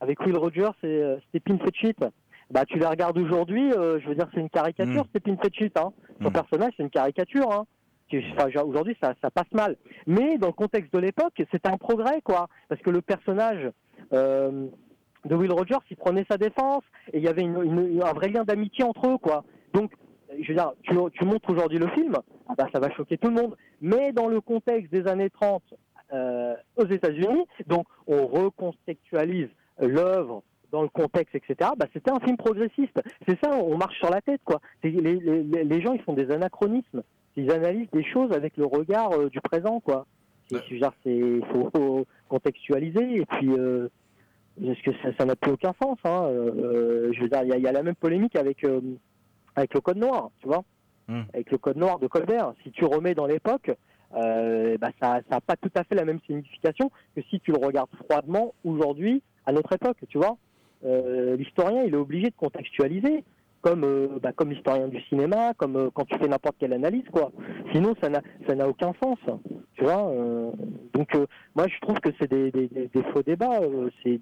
avec 0.00 0.20
Will 0.20 0.36
Rogers 0.36 0.70
et 0.82 1.16
Stephen 1.28 1.58
Fetchit. 1.60 1.94
Bah, 2.50 2.64
tu 2.64 2.78
les 2.78 2.86
regardes 2.86 3.18
aujourd'hui, 3.18 3.72
euh, 3.72 3.98
je 4.00 4.08
veux 4.08 4.14
dire, 4.14 4.28
c'est 4.32 4.40
une 4.40 4.50
caricature, 4.50 5.04
Mm. 5.04 5.08
Stephen 5.18 5.38
Fetchit. 5.42 5.72
Hein. 5.76 5.92
Son 6.22 6.28
Mm. 6.30 6.32
personnage, 6.32 6.72
c'est 6.76 6.82
une 6.84 6.90
caricature. 6.90 7.50
Hein. 7.52 7.64
Enfin, 8.38 8.48
aujourd'hui, 8.64 8.96
ça, 9.02 9.14
ça 9.20 9.30
passe 9.32 9.50
mal. 9.52 9.76
Mais 10.06 10.38
dans 10.38 10.46
le 10.46 10.52
contexte 10.52 10.92
de 10.92 11.00
l'époque, 11.00 11.42
c'était 11.50 11.68
un 11.68 11.76
progrès, 11.76 12.20
quoi. 12.22 12.46
Parce 12.68 12.80
que 12.82 12.90
le 12.90 13.02
personnage 13.02 13.70
euh, 14.12 14.68
de 15.24 15.34
Will 15.34 15.50
Rogers, 15.52 15.80
il 15.90 15.96
prenait 15.96 16.24
sa 16.30 16.36
défense 16.38 16.84
et 17.12 17.18
il 17.18 17.24
y 17.24 17.28
avait 17.28 17.42
une- 17.42 17.62
une- 17.64 18.02
un 18.02 18.12
vrai 18.12 18.28
lien 18.28 18.44
d'amitié 18.44 18.84
entre 18.84 19.08
eux, 19.08 19.18
quoi. 19.18 19.42
Donc, 19.72 19.90
je 20.40 20.46
veux 20.46 20.54
dire, 20.54 20.72
tu, 20.82 20.94
tu 21.14 21.24
montres 21.24 21.50
aujourd'hui 21.50 21.78
le 21.78 21.88
film, 21.88 22.14
ah 22.48 22.54
bah, 22.56 22.68
ça 22.72 22.78
va 22.78 22.90
choquer 22.92 23.18
tout 23.18 23.28
le 23.28 23.34
monde. 23.34 23.56
Mais 23.80 24.12
dans 24.12 24.28
le 24.28 24.40
contexte 24.40 24.92
des 24.92 25.08
années 25.08 25.30
30 25.30 25.64
euh, 26.12 26.54
aux 26.76 26.86
États-Unis, 26.86 27.44
donc 27.66 27.86
on 28.06 28.26
recontextualise 28.28 29.48
l'œuvre 29.80 30.42
dans 30.72 30.82
le 30.82 30.88
contexte, 30.88 31.34
etc. 31.34 31.70
Bah, 31.76 31.86
c'était 31.92 32.10
un 32.10 32.20
film 32.20 32.36
progressiste. 32.36 33.00
C'est 33.26 33.38
ça, 33.42 33.50
on 33.56 33.76
marche 33.76 33.96
sur 33.98 34.10
la 34.10 34.20
tête, 34.20 34.40
quoi. 34.44 34.60
Les, 34.82 34.90
les- 34.90 35.42
les- 35.42 35.64
les 35.64 35.80
gens, 35.82 35.92
ils 35.92 36.02
font 36.02 36.12
des 36.14 36.30
anachronismes. 36.30 37.02
Ils 37.36 37.50
analysent 37.50 37.90
des 37.92 38.04
choses 38.04 38.32
avec 38.32 38.56
le 38.56 38.64
regard 38.66 39.12
euh, 39.12 39.28
du 39.28 39.40
présent, 39.40 39.80
quoi. 39.80 40.06
Il 41.04 41.42
faut, 41.52 41.70
faut 41.74 42.06
contextualiser 42.28 43.16
et 43.20 43.26
puis 43.26 43.50
euh, 43.50 43.88
parce 44.64 44.80
que 44.82 44.90
ça- 45.18 45.24
n'a 45.24 45.36
plus 45.36 45.52
aucun 45.52 45.74
sens. 45.82 45.98
Hein. 46.04 46.24
Euh, 46.30 47.12
je 47.12 47.20
veux 47.20 47.28
dire, 47.28 47.42
il 47.42 47.48
y, 47.48 47.52
a- 47.52 47.56
il 47.58 47.62
y 47.62 47.68
a 47.68 47.72
la 47.72 47.82
même 47.82 47.94
polémique 47.96 48.36
avec 48.36 48.64
avec 49.54 49.74
le 49.74 49.80
code 49.80 49.96
noir, 49.98 50.30
tu 50.40 50.48
vois, 50.48 50.62
Hmm. 51.08 51.22
avec 51.32 51.50
le 51.52 51.58
code 51.58 51.76
noir 51.76 51.98
de 52.00 52.06
Colbert. 52.08 52.52
Si 52.64 52.70
tu 52.72 52.84
remets 52.84 53.14
dans 53.14 53.26
l'époque, 53.26 53.70
euh, 54.16 54.76
bah, 54.78 54.90
ça 55.00 55.20
n'a 55.30 55.40
pas 55.40 55.56
tout 55.56 55.70
à 55.76 55.84
fait 55.84 55.94
la 55.94 56.04
même 56.04 56.18
signification 56.26 56.90
que 57.14 57.22
si 57.30 57.38
tu 57.40 57.52
le 57.52 57.58
regardes 57.58 57.90
froidement 58.08 58.54
aujourd'hui 58.64 59.22
à 59.46 59.52
notre 59.52 59.72
époque, 59.72 59.98
tu 60.08 60.18
vois. 60.18 60.36
Euh, 60.86 61.36
L'historien, 61.36 61.82
il 61.82 61.94
est 61.94 61.96
obligé 61.98 62.26
de 62.30 62.34
contextualiser, 62.36 63.24
comme 63.60 63.82
euh, 63.84 64.18
bah, 64.22 64.32
comme 64.32 64.50
l'historien 64.50 64.86
du 64.88 65.00
cinéma, 65.02 65.52
comme 65.54 65.76
euh, 65.76 65.90
quand 65.92 66.04
tu 66.04 66.16
fais 66.18 66.28
n'importe 66.28 66.56
quelle 66.58 66.72
analyse, 66.72 67.04
quoi. 67.12 67.32
Sinon, 67.72 67.94
ça 68.00 68.08
n'a 68.54 68.68
aucun 68.68 68.92
sens, 69.02 69.18
tu 69.74 69.82
vois. 69.84 70.08
euh. 70.08 70.52
donc, 70.94 71.08
moi, 71.56 71.66
je 71.68 71.80
trouve 71.80 71.98
que 72.00 72.10
c'est 72.20 72.30
des, 72.30 72.50
des, 72.52 73.02
faux 73.12 73.22
débats. 73.22 73.60
c'est 74.04 74.18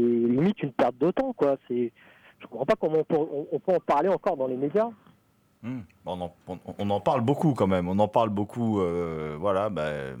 limite 0.00 0.62
une 0.62 0.72
perte 0.72 0.96
de 0.98 1.10
temps, 1.10 1.32
quoi. 1.34 1.56
C'est, 1.68 1.92
je 2.38 2.46
comprends 2.46 2.64
pas 2.66 2.76
comment 2.80 2.98
on 3.00 3.04
peut, 3.04 3.16
on- 3.52 3.58
peut 3.58 3.74
en 3.74 3.80
parler 3.80 4.08
encore 4.08 4.36
dans 4.38 4.46
les 4.46 4.56
médias. 4.56 4.88
Hmm. 5.62 5.80
On, 6.06 6.18
en, 6.22 6.32
on- 6.78 6.90
en 6.90 7.00
parle 7.00 7.20
beaucoup 7.20 7.52
quand 7.52 7.66
même. 7.66 7.86
On 7.88 7.98
en 7.98 8.08
parle 8.08 8.30
beaucoup. 8.30 8.80
voilà. 9.38 9.68
ben, 9.68 10.16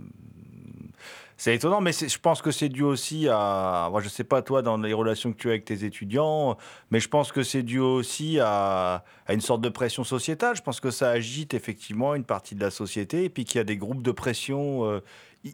c'est 1.42 1.54
étonnant, 1.54 1.80
mais 1.80 1.92
je 1.92 2.18
pense 2.18 2.42
que 2.42 2.50
c'est 2.50 2.68
dû 2.68 2.82
aussi 2.82 3.26
à. 3.30 3.88
Moi, 3.90 4.02
je 4.02 4.10
sais 4.10 4.24
pas 4.24 4.42
toi 4.42 4.60
dans 4.60 4.76
les 4.76 4.92
relations 4.92 5.32
que 5.32 5.38
tu 5.38 5.48
as 5.48 5.52
avec 5.52 5.64
tes 5.64 5.86
étudiants, 5.86 6.58
mais 6.90 7.00
je 7.00 7.08
pense 7.08 7.32
que 7.32 7.42
c'est 7.42 7.62
dû 7.62 7.78
aussi 7.78 8.38
à, 8.42 9.04
une 9.30 9.40
sorte 9.40 9.62
de 9.62 9.70
pression 9.70 10.04
sociétale. 10.04 10.54
Je 10.54 10.60
pense 10.60 10.80
que 10.80 10.90
ça 10.90 11.08
agite 11.08 11.54
effectivement 11.54 12.14
une 12.14 12.24
partie 12.24 12.54
de 12.54 12.60
la 12.60 12.70
société, 12.70 13.24
et 13.24 13.30
puis 13.30 13.46
qu'il 13.46 13.56
y 13.56 13.60
a 13.62 13.64
des 13.64 13.78
groupes 13.78 14.02
de 14.02 14.12
pression 14.12 14.84
euh, 14.84 15.00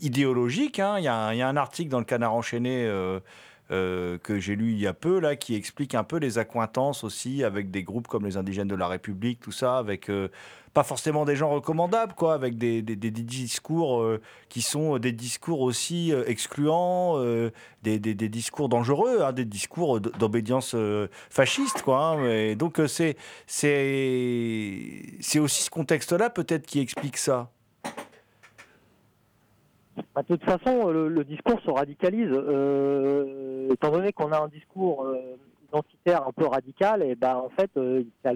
idéologiques. 0.00 0.80
hein. 0.80 0.96
Il 0.98 1.04
y, 1.04 1.08
a 1.08 1.14
un- 1.14 1.32
il 1.32 1.38
y 1.38 1.42
a 1.42 1.48
un 1.48 1.56
article 1.56 1.88
dans 1.90 2.00
le 2.00 2.04
Canard 2.04 2.34
enchaîné. 2.34 2.84
euh, 2.84 3.20
euh, 3.72 4.16
que 4.18 4.38
j'ai 4.38 4.54
lu 4.54 4.70
il 4.70 4.78
y 4.78 4.86
a 4.86 4.94
peu 4.94 5.18
là, 5.18 5.34
qui 5.34 5.56
explique 5.56 5.96
un 5.96 6.04
peu 6.04 6.18
les 6.18 6.38
accointances 6.38 7.02
aussi 7.02 7.42
avec 7.42 7.72
des 7.72 7.82
groupes 7.82 8.06
comme 8.06 8.24
les 8.24 8.36
indigènes 8.36 8.68
de 8.68 8.76
la 8.76 8.86
République, 8.86 9.40
tout 9.40 9.50
ça, 9.50 9.78
avec 9.78 10.08
euh, 10.08 10.28
pas 10.72 10.84
forcément 10.84 11.24
des 11.24 11.34
gens 11.34 11.50
recommandables, 11.50 12.14
quoi, 12.14 12.34
avec 12.34 12.58
des, 12.58 12.82
discours 12.82 14.02
euh, 14.02 14.20
qui 14.48 14.62
sont 14.62 14.98
des 14.98 15.10
discours 15.10 15.62
aussi 15.62 16.12
excluants, 16.26 17.20
des, 17.82 17.98
discours 17.98 18.68
dangereux, 18.68 19.22
hein, 19.22 19.32
des 19.32 19.44
discours 19.44 20.00
d'obédience 20.00 20.76
fasciste, 21.30 21.82
quoi. 21.82 22.18
hein. 22.20 22.54
Donc 22.54 22.80
c'est 22.86 23.16
aussi 25.38 25.62
ce 25.62 25.70
contexte-là 25.70 26.30
peut-être 26.30 26.66
qui 26.66 26.78
explique 26.78 27.16
ça. 27.16 27.50
Bah, 30.14 30.22
de 30.22 30.36
toute 30.36 30.44
façon, 30.44 30.88
le, 30.90 31.08
le 31.08 31.24
discours 31.24 31.60
se 31.62 31.70
radicalise. 31.70 32.28
Euh, 32.32 33.72
étant 33.72 33.90
donné 33.90 34.12
qu'on 34.12 34.32
a 34.32 34.38
un 34.40 34.48
discours 34.48 35.04
euh, 35.06 35.36
identitaire 35.68 36.26
un 36.26 36.32
peu 36.32 36.46
radical, 36.46 37.02
et 37.02 37.14
ben 37.14 37.36
en 37.36 37.48
fait, 37.50 37.70
euh, 37.76 38.02
il 38.02 38.08
y 38.24 38.28
a 38.28 38.32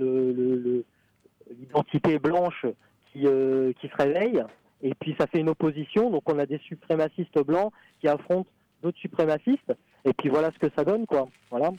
l'identité 1.59 2.19
blanche 2.19 2.67
qui, 3.13 3.27
euh, 3.27 3.73
se 3.81 3.97
réveille, 4.03 4.43
et 4.83 4.95
puis 4.95 5.15
ça 5.19 5.27
fait 5.27 5.41
une 5.41 5.49
opposition. 5.51 6.11
Donc 6.11 6.23
on 6.31 6.39
a 6.39 6.47
des 6.47 6.59
suprémacistes 6.59 7.39
blancs 7.45 7.73
qui 8.01 8.09
affrontent 8.09 8.49
d'autres 8.83 8.99
suprémacistes, 8.99 9.73
et 10.05 10.13
puis 10.13 10.29
voilà 10.29 10.51
ce 10.53 10.59
que 10.59 10.73
ça 10.77 10.85
donne, 10.85 11.07
quoi. 11.07 11.29
Voilà. 11.51 11.71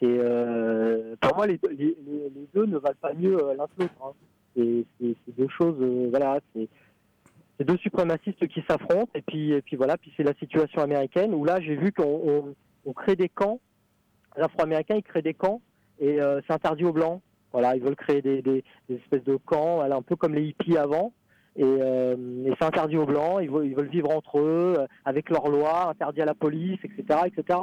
C'est 0.00 0.06
euh, 0.08 1.14
pour 1.20 1.36
moi 1.36 1.46
les, 1.46 1.58
deux- 1.58 2.66
ne 2.66 2.78
valent 2.78 2.94
pas 3.00 3.12
mieux 3.14 3.36
euh, 3.42 3.54
l'un 3.54 3.66
que 3.66 3.82
l'autre. 3.82 3.94
hein. 4.02 4.12
C'est 4.56 5.32
deux 5.38 5.48
choses. 5.48 5.76
euh, 5.80 6.08
voilà. 6.10 6.40
C'est 7.60 7.66
deux 7.66 7.76
suprémacistes 7.76 8.48
qui 8.48 8.62
s'affrontent 8.66 9.10
et 9.14 9.20
puis 9.20 9.52
et 9.52 9.60
puis 9.60 9.76
voilà 9.76 9.98
puis 9.98 10.10
c'est 10.16 10.22
la 10.22 10.32
situation 10.34 10.80
américaine 10.80 11.34
où 11.34 11.44
là 11.44 11.60
j'ai 11.60 11.76
vu 11.76 11.92
qu'on 11.92 12.04
on, 12.24 12.54
on 12.86 12.92
crée 12.94 13.16
des 13.16 13.28
camps. 13.28 13.60
Les 14.38 14.42
Afro-Américains 14.44 14.96
ils 14.96 15.02
créent 15.02 15.20
des 15.20 15.34
camps 15.34 15.60
et 15.98 16.22
euh, 16.22 16.40
c'est 16.46 16.54
interdit 16.54 16.86
aux 16.86 16.92
blancs. 16.94 17.20
Voilà 17.52 17.76
ils 17.76 17.82
veulent 17.82 17.96
créer 17.96 18.22
des, 18.22 18.40
des, 18.40 18.64
des 18.88 18.94
espèces 18.96 19.24
de 19.24 19.36
camps 19.36 19.74
voilà, 19.76 19.96
un 19.96 20.02
peu 20.02 20.16
comme 20.16 20.34
les 20.34 20.44
hippies 20.46 20.78
avant. 20.78 21.12
Et, 21.56 21.64
euh, 21.64 22.46
et 22.46 22.52
c'est 22.58 22.64
interdit 22.64 22.96
aux 22.96 23.04
blancs. 23.04 23.40
Ils 23.42 23.50
veulent, 23.50 23.66
ils 23.66 23.74
veulent 23.76 23.88
vivre 23.90 24.10
entre 24.16 24.38
eux 24.38 24.74
euh, 24.78 24.86
avec 25.04 25.28
leurs 25.28 25.48
lois 25.48 25.90
interdit 25.90 26.22
à 26.22 26.24
la 26.24 26.34
police 26.34 26.78
etc 26.82 27.20
etc 27.26 27.58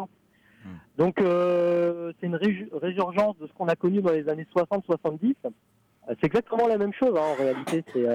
donc 0.98 1.22
euh, 1.22 2.12
c'est 2.20 2.28
une 2.28 2.36
ré- 2.36 2.70
résurgence 2.74 3.38
de 3.40 3.48
ce 3.48 3.54
qu'on 3.54 3.68
a 3.68 3.76
connu 3.76 4.02
dans 4.02 4.12
les 4.12 4.30
années 4.30 4.46
60-70 4.56 5.34
Euh, 5.46 6.16
c'est 6.20 6.26
exactement 6.28 6.68
la 6.68 6.78
même 6.78 6.94
chose 6.94 7.14
hein, 7.18 7.22
en 7.34 7.36
réalité. 7.36 7.84
C'est 7.94 8.08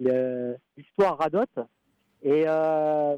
l'histoire 0.00 1.18
radote. 1.18 1.58
Et 2.22 2.44
euh, 2.46 3.16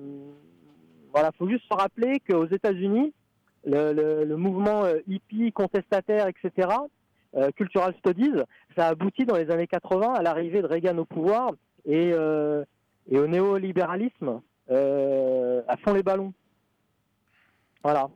voilà, 1.12 1.30
faut 1.38 1.48
juste 1.48 1.64
se 1.68 1.74
rappeler 1.74 2.20
qu'aux 2.20 2.46
États-Unis, 2.46 3.12
le, 3.64 3.92
le- 4.24 4.36
mouvement 4.36 4.84
euh, 4.84 4.98
hippie, 5.06 5.52
contestataire, 5.52 6.26
etc., 6.28 6.68
euh, 7.34 7.50
Cultural 7.52 7.94
Studies, 7.98 8.32
ça 8.76 8.86
a 8.86 8.90
abouti 8.90 9.24
dans 9.24 9.36
les 9.36 9.50
années 9.50 9.66
80 9.66 10.12
à 10.14 10.22
l'arrivée 10.22 10.60
de 10.62 10.66
Reagan 10.66 10.98
au 10.98 11.04
pouvoir 11.04 11.52
et, 11.86 12.12
euh, 12.12 12.64
et 13.10 13.18
au 13.18 13.26
néolibéralisme 13.26 14.40
à 14.68 15.76
fond 15.78 15.92
les 15.92 16.02
ballons. 16.02 16.32
Voilà. 17.82 18.08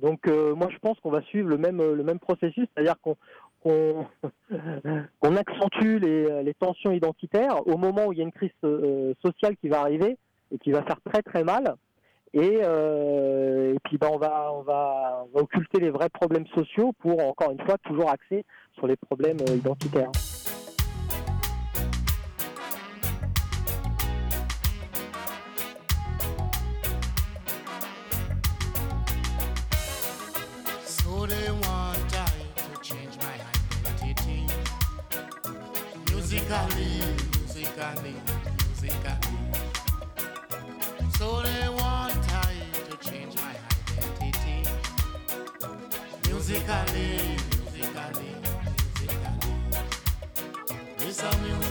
Donc 0.00 0.26
moi 0.26 0.68
je 0.70 0.78
pense 0.78 0.98
qu'on 1.00 1.10
va 1.10 1.22
suivre 1.22 1.48
le 1.48 1.56
même 1.58 1.78
le 1.78 2.02
même 2.04 2.18
processus, 2.20 2.66
c'est-à-dire 2.74 3.00
qu'on 3.00 3.16
qu'on 3.64 4.06
qu'on 5.20 5.36
accentue 5.36 5.98
les, 5.98 6.42
les 6.44 6.54
tensions 6.54 6.92
identitaires 6.92 7.66
au 7.66 7.76
moment 7.76 8.06
où 8.06 8.12
il 8.12 8.18
y 8.18 8.20
a 8.20 8.24
une 8.24 8.32
crise 8.32 8.50
euh, 8.62 9.14
sociale 9.24 9.56
qui 9.56 9.68
va 9.68 9.80
arriver 9.80 10.16
et 10.52 10.58
qui 10.58 10.70
va 10.70 10.82
faire 10.82 11.00
très 11.10 11.22
très 11.22 11.42
mal. 11.42 11.74
Et, 12.34 12.58
euh, 12.64 13.76
puis 13.84 13.96
ben, 13.96 14.08
on, 14.12 14.18
va, 14.18 14.52
on, 14.52 14.62
va, 14.62 15.24
on 15.24 15.36
va 15.36 15.42
occulter 15.42 15.78
les 15.78 15.90
vrais 15.90 16.08
problèmes 16.08 16.46
sociaux 16.48 16.92
pour, 16.98 17.24
encore 17.24 17.52
une 17.52 17.60
fois, 17.60 17.78
toujours 17.78 18.10
axer 18.10 18.44
sur 18.74 18.88
les 18.88 18.96
problèmes 18.96 19.38
euh, 19.48 19.54
identitaires. 19.54 20.10
Musically, 36.54 37.02
musically, 37.40 38.14
musically. 38.68 39.34
So 41.18 41.42
they 41.42 41.68
want 41.68 42.14
I 42.32 42.54
to 42.88 43.10
change 43.10 43.34
my 43.34 43.56
identity. 43.98 44.62
Musically, 46.28 47.10
musically, 47.74 48.32
musically. 49.00 49.52
It's 51.00 51.22
a 51.22 51.38
music 51.42 51.63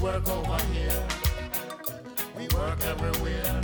work 0.00 0.28
over 0.30 0.62
here. 0.72 1.06
We 2.36 2.48
work 2.56 2.82
everywhere. 2.84 3.60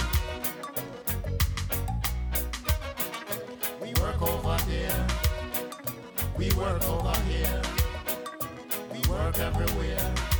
We 3.80 3.95
work 4.01 4.20
over 4.22 4.57
there. 4.68 5.07
We 6.37 6.51
work 6.53 6.89
over 6.89 7.16
here. 7.22 7.62
We 8.93 9.11
work 9.11 9.39
everywhere. 9.39 10.36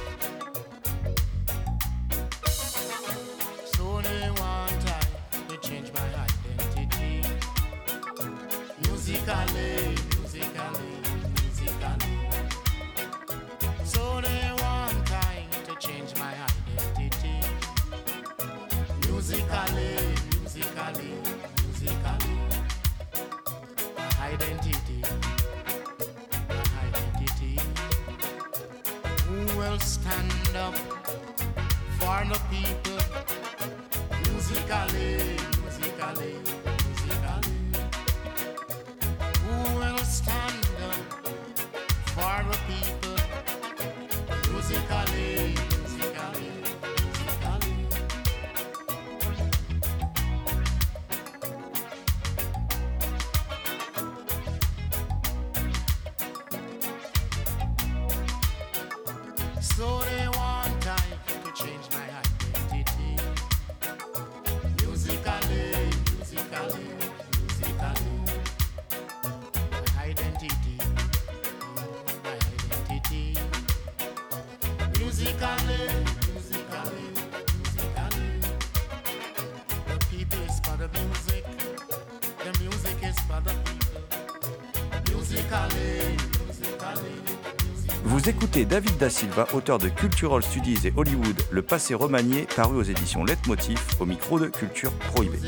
David 88.65 88.97
Da 88.97 89.11
Silva, 89.11 89.47
auteur 89.53 89.79
de 89.79 89.89
Cultural 89.89 90.43
Studies 90.43 90.87
et 90.87 90.93
Hollywood, 90.97 91.43
Le 91.51 91.61
passé 91.61 91.95
remanié, 91.95 92.47
paru 92.57 92.77
aux 92.77 92.83
éditions 92.83 93.23
Leitmotiv, 93.23 93.79
au 94.01 94.07
micro 94.07 94.39
de 94.39 94.47
Culture 94.47 94.93
Prohibée. 94.93 95.39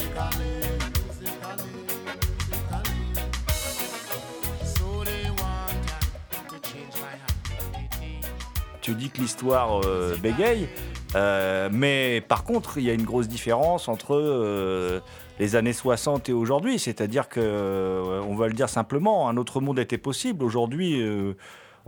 Tu 8.83 8.95
dis 8.95 9.11
que 9.11 9.21
l'histoire 9.21 9.81
euh, 9.87 10.17
bégaye, 10.23 10.69
euh, 11.15 11.71
mais 11.73 12.23
par 12.27 12.45
contre, 12.45 12.77
il 12.77 12.85
y 12.85 12.91
a 12.91 12.93
une 12.93 13.05
grosse 13.05 13.29
différence 13.29 13.89
entre 13.89 14.15
euh, 14.15 15.01
les 15.39 15.57
années 15.57 15.73
60 15.73 16.29
et 16.29 16.33
aujourd'hui. 16.35 16.79
C'est-à-dire 16.79 17.29
que, 17.31 18.21
on 18.27 18.35
va 18.35 18.49
le 18.49 18.55
dire 18.55 18.69
simplement, 18.69 19.29
un 19.31 19.39
autre 19.39 19.61
monde 19.61 19.79
était 19.79 19.99
possible. 19.99 20.45
Aujourd'hui, 20.45 21.03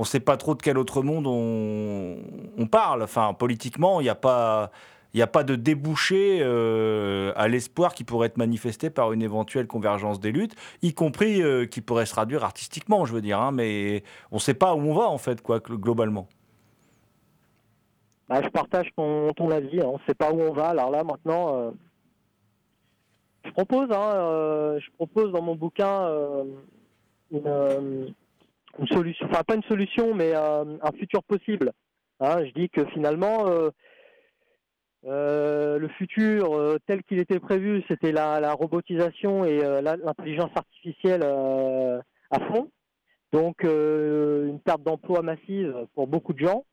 on 0.01 0.05
ne 0.05 0.07
sait 0.07 0.19
pas 0.19 0.39
trop 0.39 0.55
de 0.55 0.63
quel 0.63 0.79
autre 0.79 1.03
monde 1.03 1.27
on, 1.27 2.67
parle. 2.67 3.03
Enfin, 3.03 3.35
politiquement, 3.35 4.01
il 4.01 4.05
n'y 4.05 4.09
a 4.09 4.15
pas. 4.15 4.71
Il 5.13 5.17
n'y 5.17 5.23
a 5.23 5.27
pas 5.27 5.43
de 5.43 5.57
débouché 5.57 6.39
euh, 6.41 7.33
à 7.35 7.49
l'espoir 7.49 7.95
qui 7.95 8.05
pourrait 8.05 8.29
être 8.29 8.37
manifesté 8.37 8.91
par 8.91 9.13
une 9.13 9.23
éventuelle 9.23 9.67
convergence 9.67 10.21
des 10.21 10.31
luttes, 10.31 10.55
y 10.83 10.95
compris 10.95 11.43
euh, 11.43 11.67
qui 11.67 11.81
pourrait 11.81 12.07
se 12.07 12.13
traduire 12.13 12.45
artistiquement, 12.45 13.05
je 13.05 13.13
veux 13.13 13.21
dire. 13.21 13.41
hein, 13.41 13.51
mais 13.51 14.05
on 14.31 14.37
ne 14.37 14.41
sait 14.41 14.55
pas 14.55 14.73
où 14.77 14.79
on 14.79 14.95
va, 14.95 15.09
en 15.09 15.19
fait, 15.19 15.43
quoi, 15.43 15.59
globalement. 15.59 16.29
Bah, 18.29 18.41
je 18.41 18.49
partage 18.51 18.89
ton, 18.97 19.33
ton 19.33 19.51
avis. 19.51 19.81
hein. 19.81 19.87
On 19.87 19.95
ne 19.95 20.03
sait 20.07 20.15
pas 20.15 20.33
où 20.33 20.41
on 20.41 20.53
va. 20.53 20.69
Alors 20.69 20.93
là, 20.93 21.03
maintenant, 21.03 21.57
euh, 21.57 21.71
je 23.45 23.51
propose, 23.51 23.91
hein, 23.91 24.79
je 24.79 24.91
propose 24.93 25.33
dans 25.33 25.43
mon 25.43 25.57
bouquin 25.57 26.09
une, 27.33 28.15
une 28.81 28.87
solution, 28.89 29.27
enfin 29.31 29.43
pas 29.45 29.55
une 29.55 29.63
solution, 29.65 30.15
mais 30.15 30.33
euh, 30.35 30.79
un 30.83 30.93
futur 30.93 31.23
possible. 31.25 31.73
Hein, 32.21 32.45
je 32.45 32.51
dis 32.53 32.71
que 32.71 32.85
finalement, 32.87 33.47
euh, 33.49 33.71
euh, 35.07 35.79
le 35.79 35.89
futur 35.89 36.79
tel 36.87 37.03
qu'il 37.05 37.19
était 37.19 37.41
prévu, 37.41 37.83
c'était 37.89 38.13
la, 38.13 38.53
robotisation 38.55 39.45
et 39.45 39.59
l'intelligence 39.83 40.51
artificielle 40.55 41.23
à 41.23 42.41
fond. 42.49 42.71
Donc 43.33 43.63
une 43.63 44.61
perte 44.65 44.83
d'emploi 44.83 45.23
massive 45.23 45.87
pour 45.95 46.07
beaucoup 46.07 46.33
de 46.33 46.45
gens. 46.45 46.65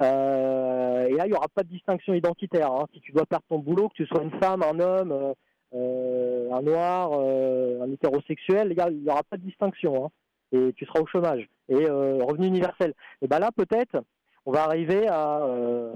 Et 0.00 0.02
là, 0.02 1.24
il 1.24 1.30
n'y 1.30 1.36
aura 1.36 1.48
pas 1.48 1.62
de 1.62 1.68
distinction 1.68 2.14
identitaire. 2.14 2.70
hein. 2.72 2.86
Si 2.92 3.00
tu 3.00 3.12
dois 3.12 3.26
perdre 3.26 3.44
ton 3.48 3.58
boulot, 3.58 3.88
que 3.88 3.94
tu 3.94 4.06
sois 4.06 4.22
une 4.22 4.38
femme, 4.40 4.62
un 4.62 4.80
homme, 4.80 5.34
un 5.72 6.62
noir, 6.62 7.12
un 7.12 7.90
hétérosexuel, 7.92 8.74
il 8.76 9.02
n'y 9.02 9.10
aura 9.10 9.22
pas 9.24 9.36
de 9.36 9.42
distinction. 9.42 10.06
hein. 10.06 10.10
Et 10.52 10.72
tu 10.74 10.86
seras 10.86 11.00
au 11.00 11.06
chômage. 11.06 11.48
Et 11.68 11.88
euh, 11.88 12.18
revenu 12.24 12.46
universel. 12.46 12.94
Et 13.22 13.28
ben 13.28 13.38
là, 13.38 13.50
peut-être, 13.54 14.02
on 14.46 14.52
va 14.52 14.64
arriver 14.64 15.06
à, 15.08 15.42
euh, 15.42 15.92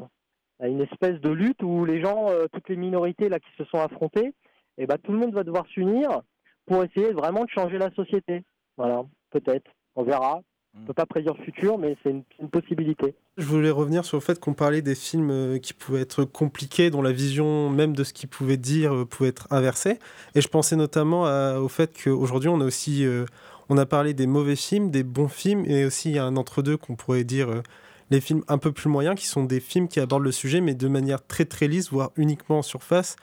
à 0.60 0.68
une 0.68 0.82
espèce 0.82 1.20
de 1.20 1.30
lutte 1.30 1.62
où 1.62 1.84
les 1.84 2.02
gens, 2.02 2.28
euh, 2.28 2.46
toutes 2.52 2.68
les 2.68 2.76
minorités 2.76 3.28
là 3.28 3.38
qui 3.40 3.50
se 3.56 3.64
sont 3.64 3.78
affrontées, 3.78 4.34
et 4.78 4.86
ben 4.86 4.98
tout 4.98 5.12
le 5.12 5.18
monde 5.18 5.34
va 5.34 5.44
devoir 5.44 5.66
s'unir 5.68 6.22
pour 6.66 6.84
essayer 6.84 7.12
vraiment 7.12 7.44
de 7.44 7.50
changer 7.50 7.78
la 7.78 7.90
société. 7.92 8.44
Voilà, 8.76 9.04
peut-être. 9.30 9.70
On 9.96 10.02
verra. 10.02 10.42
On 10.74 10.86
peut 10.86 10.94
pas 10.94 11.04
prédire 11.04 11.34
le 11.38 11.44
futur, 11.44 11.76
mais 11.76 11.98
c'est 12.02 12.10
une, 12.10 12.48
possibilité. 12.48 13.14
Je 13.36 13.44
voulais 13.44 13.70
revenir 13.70 14.06
sur 14.06 14.16
le 14.16 14.22
fait 14.22 14.40
qu'on 14.40 14.54
parlait 14.54 14.80
des 14.80 14.94
films 14.94 15.60
qui 15.60 15.74
pouvaient 15.74 16.00
être 16.00 16.24
compliqués, 16.24 16.88
dont 16.88 17.02
la 17.02 17.12
vision 17.12 17.68
même 17.68 17.94
de 17.94 18.04
ce 18.04 18.14
qu'ils 18.14 18.30
pouvaient 18.30 18.56
dire 18.56 19.06
pouvait 19.10 19.28
être 19.28 19.46
inversée. 19.50 19.98
Et 20.34 20.40
je 20.40 20.48
pensais 20.48 20.74
notamment 20.74 21.26
à- 21.26 21.58
au 21.58 21.68
fait 21.68 21.92
qu'aujourd'hui, 22.02 22.48
on 22.48 22.58
a 22.62 22.64
aussi, 22.64 23.04
euh, 23.04 23.26
on 23.68 23.78
a 23.78 23.86
parlé 23.86 24.14
des 24.14 24.26
mauvais 24.26 24.56
films, 24.56 24.90
des 24.90 25.02
bons 25.02 25.28
films, 25.28 25.64
et 25.66 25.84
aussi 25.84 26.10
il 26.10 26.16
y 26.16 26.18
a 26.18 26.24
un 26.24 26.36
entre-deux 26.36 26.76
qu'on 26.76 26.96
pourrait 26.96 27.24
dire 27.24 27.48
euh, 27.50 27.62
les 28.10 28.20
films 28.20 28.42
un 28.48 28.58
peu 28.58 28.72
plus 28.72 28.88
moyens, 28.88 29.14
qui 29.18 29.26
sont 29.26 29.44
des 29.44 29.60
films 29.60 29.88
qui 29.88 30.00
abordent 30.00 30.24
le 30.24 30.32
sujet, 30.32 30.60
mais 30.60 30.74
de 30.74 30.88
manière 30.88 31.26
très 31.26 31.44
très 31.44 31.68
lisse, 31.68 31.90
voire 31.90 32.10
uniquement 32.16 32.58
en 32.58 32.62
surface. 32.62 33.16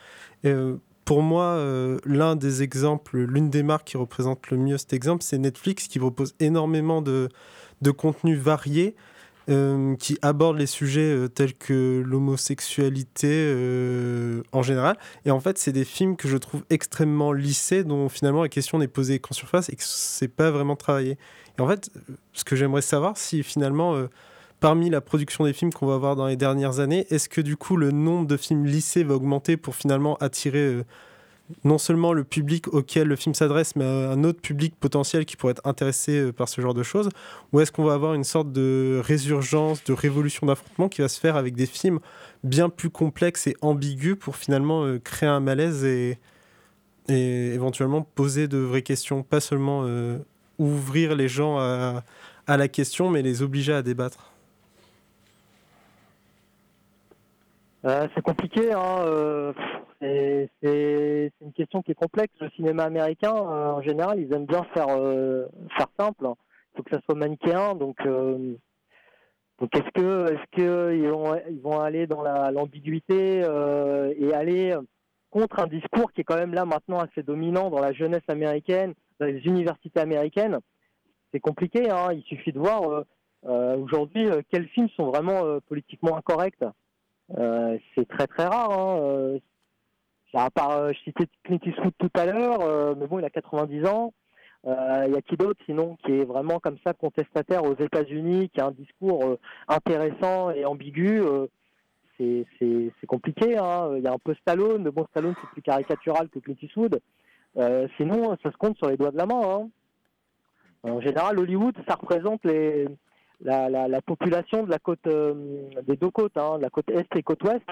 Euh, 0.46 0.78
pour 1.06 1.22
moi, 1.22 1.44
euh, 1.44 1.98
l'un 2.06 2.36
des 2.36 2.62
exemples, 2.62 3.20
l'une 3.20 3.50
des 3.50 3.64
marques 3.64 3.88
qui 3.88 3.98
représente 3.98 4.50
le 4.52 4.58
mieux 4.58 4.78
cet 4.78 4.94
exemple, 4.94 5.24
c'est 5.24 5.38
Netflix, 5.38 5.88
qui 5.88 6.00
propose 6.00 6.36
énormément 6.40 7.02
de, 7.02 7.30
de 7.82 7.92
contenus 7.92 8.38
variés 8.38 8.96
euh, 9.50 9.96
qui 9.96 10.18
abordent 10.22 10.60
les 10.60 10.68
sujets 10.68 11.02
euh, 11.02 11.28
tels 11.28 11.56
que 11.56 12.04
l'homosexualité 12.06 13.28
euh, 13.32 14.44
en 14.52 14.62
général. 14.62 14.96
Et 15.26 15.32
en 15.32 15.40
fait, 15.40 15.58
c'est 15.58 15.72
des 15.72 15.86
films 15.86 16.18
que 16.18 16.28
je 16.28 16.38
trouve 16.38 16.64
extrêmement 16.70 17.32
lissés, 17.32 17.84
dont 17.84 18.10
finalement 18.10 18.44
la 18.44 18.50
question 18.50 18.78
n'est 18.78 18.88
posée 18.88 19.18
qu'en 19.20 19.34
surface 19.34 19.70
et 19.70 19.76
que 19.76 19.84
c'est 19.84 20.28
pas 20.28 20.52
vraiment 20.52 20.76
travaillé. 20.76 21.18
Et 21.58 21.62
en 21.62 21.68
fait, 21.68 21.90
ce 22.34 22.44
que 22.44 22.56
j'aimerais 22.56 22.84
savoir, 22.84 23.18
si 23.18 23.42
finalement, 23.42 23.96
parmi 24.60 24.90
la 24.90 25.02
production 25.02 25.46
des 25.46 25.54
films 25.54 25.74
qu'on 25.74 25.88
va 25.88 25.98
voir 25.98 26.16
dans 26.16 26.28
les 26.28 26.38
dernières 26.38 26.80
années, 26.80 27.08
est-ce 27.10 27.28
que 27.28 27.42
du 27.42 27.58
coup 27.58 27.76
le 27.76 27.92
nombre 27.92 28.28
de 28.28 28.38
films 28.38 28.66
lissés 28.66 29.04
va 29.04 29.16
augmenter 29.16 29.58
pour 29.58 29.76
finalement 29.76 30.16
attirer 30.18 30.84
non 31.64 31.78
seulement 31.78 32.14
le 32.14 32.24
public 32.24 32.68
auquel 32.68 33.08
le 33.08 33.16
film 33.16 33.34
s'adresse, 33.34 33.76
mais 33.76 33.86
un 33.86 34.24
autre 34.24 34.42
public 34.42 34.76
potentiel 34.80 35.26
qui 35.26 35.36
pourrait 35.36 35.52
être 35.52 35.66
intéressé 35.66 36.20
euh, 36.20 36.32
par 36.32 36.48
ce 36.48 36.62
genre 36.62 36.74
de 36.74 36.84
choses. 36.84 37.10
Ou 37.52 37.60
est-ce 37.60 37.72
qu'on 37.72 37.84
va 37.84 37.94
avoir 37.94 38.14
une 38.14 38.24
sorte 38.24 38.52
de 38.52 39.02
résurgence, 39.04 39.84
de 39.84 39.94
révolution 39.94 40.48
d'affrontement 40.48 40.90
qui 40.90 41.02
va 41.02 41.08
se 41.08 41.20
faire 41.20 41.36
avec 41.36 41.56
des 41.56 41.66
films 41.66 42.00
bien 42.44 42.70
plus 42.70 42.90
complexes 42.90 43.48
et 43.48 43.56
ambigus 43.62 44.16
pour 44.16 44.36
finalement 44.36 44.86
euh, 44.86 45.00
créer 45.00 45.30
un 45.30 45.40
malaise 45.40 45.84
et, 45.86 46.18
éventuellement 47.12 48.04
poser 48.04 48.48
de 48.48 48.60
vraies 48.60 48.84
questions, 48.84 49.24
pas 49.24 49.40
seulement 49.40 49.82
euh, 49.84 50.20
ouvrir 50.60 51.16
les 51.16 51.28
gens 51.28 51.58
à, 51.58 52.04
la 52.46 52.68
question, 52.68 53.10
mais 53.10 53.24
les 53.24 53.42
obliger 53.42 53.74
à 53.74 53.82
débattre? 53.82 54.30
Euh, 57.86 58.08
c'est 58.14 58.22
compliqué, 58.22 58.74
hein, 58.74 59.00
euh, 59.00 59.54
c'est 60.02 61.32
une 61.42 61.54
question 61.54 61.82
qui 61.82 61.92
est 61.92 61.96
complexe. 61.96 62.34
Le 62.40 62.50
cinéma 62.52 62.84
américain, 62.84 63.36
euh, 63.36 63.72
en 63.72 63.82
général, 63.82 64.20
ils 64.20 64.34
aiment 64.34 64.46
bien 64.46 64.64
faire, 64.74 64.88
euh, 64.90 65.46
faire 65.78 65.88
simple. 66.00 66.26
Il 66.28 66.78
faut 66.78 66.84
que 66.84 66.92
ça 66.92 67.02
soit 67.06 67.16
manichéen. 67.16 67.76
Donc, 67.76 67.98
euh, 68.06 68.56
donc 69.60 69.76
est-ce 69.76 69.92
que, 69.94 70.32
est-ce 70.32 70.58
que 70.58 70.96
ils 70.96 71.10
vont, 71.10 71.36
ils 71.50 71.62
vont 71.62 71.80
aller 71.80 72.08
dans 72.08 72.22
la- 72.22 72.52
l'ambiguïté 72.52 73.42
euh, 73.44 74.14
et 74.18 74.34
aller 74.34 74.76
contre 75.32 75.60
un 75.60 75.68
discours 75.68 76.12
qui 76.14 76.22
est 76.22 76.24
quand 76.24 76.38
même 76.38 76.54
là 76.54 76.66
maintenant 76.66 77.00
assez 77.00 77.24
dominant 77.24 77.70
dans 77.70 77.82
la 77.82 77.92
jeunesse 77.92 78.28
américaine, 78.30 78.94
dans 79.20 79.26
les 79.26 79.46
universités 79.46 80.00
américaines? 80.00 80.60
C'est 81.34 81.42
compliqué. 81.42 81.90
Hein, 81.90 82.14
il 82.14 82.24
suffit 82.24 82.54
de 82.54 82.60
voir 82.60 82.90
euh, 82.90 83.04
euh, 83.46 83.78
aujourd'hui 83.78 84.30
quels 84.50 84.68
films 84.70 84.90
sont 84.90 85.08
vraiment 85.08 85.60
politiquement 85.68 86.16
incorrects. 86.16 86.64
Euh, 87.38 87.78
c'est 87.96 88.08
très 88.08 88.28
très 88.28 88.46
rare. 88.46 88.72
Hein. 88.72 89.40
À 90.34 90.50
part, 90.50 90.72
euh, 90.72 90.92
je 90.94 91.00
citais 91.00 91.26
Clint 91.44 91.60
Eastwood 91.66 91.94
tout 91.98 92.10
à 92.16 92.26
l'heure, 92.26 92.62
euh, 92.62 92.94
mais 92.98 93.08
bon, 93.08 93.20
il 93.20 93.26
a 93.26 93.30
90 93.30 93.86
ans. 93.88 94.14
Euh, 94.68 95.06
Il 95.08 95.14
y 95.14 95.18
a 95.18 95.22
qui 95.22 95.38
d'autre 95.38 95.60
sinon 95.66 95.96
qui 96.06 96.12
est 96.12 96.26
vraiment 96.26 96.60
comme 96.60 96.78
ça 96.86 96.94
contestataire 96.94 97.64
aux 97.64 97.76
États-Unis, 97.76 98.50
qui 98.50 98.60
a 98.60 98.68
un 98.68 98.72
discours 98.72 99.38
intéressant 99.68 100.52
et 100.52 100.66
ambigu 100.66 101.22
C'est 102.18 103.08
compliqué. 103.08 103.58
hein. 103.58 103.92
Il 103.96 104.04
y 104.04 104.08
a 104.08 104.12
un 104.14 104.18
peu 104.18 104.36
Stallone, 104.42 104.84
mais 104.84 104.92
bon, 104.92 105.06
Stallone 105.12 105.36
c'est 105.40 105.50
plus 105.52 105.62
caricatural 105.62 106.28
que 106.30 106.40
Clint 106.40 106.58
Eastwood. 106.62 107.00
Sinon, 107.98 108.36
ça 108.44 108.52
se 108.52 108.58
compte 108.58 108.78
sur 108.78 108.90
les 108.90 108.98
doigts 108.98 109.12
de 109.12 109.18
la 109.18 109.26
main. 109.26 109.42
hein. 109.42 109.70
En 110.84 111.02
général, 111.02 111.40
Hollywood, 111.40 111.76
ça 111.88 111.96
représente 111.96 112.44
les, 112.46 112.88
la, 113.42 113.70
la, 113.70 113.88
la 113.88 114.02
population 114.02 114.64
de 114.64 114.70
la 114.70 114.80
côte 114.80 115.08
euh, 115.08 115.70
des 115.88 115.96
deux 115.96 116.10
côtes, 116.10 116.38
hein, 116.38 116.58
la 116.60 116.70
côte 116.70 116.90
est 116.90 117.16
et 117.16 117.24
côte 117.24 117.44
ouest. 117.44 117.70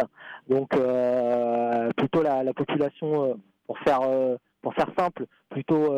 Donc 0.50 0.76
euh, 0.76 1.90
plutôt 1.98 2.22
la, 2.22 2.44
la 2.44 2.54
population, 2.54 3.26
euh, 3.26 3.34
pour 3.66 3.78
faire 3.80 4.02
pour 4.62 4.74
faire 4.74 4.90
simple, 4.98 5.26
plutôt 5.50 5.98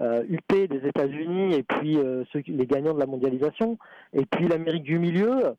UP 0.00 0.52
des 0.52 0.88
États-Unis 0.88 1.54
et 1.54 1.62
puis 1.62 1.98
les 2.46 2.66
gagnants 2.66 2.94
de 2.94 2.98
la 2.98 3.06
mondialisation. 3.06 3.78
Et 4.14 4.24
puis 4.24 4.48
l'Amérique 4.48 4.84
du 4.84 4.98
milieu, 4.98 5.54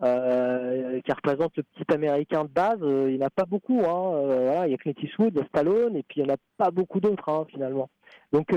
qui 0.00 1.12
représente 1.12 1.56
le 1.56 1.62
petit 1.62 1.92
Américain 1.92 2.44
de 2.44 2.50
base, 2.50 2.78
il 2.82 3.16
n'y 3.16 3.22
en 3.22 3.26
a 3.26 3.30
pas 3.30 3.46
beaucoup. 3.46 3.80
Hein, 3.80 4.66
il 4.66 4.72
y 4.72 4.74
a 4.74 4.76
Clint 4.76 4.92
Eastwood, 5.02 5.42
Stallone, 5.48 5.96
et 5.96 6.02
puis 6.02 6.20
il 6.20 6.24
n'y 6.24 6.30
en 6.30 6.34
a 6.34 6.38
pas 6.58 6.70
beaucoup 6.70 7.00
d'autres 7.00 7.30
hein, 7.30 7.46
finalement. 7.50 7.88
Donc 8.32 8.54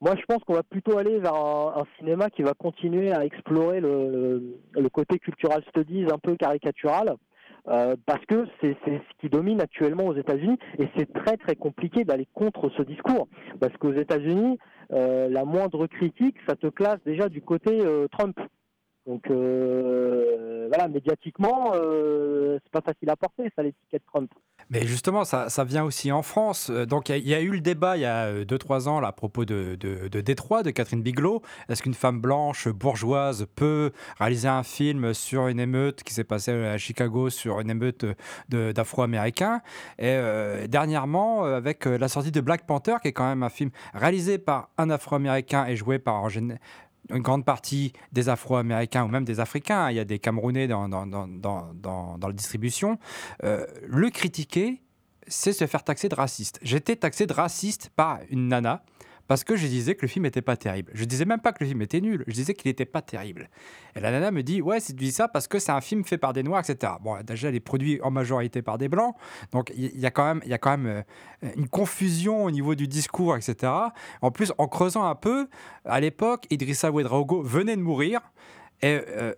moi, 0.00 0.14
je 0.16 0.24
pense 0.26 0.42
qu'on 0.44 0.54
va 0.54 0.62
plutôt 0.62 0.98
aller 0.98 1.18
vers 1.18 1.34
un, 1.34 1.84
cinéma 1.98 2.28
qui 2.30 2.42
va 2.42 2.52
continuer 2.52 3.12
à 3.12 3.24
explorer 3.24 3.80
le, 3.80 4.58
le, 4.72 4.88
côté 4.88 5.18
cultural 5.18 5.62
studies 5.70 6.06
un 6.12 6.18
peu 6.18 6.36
caricatural, 6.36 7.16
euh, 7.68 7.96
parce 8.04 8.24
que 8.26 8.46
c'est 8.60 8.76
c'est 8.84 8.98
ce 8.98 9.20
qui 9.20 9.30
domine 9.30 9.60
actuellement 9.60 10.04
aux 10.04 10.14
États-Unis, 10.14 10.58
et 10.78 10.88
c'est 10.96 11.10
très 11.12 11.36
très 11.36 11.56
compliqué 11.56 12.04
d'aller 12.04 12.28
contre 12.34 12.68
ce 12.76 12.82
discours, 12.82 13.28
parce 13.60 13.74
qu'aux 13.78 13.94
États-Unis, 13.94 14.58
euh, 14.92 15.28
la 15.30 15.44
moindre 15.44 15.86
critique, 15.86 16.36
ça 16.46 16.56
te 16.56 16.66
classe 16.66 16.98
déjà 17.06 17.28
du 17.28 17.40
côté 17.40 17.80
euh, 17.80 18.06
Trump. 18.08 18.38
Donc 19.06 19.30
euh, 19.30 20.66
voilà, 20.68 20.88
médiatiquement, 20.88 21.72
euh, 21.74 22.58
c'est 22.64 22.72
pas 22.72 22.80
facile 22.80 23.10
à 23.10 23.16
porter, 23.16 23.50
ça 23.54 23.62
l'étiquette 23.62 24.02
Trump. 24.06 24.30
Mais 24.70 24.86
justement, 24.86 25.24
ça, 25.24 25.50
ça 25.50 25.62
vient 25.62 25.84
aussi 25.84 26.10
en 26.10 26.22
France. 26.22 26.70
Euh, 26.70 26.86
Donc, 26.86 27.10
il 27.10 27.18
y, 27.28 27.34
a- 27.34 27.40
eu 27.42 27.50
le 27.50 27.60
débat 27.60 27.98
il 27.98 28.00
y 28.00 28.06
a 28.06 28.44
2-3 28.44 28.88
ans 28.88 28.98
là, 28.98 29.08
à 29.08 29.12
propos 29.12 29.44
de, 29.44 29.76
de, 29.78 30.08
de 30.08 30.20
Détroit, 30.22 30.62
de 30.62 30.70
Catherine 30.70 31.02
Bigelow. 31.02 31.42
Est-ce 31.68 31.82
qu'une 31.82 31.92
femme 31.92 32.18
blanche 32.18 32.68
bourgeoise 32.68 33.46
peut 33.56 33.92
réaliser 34.18 34.48
un 34.48 34.62
film 34.62 35.12
sur 35.12 35.48
une 35.48 35.60
émeute 35.60 36.02
qui 36.02 36.14
s'est 36.14 36.24
passée 36.24 36.52
à 36.52 36.78
Chicago, 36.78 37.28
sur 37.28 37.60
une 37.60 37.68
émeute 37.68 38.06
d'Afro-Américains? 38.48 39.60
Et 39.98 40.06
euh, 40.08 40.66
dernièrement, 40.66 41.44
euh, 41.44 41.56
avec 41.56 41.86
euh, 41.86 41.98
la 41.98 42.08
sortie 42.08 42.30
de 42.32 42.40
Black 42.40 42.66
Panther, 42.66 42.96
qui 43.02 43.08
est 43.08 43.12
quand 43.12 43.28
même 43.28 43.42
un 43.42 43.50
film 43.50 43.70
réalisé 43.92 44.38
par 44.38 44.70
un 44.78 44.88
Afro-Américain 44.88 45.66
et 45.66 45.76
joué 45.76 45.98
par 45.98 46.14
en 46.22 46.28
une 47.10 47.22
grande 47.22 47.44
partie 47.44 47.92
des 48.12 48.28
Afro-Américains 48.28 49.04
ou 49.04 49.08
même 49.08 49.24
des 49.24 49.40
Africains, 49.40 49.84
hein. 49.84 49.90
il 49.90 49.96
y 49.96 50.00
a 50.00 50.04
des 50.04 50.18
Camerounais 50.18 50.66
dans, 50.66 50.88
dans, 50.88 51.06
dans, 51.06 51.72
dans, 51.74 52.18
la 52.26 52.32
distribution, 52.32 52.98
euh, 53.42 53.66
le 53.86 54.10
critiquer, 54.10 54.80
c'est 55.26 55.52
se 55.52 55.66
faire 55.66 55.84
taxer 55.84 56.08
de 56.08 56.14
raciste. 56.14 56.58
J'étais 56.62 56.96
taxé 56.96 57.26
de 57.26 57.32
raciste 57.32 57.90
par 57.96 58.20
une 58.30 58.48
nana 58.48 58.84
parce 59.26 59.44
que 59.44 59.56
je 59.56 59.66
disais 59.66 59.94
que 59.94 60.02
le 60.02 60.08
film 60.08 60.24
n'était 60.24 60.42
pas 60.42 60.56
terrible. 60.56 60.90
Je 60.94 61.04
disais 61.04 61.24
même 61.24 61.40
pas 61.40 61.52
que 61.52 61.62
le 61.64 61.68
film 61.68 61.82
était 61.82 62.00
nul, 62.00 62.24
je 62.26 62.32
disais 62.32 62.54
qu'il 62.54 62.68
n'était 62.68 62.84
pas 62.84 63.02
terrible. 63.02 63.48
Et 63.96 64.00
la 64.00 64.10
nana 64.10 64.30
me 64.30 64.42
dit 64.42 64.60
Ouais, 64.62 64.80
c'est- 64.80 64.92
tu 64.92 64.98
dis 65.04 65.12
ça 65.12 65.28
parce 65.28 65.48
que 65.48 65.58
c'est 65.58 65.72
un 65.72 65.80
film 65.80 66.04
fait 66.04 66.18
par 66.18 66.32
des 66.32 66.42
noirs, 66.42 66.60
etc. 66.68 66.92
Bon, 67.02 67.16
déjà, 67.22 67.48
il 67.50 67.54
est 67.56 67.60
produit 67.60 68.00
en 68.02 68.10
majorité 68.10 68.62
par 68.62 68.78
des 68.78 68.88
blancs, 68.88 69.14
donc 69.52 69.72
il 69.76 69.98
y, 69.98 70.06
a 70.06 70.10
quand 70.10 70.26
même, 70.26 70.42
y 70.46 70.52
a 70.52 70.58
quand 70.58 70.76
même 70.76 71.04
euh, 71.42 71.50
une 71.56 71.68
confusion 71.68 72.44
au 72.44 72.50
niveau 72.50 72.74
du 72.74 72.86
discours, 72.88 73.36
etc. 73.36 73.72
En 74.22 74.30
plus, 74.30 74.52
en 74.58 74.68
creusant 74.68 75.04
un 75.04 75.14
peu, 75.14 75.48
à 75.84 76.00
l'époque, 76.00 76.46
Idrissa 76.50 76.90
Ouedraogo 76.90 77.42
venait 77.42 77.76
de 77.76 77.82
mourir. 77.82 78.20
Et 78.82 79.00
euh, 79.08 79.32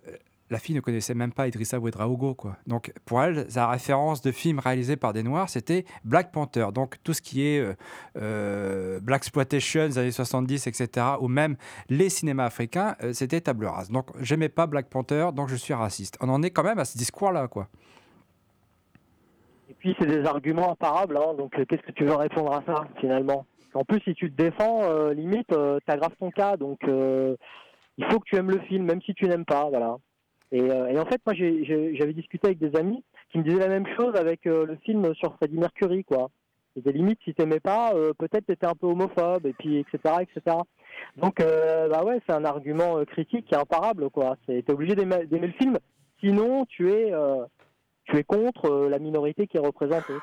la 0.49 0.59
fille 0.59 0.75
ne 0.75 0.79
connaissait 0.79 1.13
même 1.13 1.33
pas 1.33 1.47
Idrissa 1.47 1.79
Ouedraogo, 1.79 2.33
quoi. 2.33 2.55
Donc, 2.67 2.93
pour 3.05 3.21
elle, 3.21 3.49
sa 3.51 3.69
référence 3.69 4.21
de 4.21 4.31
film 4.31 4.59
réalisé 4.59 4.95
par 4.95 5.13
des 5.13 5.23
Noirs, 5.23 5.49
c'était 5.49 5.85
Black 6.05 6.31
Panther. 6.31 6.67
Donc, 6.73 6.95
tout 7.03 7.13
ce 7.13 7.21
qui 7.21 7.45
est 7.45 7.59
euh, 7.59 7.73
euh, 8.17 8.99
Black 9.01 9.21
Exploitation 9.21 9.87
des 9.87 9.97
années 9.97 10.11
70, 10.11 10.67
etc., 10.67 11.05
ou 11.19 11.27
même 11.27 11.57
les 11.89 12.09
cinémas 12.09 12.45
africains, 12.45 12.95
euh, 13.03 13.11
c'était 13.11 13.41
table 13.41 13.65
rase. 13.65 13.89
Donc, 13.89 14.09
j'aimais 14.21 14.49
pas 14.49 14.67
Black 14.67 14.89
Panther, 14.89 15.29
donc 15.33 15.49
je 15.49 15.55
suis 15.55 15.73
raciste. 15.73 16.17
On 16.21 16.29
en 16.29 16.41
est 16.43 16.51
quand 16.51 16.63
même 16.63 16.79
à 16.79 16.85
ce 16.85 16.97
discours-là, 16.97 17.47
quoi. 17.47 17.67
Et 19.69 19.73
puis 19.73 19.95
c'est 19.99 20.07
des 20.07 20.25
arguments 20.25 20.71
imparables, 20.71 21.17
hein, 21.17 21.33
donc 21.37 21.51
qu'est-ce 21.51 21.81
que 21.81 21.91
tu 21.91 22.05
veux 22.05 22.15
répondre 22.15 22.53
à 22.53 22.63
ça 22.65 22.85
finalement? 22.99 23.45
En 23.73 23.83
plus, 23.83 23.99
si 23.99 24.15
tu 24.15 24.31
te 24.31 24.41
défends, 24.41 25.09
limite, 25.09 25.53
t'aggraves 25.85 26.15
ton 26.19 26.31
cas, 26.31 26.55
donc 26.55 26.79
il 26.83 28.05
faut 28.09 28.19
que 28.19 28.25
tu 28.25 28.37
aimes 28.37 28.49
le 28.49 28.59
film, 28.61 28.85
même 28.85 29.01
si 29.01 29.13
tu 29.13 29.27
n'aimes 29.27 29.45
pas, 29.45 29.69
voilà. 29.69 29.97
Et, 30.51 30.61
euh, 30.61 30.87
et 30.87 30.99
en 30.99 31.05
fait, 31.05 31.21
moi, 31.25 31.35
j'avais 31.35 32.13
discuté 32.13 32.47
avec 32.47 32.59
des 32.59 32.75
amis 32.77 33.03
qui 33.31 33.39
me 33.39 33.43
disaient 33.43 33.59
la 33.59 33.67
même 33.67 33.87
chose 33.97 34.15
avec 34.15 34.45
euh, 34.47 34.65
le 34.65 34.77
film 34.77 35.13
sur 35.15 35.35
Freddie 35.35 35.57
Mercury, 35.57 36.03
quoi. 36.03 36.29
Et 36.75 36.81
des 36.81 36.93
limites, 36.93 37.19
si 37.23 37.33
t'aimais 37.33 37.59
pas, 37.59 37.93
euh, 37.95 38.13
peut-être 38.17 38.45
t'étais 38.45 38.67
un 38.67 38.75
peu 38.75 38.87
homophobe, 38.87 39.45
et 39.45 39.53
puis 39.53 39.79
etc., 39.79 40.15
etc. 40.21 40.57
Donc, 41.17 41.39
bah 41.39 42.03
ouais, 42.03 42.21
c'est 42.25 42.33
un 42.33 42.45
argument 42.45 43.03
critique 43.05 43.47
qui 43.47 43.55
est 43.55 43.57
imparable, 43.57 44.09
quoi. 44.09 44.37
T'es 44.45 44.63
obligé 44.69 44.95
d'aimer 44.95 45.25
le 45.29 45.51
film, 45.53 45.77
sinon 46.19 46.65
tu 46.65 46.91
es 46.91 47.11
tu 48.05 48.17
es 48.17 48.23
contre 48.23 48.87
la 48.89 48.99
minorité 48.99 49.47
qui 49.47 49.57
est 49.57 49.65
représentée. 49.65 50.13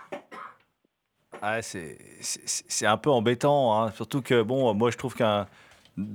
Ah, 1.43 1.61
c'est 1.61 2.87
un 2.87 2.97
peu 2.97 3.11
embêtant, 3.11 3.77
hein. 3.77 3.91
surtout 3.91 4.22
que, 4.22 4.43
bon, 4.43 4.72
moi 4.75 4.91
je 4.91 4.97
trouve 4.97 5.14
qu'un 5.14 5.47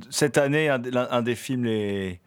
cette 0.09 0.37
année, 0.37 0.69
un 0.69 1.21
des 1.21 1.35
films 1.35 1.65
les 1.65 2.19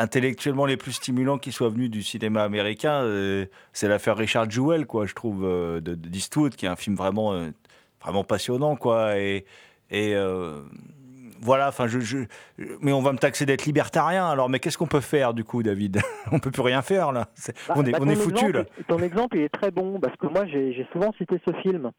intellectuellement 0.00 0.66
les 0.66 0.76
plus 0.76 0.92
stimulants 0.92 1.38
qui 1.38 1.52
soit 1.52 1.68
venu 1.68 1.88
du 1.88 2.02
cinéma 2.02 2.42
américain, 2.42 3.02
euh, 3.02 3.46
c'est 3.72 3.88
l'affaire 3.88 4.16
Richard 4.16 4.50
Jewell, 4.50 4.86
quoi, 4.86 5.06
je 5.06 5.14
trouve, 5.14 5.44
euh, 5.44 5.80
de, 5.80 5.94
de 5.94 6.08
d'Eastwood, 6.08 6.54
qui 6.56 6.66
est 6.66 6.68
un 6.68 6.76
film 6.76 6.96
vraiment, 6.96 7.32
euh, 7.32 7.50
vraiment 8.02 8.24
passionnant, 8.24 8.76
quoi, 8.76 9.18
et, 9.18 9.44
et 9.90 10.14
euh, 10.14 10.62
voilà, 11.42 11.68
enfin, 11.68 11.86
je, 11.86 12.00
je- 12.00 12.18
mais 12.80 12.92
on 12.92 13.00
va 13.02 13.12
me 13.12 13.18
taxer 13.18 13.46
d'être 13.46 13.64
libertarien, 13.64 14.26
alors, 14.28 14.48
mais 14.48 14.58
qu'est-ce 14.58 14.76
qu'on 14.78 14.86
peut 14.86 15.00
faire, 15.00 15.32
du 15.34 15.44
coup, 15.44 15.62
David 15.62 16.00
On 16.32 16.38
peut 16.38 16.50
plus 16.50 16.62
rien 16.62 16.82
faire, 16.82 17.12
là. 17.12 17.28
Bah, 17.68 17.74
on 17.76 17.84
est, 17.84 17.92
bah, 17.92 17.98
on 18.00 18.04
ton 18.04 18.10
est 18.10 18.16
foutu, 18.16 18.52
là. 18.52 18.64
Ton 18.88 18.98
exemple 18.98 19.36
il 19.36 19.42
est 19.44 19.48
très 19.48 19.70
bon 19.70 19.98
parce 20.00 20.16
que 20.16 20.26
moi 20.26 20.46
j'ai 20.46 20.72
j'ai 20.74 20.86
souvent 20.92 21.12
cité 21.18 21.36
ce 21.46 21.52
film. 21.62 21.90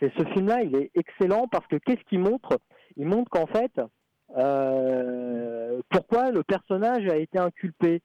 C'est 0.00 0.12
ce 0.18 0.24
film-là, 0.32 0.62
il 0.62 0.76
est 0.76 0.90
excellent 0.94 1.46
parce 1.50 1.66
que 1.68 1.76
qu'est-ce 1.76 2.02
qu'il 2.08 2.20
montre? 2.20 2.58
Il 2.96 3.06
montre 3.06 3.30
qu'en 3.30 3.46
fait, 3.46 3.72
euh, 4.36 5.80
pourquoi 5.90 6.30
le 6.30 6.42
personnage 6.42 7.06
a 7.08 7.16
été 7.16 7.38
inculpé, 7.38 8.00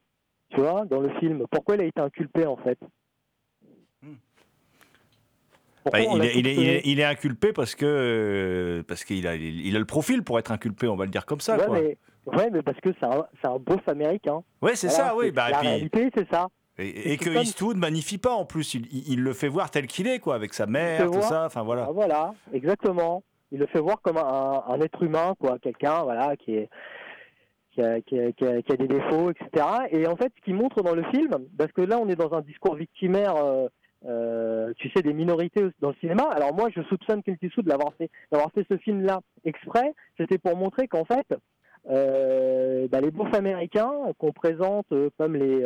tu 0.49 0.57
vois, 0.61 0.85
dans 0.85 0.99
le 0.99 1.09
film? 1.19 1.45
Pourquoi 1.49 1.75
il 1.75 1.81
a 1.81 1.85
été 1.85 1.99
inculpé 2.01 2.45
en 2.45 2.57
fait? 2.57 2.77
Pourquoi 5.83 5.99
Bah, 5.99 6.05
il, 6.15 6.23
est, 6.25 6.35
il, 6.37 6.47
est, 6.47 6.51
il, 6.51 6.55
soupçonné 6.55 6.75
est, 6.77 6.81
il 6.85 6.99
est 6.99 7.03
inculpé 7.05 7.53
parce 7.53 7.73
que 7.73 7.85
euh, 7.87 8.83
parce 8.87 9.03
qu'il 9.03 9.25
a, 9.25 9.35
il, 9.35 9.75
a 9.75 9.79
le 9.79 9.85
profil 9.85 10.21
pour 10.23 10.37
être 10.37 10.51
inculpé, 10.51 10.87
on 10.87 10.95
va 10.95 11.05
le 11.05 11.11
dire 11.11 11.25
comme 11.25 11.39
ça. 11.39 11.57
ouais, 11.57 11.65
quoi. 11.65 11.79
mais, 11.79 11.97
ouais, 12.27 12.49
mais 12.51 12.61
parce 12.61 12.79
que 12.81 12.89
c'est 12.99 13.05
un, 13.05 13.25
un 13.43 13.57
boss 13.57 13.79
américain. 13.87 14.43
Ouais, 14.61 14.75
c'est 14.75 14.87
Voilà, 14.89 15.05
ça, 15.09 15.15
oui. 15.15 15.31
Bah, 15.31 15.47
et 15.49 15.51
la 15.53 15.57
puis- 15.59 15.67
réalité, 15.67 16.09
c'est 16.15 16.29
ça. 16.29 16.47
Et, 16.77 17.17
que 17.17 17.25
comme- 17.25 17.37
Eastwood 17.43 17.77
magnifie 17.77 18.17
pas 18.17 18.33
en 18.33 18.45
plus, 18.45 18.73
il, 18.75 19.21
le 19.21 19.33
fait 19.33 19.47
voir 19.49 19.69
tel 19.71 19.85
qu'il 19.87 20.07
est, 20.07 20.19
quoi, 20.19 20.35
avec 20.35 20.53
sa 20.53 20.65
mère, 20.67 21.05
tout 21.05 21.13
voir. 21.13 21.23
ça. 21.23 21.45
Enfin 21.45 21.63
voilà. 21.63 21.85
Ah, 21.89 21.91
voilà, 21.91 22.33
exactement. 22.53 23.23
Il 23.51 23.59
le 23.59 23.67
fait 23.67 23.79
voir 23.79 24.01
comme 24.01 24.17
un, 24.17 24.79
être 24.81 25.03
humain, 25.03 25.35
quoi, 25.39 25.59
quelqu'un, 25.59 26.03
voilà, 26.03 26.35
qui 26.37 26.55
est 26.55 26.69
qui 27.71 27.81
a, 27.81 28.01
qui, 28.01 28.19
a, 28.19 28.31
qui 28.33 28.43
a- 28.45 28.77
des 28.77 28.87
défauts, 28.87 29.31
etc. 29.31 29.65
Et 29.91 30.05
en 30.05 30.17
fait, 30.17 30.31
ce 30.37 30.41
qu'il 30.43 30.55
montre 30.55 30.83
dans 30.83 30.93
le 30.93 31.03
film, 31.03 31.31
parce 31.57 31.71
que 31.71 31.81
là, 31.81 31.99
on 31.99 32.09
est 32.09 32.15
dans 32.17 32.33
un 32.33 32.41
discours 32.41 32.75
victimaire, 32.75 33.35
euh, 33.37 33.67
euh, 34.05 34.73
tu 34.77 34.89
sais, 34.89 35.01
des 35.01 35.13
minorités 35.13 35.63
dans 35.79 35.89
le 35.89 35.95
cinéma. 36.01 36.23
Alors 36.31 36.53
moi, 36.53 36.69
je 36.75 36.81
soupçonne 36.83 37.23
Clint 37.23 37.37
Eastwood 37.41 37.65
d'avoir 37.65 37.93
fait, 37.93 38.09
d'avoir 38.31 38.51
fait 38.51 38.65
ce 38.69 38.77
film-là 38.77 39.21
exprès. 39.45 39.93
C'était 40.17 40.37
pour 40.37 40.57
montrer 40.57 40.87
qu'en 40.89 41.05
fait, 41.05 41.27
euh, 41.89 42.87
bah, 42.89 42.99
les 42.99 43.11
beaufs 43.11 43.33
américains 43.33 43.91
qu'on 44.17 44.33
présente 44.33 44.87
comme 45.17 45.35
les, 45.35 45.65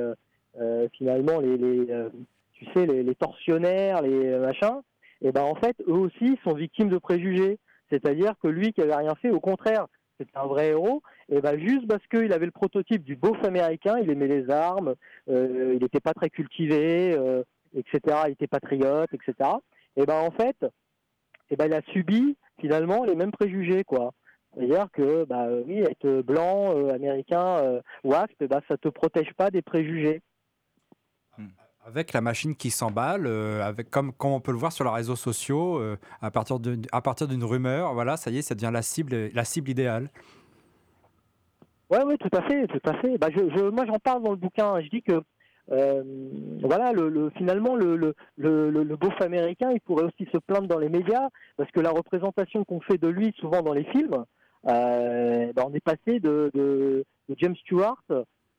finalement, 0.93 1.39
les, 1.39 1.57
les 1.57 1.87
tu 2.53 2.65
sais, 2.73 2.85
les, 2.85 3.03
les 3.03 3.15
les 3.15 4.37
machins, 4.37 4.81
et 5.21 5.31
ben 5.31 5.41
en 5.41 5.55
fait, 5.55 5.75
eux 5.87 5.93
aussi 5.93 6.37
sont 6.43 6.53
victimes 6.53 6.89
de 6.89 6.97
préjugés. 6.97 7.57
C'est-à-dire 8.01 8.33
que 8.41 8.47
lui 8.47 8.73
qui 8.73 8.81
avait 8.81 8.95
rien 8.95 9.15
fait, 9.15 9.29
au 9.29 9.39
contraire, 9.39 9.87
c'était 10.19 10.37
un 10.37 10.47
vrai 10.47 10.69
héros. 10.69 11.01
Et 11.29 11.41
ben 11.41 11.59
juste 11.59 11.87
parce 11.87 12.05
qu'il 12.07 12.31
avait 12.33 12.45
le 12.45 12.51
prototype 12.51 13.03
du 13.03 13.15
beauf 13.15 13.43
américain, 13.43 13.97
il 14.01 14.09
aimait 14.09 14.27
les 14.27 14.49
armes, 14.49 14.95
euh, 15.29 15.73
il 15.75 15.81
n'était 15.81 15.99
pas 15.99 16.13
très 16.13 16.29
cultivé, 16.29 17.13
euh, 17.17 17.43
etc. 17.75 18.17
Il 18.27 18.31
était 18.31 18.47
patriote, 18.47 19.09
etc. 19.13 19.49
Et 19.97 20.05
ben 20.05 20.19
en 20.19 20.31
fait, 20.31 20.57
et 21.49 21.55
ben 21.55 21.65
il 21.65 21.73
a 21.73 21.81
subi 21.93 22.37
finalement 22.59 23.03
les 23.03 23.15
mêmes 23.15 23.31
préjugés, 23.31 23.83
quoi. 23.83 24.11
C'est-à-dire 24.53 24.87
que 24.93 25.25
bah 25.25 25.47
oui, 25.65 25.79
être 25.79 26.21
blanc, 26.21 26.75
euh, 26.75 26.93
américain, 26.93 27.81
WASP, 28.03 28.35
eh 28.41 28.47
ben, 28.47 28.61
ça 28.67 28.77
te 28.77 28.87
protège 28.87 29.33
pas 29.33 29.49
des 29.51 29.61
préjugés. 29.61 30.21
Avec 31.87 32.13
la 32.13 32.21
machine 32.21 32.55
qui 32.55 32.71
s'emballe, 32.71 33.27
euh, 33.27 33.71
comme, 33.91 34.11
on 34.19 34.39
peut 34.39 34.51
le 34.51 34.57
voir 34.57 34.71
sur 34.71 34.85
les 34.85 34.89
réseaux 34.89 35.15
sociaux, 35.15 35.77
euh, 35.79 35.97
à 36.19 36.31
partir 36.31 36.57
d'une 36.59 37.43
rumeur, 37.43 37.93
voilà, 37.93 38.17
ça 38.17 38.31
y 38.31 38.39
est, 38.39 38.41
ça 38.41 38.55
devient 38.55 38.71
la 38.73 38.81
cible, 38.81 39.29
la 39.31 39.45
cible 39.45 39.69
idéale. 39.69 40.09
Ouais, 41.91 41.99
oui, 42.03 42.17
tout 42.17 42.35
à 42.35 42.41
fait, 42.41 42.65
tout 42.65 42.81
à 42.89 42.93
fait. 42.95 43.19
Bah, 43.19 43.27
moi, 43.71 43.85
j'en 43.85 43.99
parle 43.99 44.23
dans 44.23 44.31
le 44.31 44.35
bouquin. 44.35 44.81
Je 44.81 44.89
dis 44.89 45.03
que 45.03 45.21
euh, 45.71 46.03
voilà, 46.63 46.91
le, 46.91 47.07
le- 47.07 47.29
finalement, 47.37 47.75
le, 47.75 47.95
le, 48.35 48.95
beauf 48.95 49.21
américain, 49.21 49.69
il 49.71 49.79
pourrait 49.79 50.05
aussi 50.05 50.27
se 50.31 50.39
plaindre 50.39 50.67
dans 50.67 50.79
les 50.79 50.89
médias 50.89 51.29
parce 51.55 51.69
que 51.69 51.81
la 51.81 51.91
représentation 51.91 52.65
qu'on 52.65 52.81
fait 52.81 52.97
de 52.97 53.07
lui, 53.09 53.31
souvent 53.39 53.61
dans 53.61 53.73
les 53.73 53.85
films, 53.85 54.25
bah, 54.63 55.63
on 55.63 55.73
est 55.75 55.83
passé 55.83 56.19
de, 56.19 56.49
de, 56.55 57.05
James 57.37 57.55
Stewart 57.57 58.01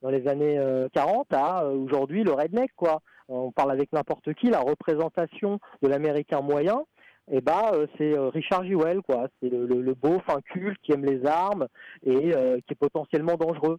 dans 0.02 0.10
les 0.10 0.28
années 0.28 0.58
euh, 0.58 0.88
40 0.92 1.32
à 1.32 1.66
aujourd'hui 1.66 2.22
le 2.22 2.32
redneck, 2.32 2.70
quoi. 2.76 3.00
On 3.28 3.50
parle 3.50 3.72
avec 3.72 3.92
n'importe 3.92 4.34
qui, 4.34 4.48
la 4.48 4.60
représentation 4.60 5.58
de 5.82 5.88
l'américain 5.88 6.40
moyen. 6.40 6.84
Et 7.30 7.40
bah, 7.40 7.72
euh, 7.74 7.86
c'est 7.98 8.16
euh, 8.16 8.28
Richard 8.28 8.64
Jewell, 8.64 9.02
quoi. 9.02 9.26
C'est 9.40 9.48
le, 9.48 9.66
le, 9.66 9.82
le 9.82 9.94
beauf 9.94 10.22
inculte 10.28 10.80
qui 10.82 10.92
aime 10.92 11.04
les 11.04 11.26
armes 11.26 11.66
et 12.04 12.32
euh, 12.34 12.58
qui 12.66 12.72
est 12.72 12.76
potentiellement 12.78 13.34
dangereux. 13.34 13.78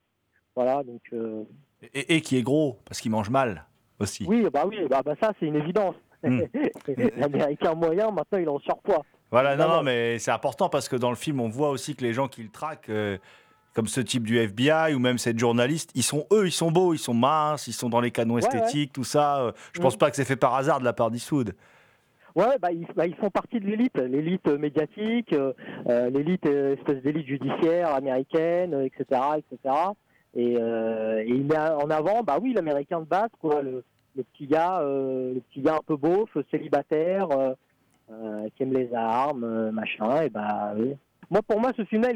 Voilà, 0.55 0.83
donc 0.83 1.01
Et, 1.93 2.15
et 2.15 2.21
qui 2.21 2.37
est 2.37 2.41
gros, 2.41 2.77
parce 2.83 2.99
qu'il 2.99 3.11
mange 3.11 3.29
mal 3.29 3.65
aussi. 3.99 4.25
oui, 4.27 4.47
bah 4.51 4.63
oui, 4.67 4.79
bah, 4.89 5.01
bah 5.05 5.13
ça 5.21 5.31
c'est 5.39 5.45
une 5.45 5.55
évidence. 5.55 5.95
Hmm. 6.23 6.41
L'américain 7.17 7.75
moyen, 7.75 8.11
maintenant, 8.11 8.39
il 8.39 8.45
est 8.45 8.49
en 8.49 8.59
surpoids. 8.59 9.03
Voilà, 9.29 9.55
non, 9.55 9.67
Non, 9.67 9.83
mais 9.83 10.17
c'est 10.19 10.31
important 10.31 10.67
parce 10.67 10.89
que 10.89 10.95
dans 10.95 11.11
le 11.11 11.15
film, 11.15 11.39
on 11.39 11.47
voit 11.47 11.69
aussi 11.69 11.95
que 11.95 12.03
les 12.03 12.13
gens 12.13 12.27
qui 12.27 12.41
le 12.43 12.49
traquent, 12.49 12.89
comme 13.77 13.85
ce 13.87 14.01
type 14.01 14.23
du 14.23 14.39
FBI 14.39 14.95
ou 14.95 14.99
même 14.99 15.19
cette 15.19 15.37
journaliste, 15.37 15.91
ils 15.93 16.01
sont 16.01 16.25
eux, 16.33 16.47
ils 16.47 16.51
sont 16.51 16.71
beaux, 16.71 16.95
ils 16.95 16.97
sont 16.97 17.13
minces, 17.13 17.67
ils 17.67 17.73
sont 17.73 17.89
dans 17.89 18.01
les 18.01 18.09
canons 18.09 18.33
Ouais, 18.33 18.39
esthétiques, 18.39 18.91
tout 18.91 19.03
ça. 19.03 19.39
euh, 19.39 19.51
je 19.71 19.79
Mm. 19.79 19.83
pense 19.83 19.95
pas 19.97 20.09
que 20.09 20.15
c'est 20.15 20.25
fait 20.25 20.35
par 20.35 20.55
hasard 20.55 20.79
de 20.79 20.83
la 20.85 20.93
part 20.93 21.11
d'Eastwood. 21.11 21.53
Ouais, 22.35 22.57
bah 22.59 22.71
ils, 22.71 22.87
bah, 22.95 23.05
ils 23.05 23.13
font 23.15 23.29
partie 23.29 23.59
de 23.59 23.67
l'élite, 23.67 23.95
l'élite 23.99 24.47
médiatique, 24.47 25.31
euh, 25.33 25.53
euh, 25.89 26.09
l'élite, 26.09 26.47
euh, 26.47 26.73
espèce 26.75 27.03
d'élite 27.03 27.27
judiciaire 27.27 27.93
américaine, 27.93 28.73
euh, 28.73 28.85
etc., 28.85 29.21
etc. 29.37 29.75
Et, 30.35 30.57
euh, 30.59 31.19
et 31.23 31.29
il 31.29 31.45
met 31.45 31.57
en 31.59 31.89
avant, 31.91 32.23
bah 32.23 32.39
oui, 32.41 32.53
l'américain 32.53 32.99
de 33.01 33.05
base, 33.05 33.29
quoi, 33.39 33.61
le, 33.61 33.83
le 34.15 34.23
petit 34.23 34.47
gars, 34.47 34.79
euh, 34.81 35.35
le 35.35 35.39
petit 35.41 35.61
gars 35.61 35.75
un 35.75 35.83
peu 35.85 35.97
beauf, 35.97 36.35
célibataire, 36.49 37.27
euh, 37.31 37.53
euh, 38.11 38.47
qui 38.55 38.63
aime 38.63 38.73
les 38.73 38.91
armes, 38.95 39.43
euh, 39.43 39.71
machin. 39.71 40.23
Et 40.23 40.29
bah, 40.29 40.73
oui. 40.75 40.95
Moi, 41.29 41.41
pour 41.41 41.59
moi, 41.59 41.71
ce 41.75 41.83
film-là, 41.85 42.09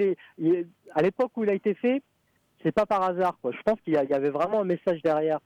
à 0.95 1.01
l'époque 1.01 1.31
où 1.35 1.43
il 1.43 1.49
a 1.49 1.53
été 1.53 1.73
fait, 1.73 2.01
c'est 2.63 2.71
pas 2.71 2.85
par 2.85 3.03
hasard. 3.03 3.37
Je 3.43 3.61
pense 3.63 3.79
qu'il 3.81 3.93
y, 3.93 3.97
avait 3.97 4.29
vraiment 4.29 4.61
un 4.61 4.65
message 4.65 5.01
derrière. 5.03 5.39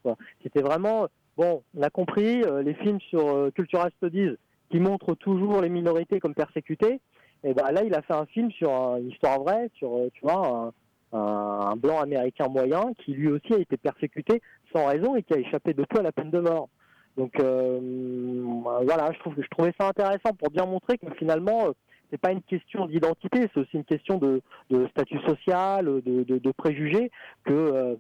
C'était 0.44 0.62
vraiment, 0.62 1.08
bon, 1.38 1.64
on 1.76 1.82
a 1.82 1.90
compris, 1.90 2.44
euh, 2.44 2.62
les 2.62 2.74
films 2.76 3.00
sur 3.02 3.28
euh, 3.28 3.52
Cultural 3.52 3.92
Studies 3.98 4.36
qui 4.70 4.80
montrent 4.80 5.16
toujours 5.16 5.62
les 5.62 5.70
minorités 5.70 6.20
comme 6.20 6.34
persécutées. 6.34 7.00
Et 7.44 7.54
ben 7.54 7.72
là, 7.72 7.84
il 7.84 7.94
a 7.94 8.02
fait 8.02 8.14
un 8.14 8.26
film 8.26 8.52
sur 8.52 8.72
un- 8.72 8.98
une 8.98 9.10
histoire 9.10 9.40
vraie, 9.40 9.70
sur, 9.76 9.96
euh, 9.96 10.10
tu 10.14 10.22
vois, 10.22 10.72
un, 11.14 11.76
blanc 11.78 12.02
américain 12.02 12.48
moyen 12.50 12.92
qui 12.98 13.14
lui 13.14 13.30
aussi 13.30 13.54
a 13.54 13.60
été 13.60 13.78
persécuté 13.78 14.42
sans 14.74 14.88
raison 14.88 15.16
et 15.16 15.24
qui 15.24 15.34
a 15.34 15.38
échappé 15.38 15.74
de 15.74 15.84
peu 15.86 16.00
à 16.00 16.04
la 16.04 16.12
peine 16.12 16.32
de 16.32 16.40
mort. 16.40 16.68
Donc 17.16 17.32
voilà, 17.40 19.12
je 19.14 19.48
trouvais 19.50 19.74
ça 19.80 19.88
intéressant 19.88 20.34
pour 20.38 20.50
bien 20.50 20.66
montrer 20.66 20.98
que 20.98 21.10
finalement, 21.14 21.70
c'est 22.16 22.22
pas 22.22 22.32
une 22.32 22.42
question 22.44 22.86
d'identité, 22.86 23.50
c'est 23.54 23.60
aussi 23.60 23.74
une 23.74 23.84
question 23.84 24.18
de, 24.18 24.42
de 24.70 24.88
statut 24.88 25.20
social, 25.28 25.86
de, 25.86 26.24
de- 26.24 26.38
de 26.38 26.52
préjugés 26.52 27.12
que 27.44 27.52
euh, 27.54 27.96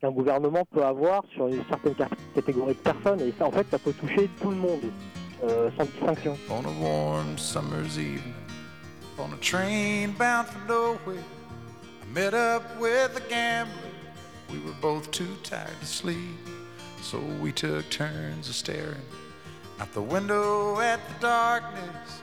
qu'un 0.00 0.10
gouvernement 0.10 0.64
peut 0.72 0.84
avoir 0.84 1.22
sur 1.32 1.46
une 1.46 1.64
certaine 1.68 1.94
cat- 1.94 2.08
catégorie 2.34 2.74
de 2.74 2.80
personnes. 2.80 3.20
Et 3.20 3.32
ça, 3.38 3.46
en 3.46 3.52
fait, 3.52 3.66
ça 3.70 3.78
peut 3.78 3.92
toucher 3.92 4.28
tout 4.42 4.50
le 4.50 4.56
monde 4.56 4.80
euh, 5.44 5.70
sans 5.78 5.84
distinction. 5.84 6.36
on 6.50 6.64
a 6.64 6.72
warm 6.82 7.38
summer's 7.38 7.96
evening 7.98 8.34
on 9.18 9.32
a 9.32 9.36
train 9.40 10.08
bound 10.18 10.46
for 10.48 10.58
nowhere. 10.68 11.22
I 12.02 12.12
met 12.12 12.34
up 12.34 12.62
with 12.80 13.16
a 13.16 13.20
gambler. 13.30 13.72
We 14.50 14.58
were 14.58 14.74
both 14.82 15.10
too 15.12 15.36
tired 15.44 15.78
to 15.80 15.86
sleep, 15.86 16.36
so 17.00 17.18
we 17.40 17.52
took 17.52 17.88
turns 17.90 18.48
of 18.48 18.54
staring 18.56 19.06
out 19.80 19.92
the 19.94 20.02
window 20.02 20.78
at 20.80 20.98
the 21.08 21.14
darkness 21.26 22.22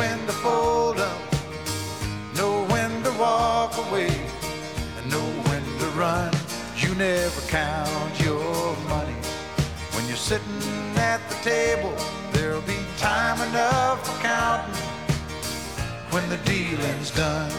walk 3.61 3.77
away, 3.89 4.09
and 4.97 5.11
know 5.11 5.29
when 5.47 5.63
to 5.77 5.85
run. 5.89 6.33
You 6.77 6.95
never 6.95 7.41
count 7.41 8.19
your 8.19 8.75
money. 8.89 9.19
When 9.93 10.03
you're 10.07 10.25
sitting 10.31 10.97
at 10.97 11.21
the 11.29 11.35
table, 11.47 11.95
there'll 12.31 12.63
be 12.75 12.79
time 12.97 13.39
enough 13.49 13.99
for 14.07 14.19
counting 14.23 14.73
when 16.09 16.27
the 16.29 16.37
dealing's 16.37 17.11
done. 17.11 17.51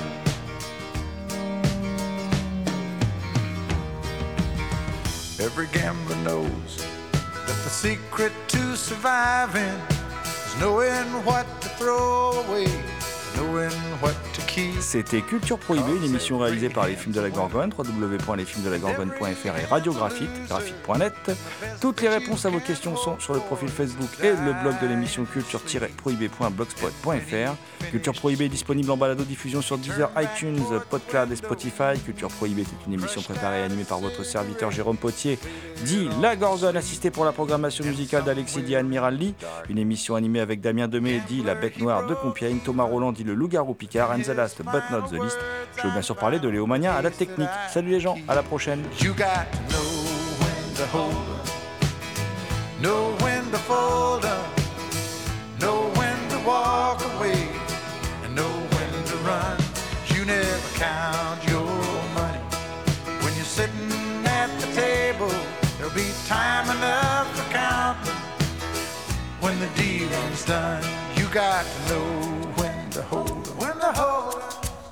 Every 5.38 5.68
gambler 5.68 6.16
knows 6.28 6.72
that 7.12 7.58
the 7.66 7.72
secret 7.84 8.32
to 8.48 8.76
surviving 8.76 9.78
is 10.46 10.54
knowing 10.58 11.08
what 11.24 11.46
to 11.60 11.68
throw 11.78 12.32
away, 12.42 12.66
knowing 13.36 13.78
what. 14.02 14.31
C'était 14.80 15.22
Culture 15.22 15.58
Prohibée, 15.58 15.96
une 15.96 16.04
émission 16.04 16.38
réalisée 16.38 16.68
par 16.68 16.86
les 16.86 16.94
films 16.94 17.14
de 17.14 17.20
la 17.20 17.30
Gorgone, 17.30 17.72
www.lesfilmsdelagorgone.fr 17.76 19.58
et 19.58 19.64
radiographite, 19.64 20.30
graphite.net. 20.46 21.14
Toutes 21.80 22.00
les 22.02 22.08
réponses 22.08 22.44
à 22.44 22.50
vos 22.50 22.60
questions 22.60 22.94
sont 22.96 23.18
sur 23.18 23.34
le 23.34 23.40
profil 23.40 23.68
Facebook 23.68 24.10
et 24.22 24.30
le 24.30 24.62
blog 24.62 24.74
de 24.82 24.86
l'émission 24.86 25.24
culture-prohibée.blogspot.fr. 25.24 27.56
Culture 27.90 28.12
Prohibée 28.12 28.44
est 28.46 28.50
disponible 28.50 28.90
en 28.90 28.96
balado-diffusion 28.96 29.62
sur 29.62 29.78
Deezer, 29.78 30.10
iTunes, 30.16 30.60
Podcloud 30.90 31.32
et 31.32 31.36
Spotify. 31.36 31.98
Culture 32.04 32.28
Prohibée 32.28 32.62
est 32.62 32.86
une 32.86 32.92
émission 32.92 33.22
préparée 33.22 33.60
et 33.60 33.64
animée 33.64 33.84
par 33.84 34.00
votre 34.00 34.24
serviteur 34.24 34.70
Jérôme 34.70 34.98
Potier, 34.98 35.38
dit 35.84 36.08
La 36.20 36.36
Gorgone, 36.36 36.76
assisté 36.76 37.10
pour 37.10 37.24
la 37.24 37.32
programmation 37.32 37.84
musicale 37.84 38.24
d'Alexis 38.24 38.62
Di 38.62 38.76
Admiral 38.76 39.16
Lee. 39.16 39.34
Une 39.70 39.78
émission 39.78 40.14
animée 40.14 40.40
avec 40.40 40.60
Damien 40.60 40.88
Demey, 40.88 41.22
dit 41.26 41.42
La 41.42 41.54
Bête 41.54 41.78
Noire 41.78 42.06
de 42.06 42.14
Compiègne, 42.14 42.58
Thomas 42.58 42.84
Roland, 42.84 43.12
dit 43.12 43.24
Le 43.24 43.32
Loup-Garou 43.34 43.72
Picard, 43.74 44.12
the 44.32 44.41
last 44.42 44.62
but 44.64 44.90
not 44.90 45.08
the 45.08 45.22
least. 45.22 45.38
Je 45.76 45.82
veux 45.86 45.92
bien 45.92 46.02
sûr 46.02 46.16
parler 46.16 46.38
de 46.40 46.48
Léomania 46.48 46.94
à 46.94 47.02
la 47.02 47.10
technique. 47.10 47.48
Salut 47.68 47.90
les 47.90 48.00
gens, 48.00 48.16
à 48.28 48.34
la 48.34 48.42
prochaine. 48.42 48.82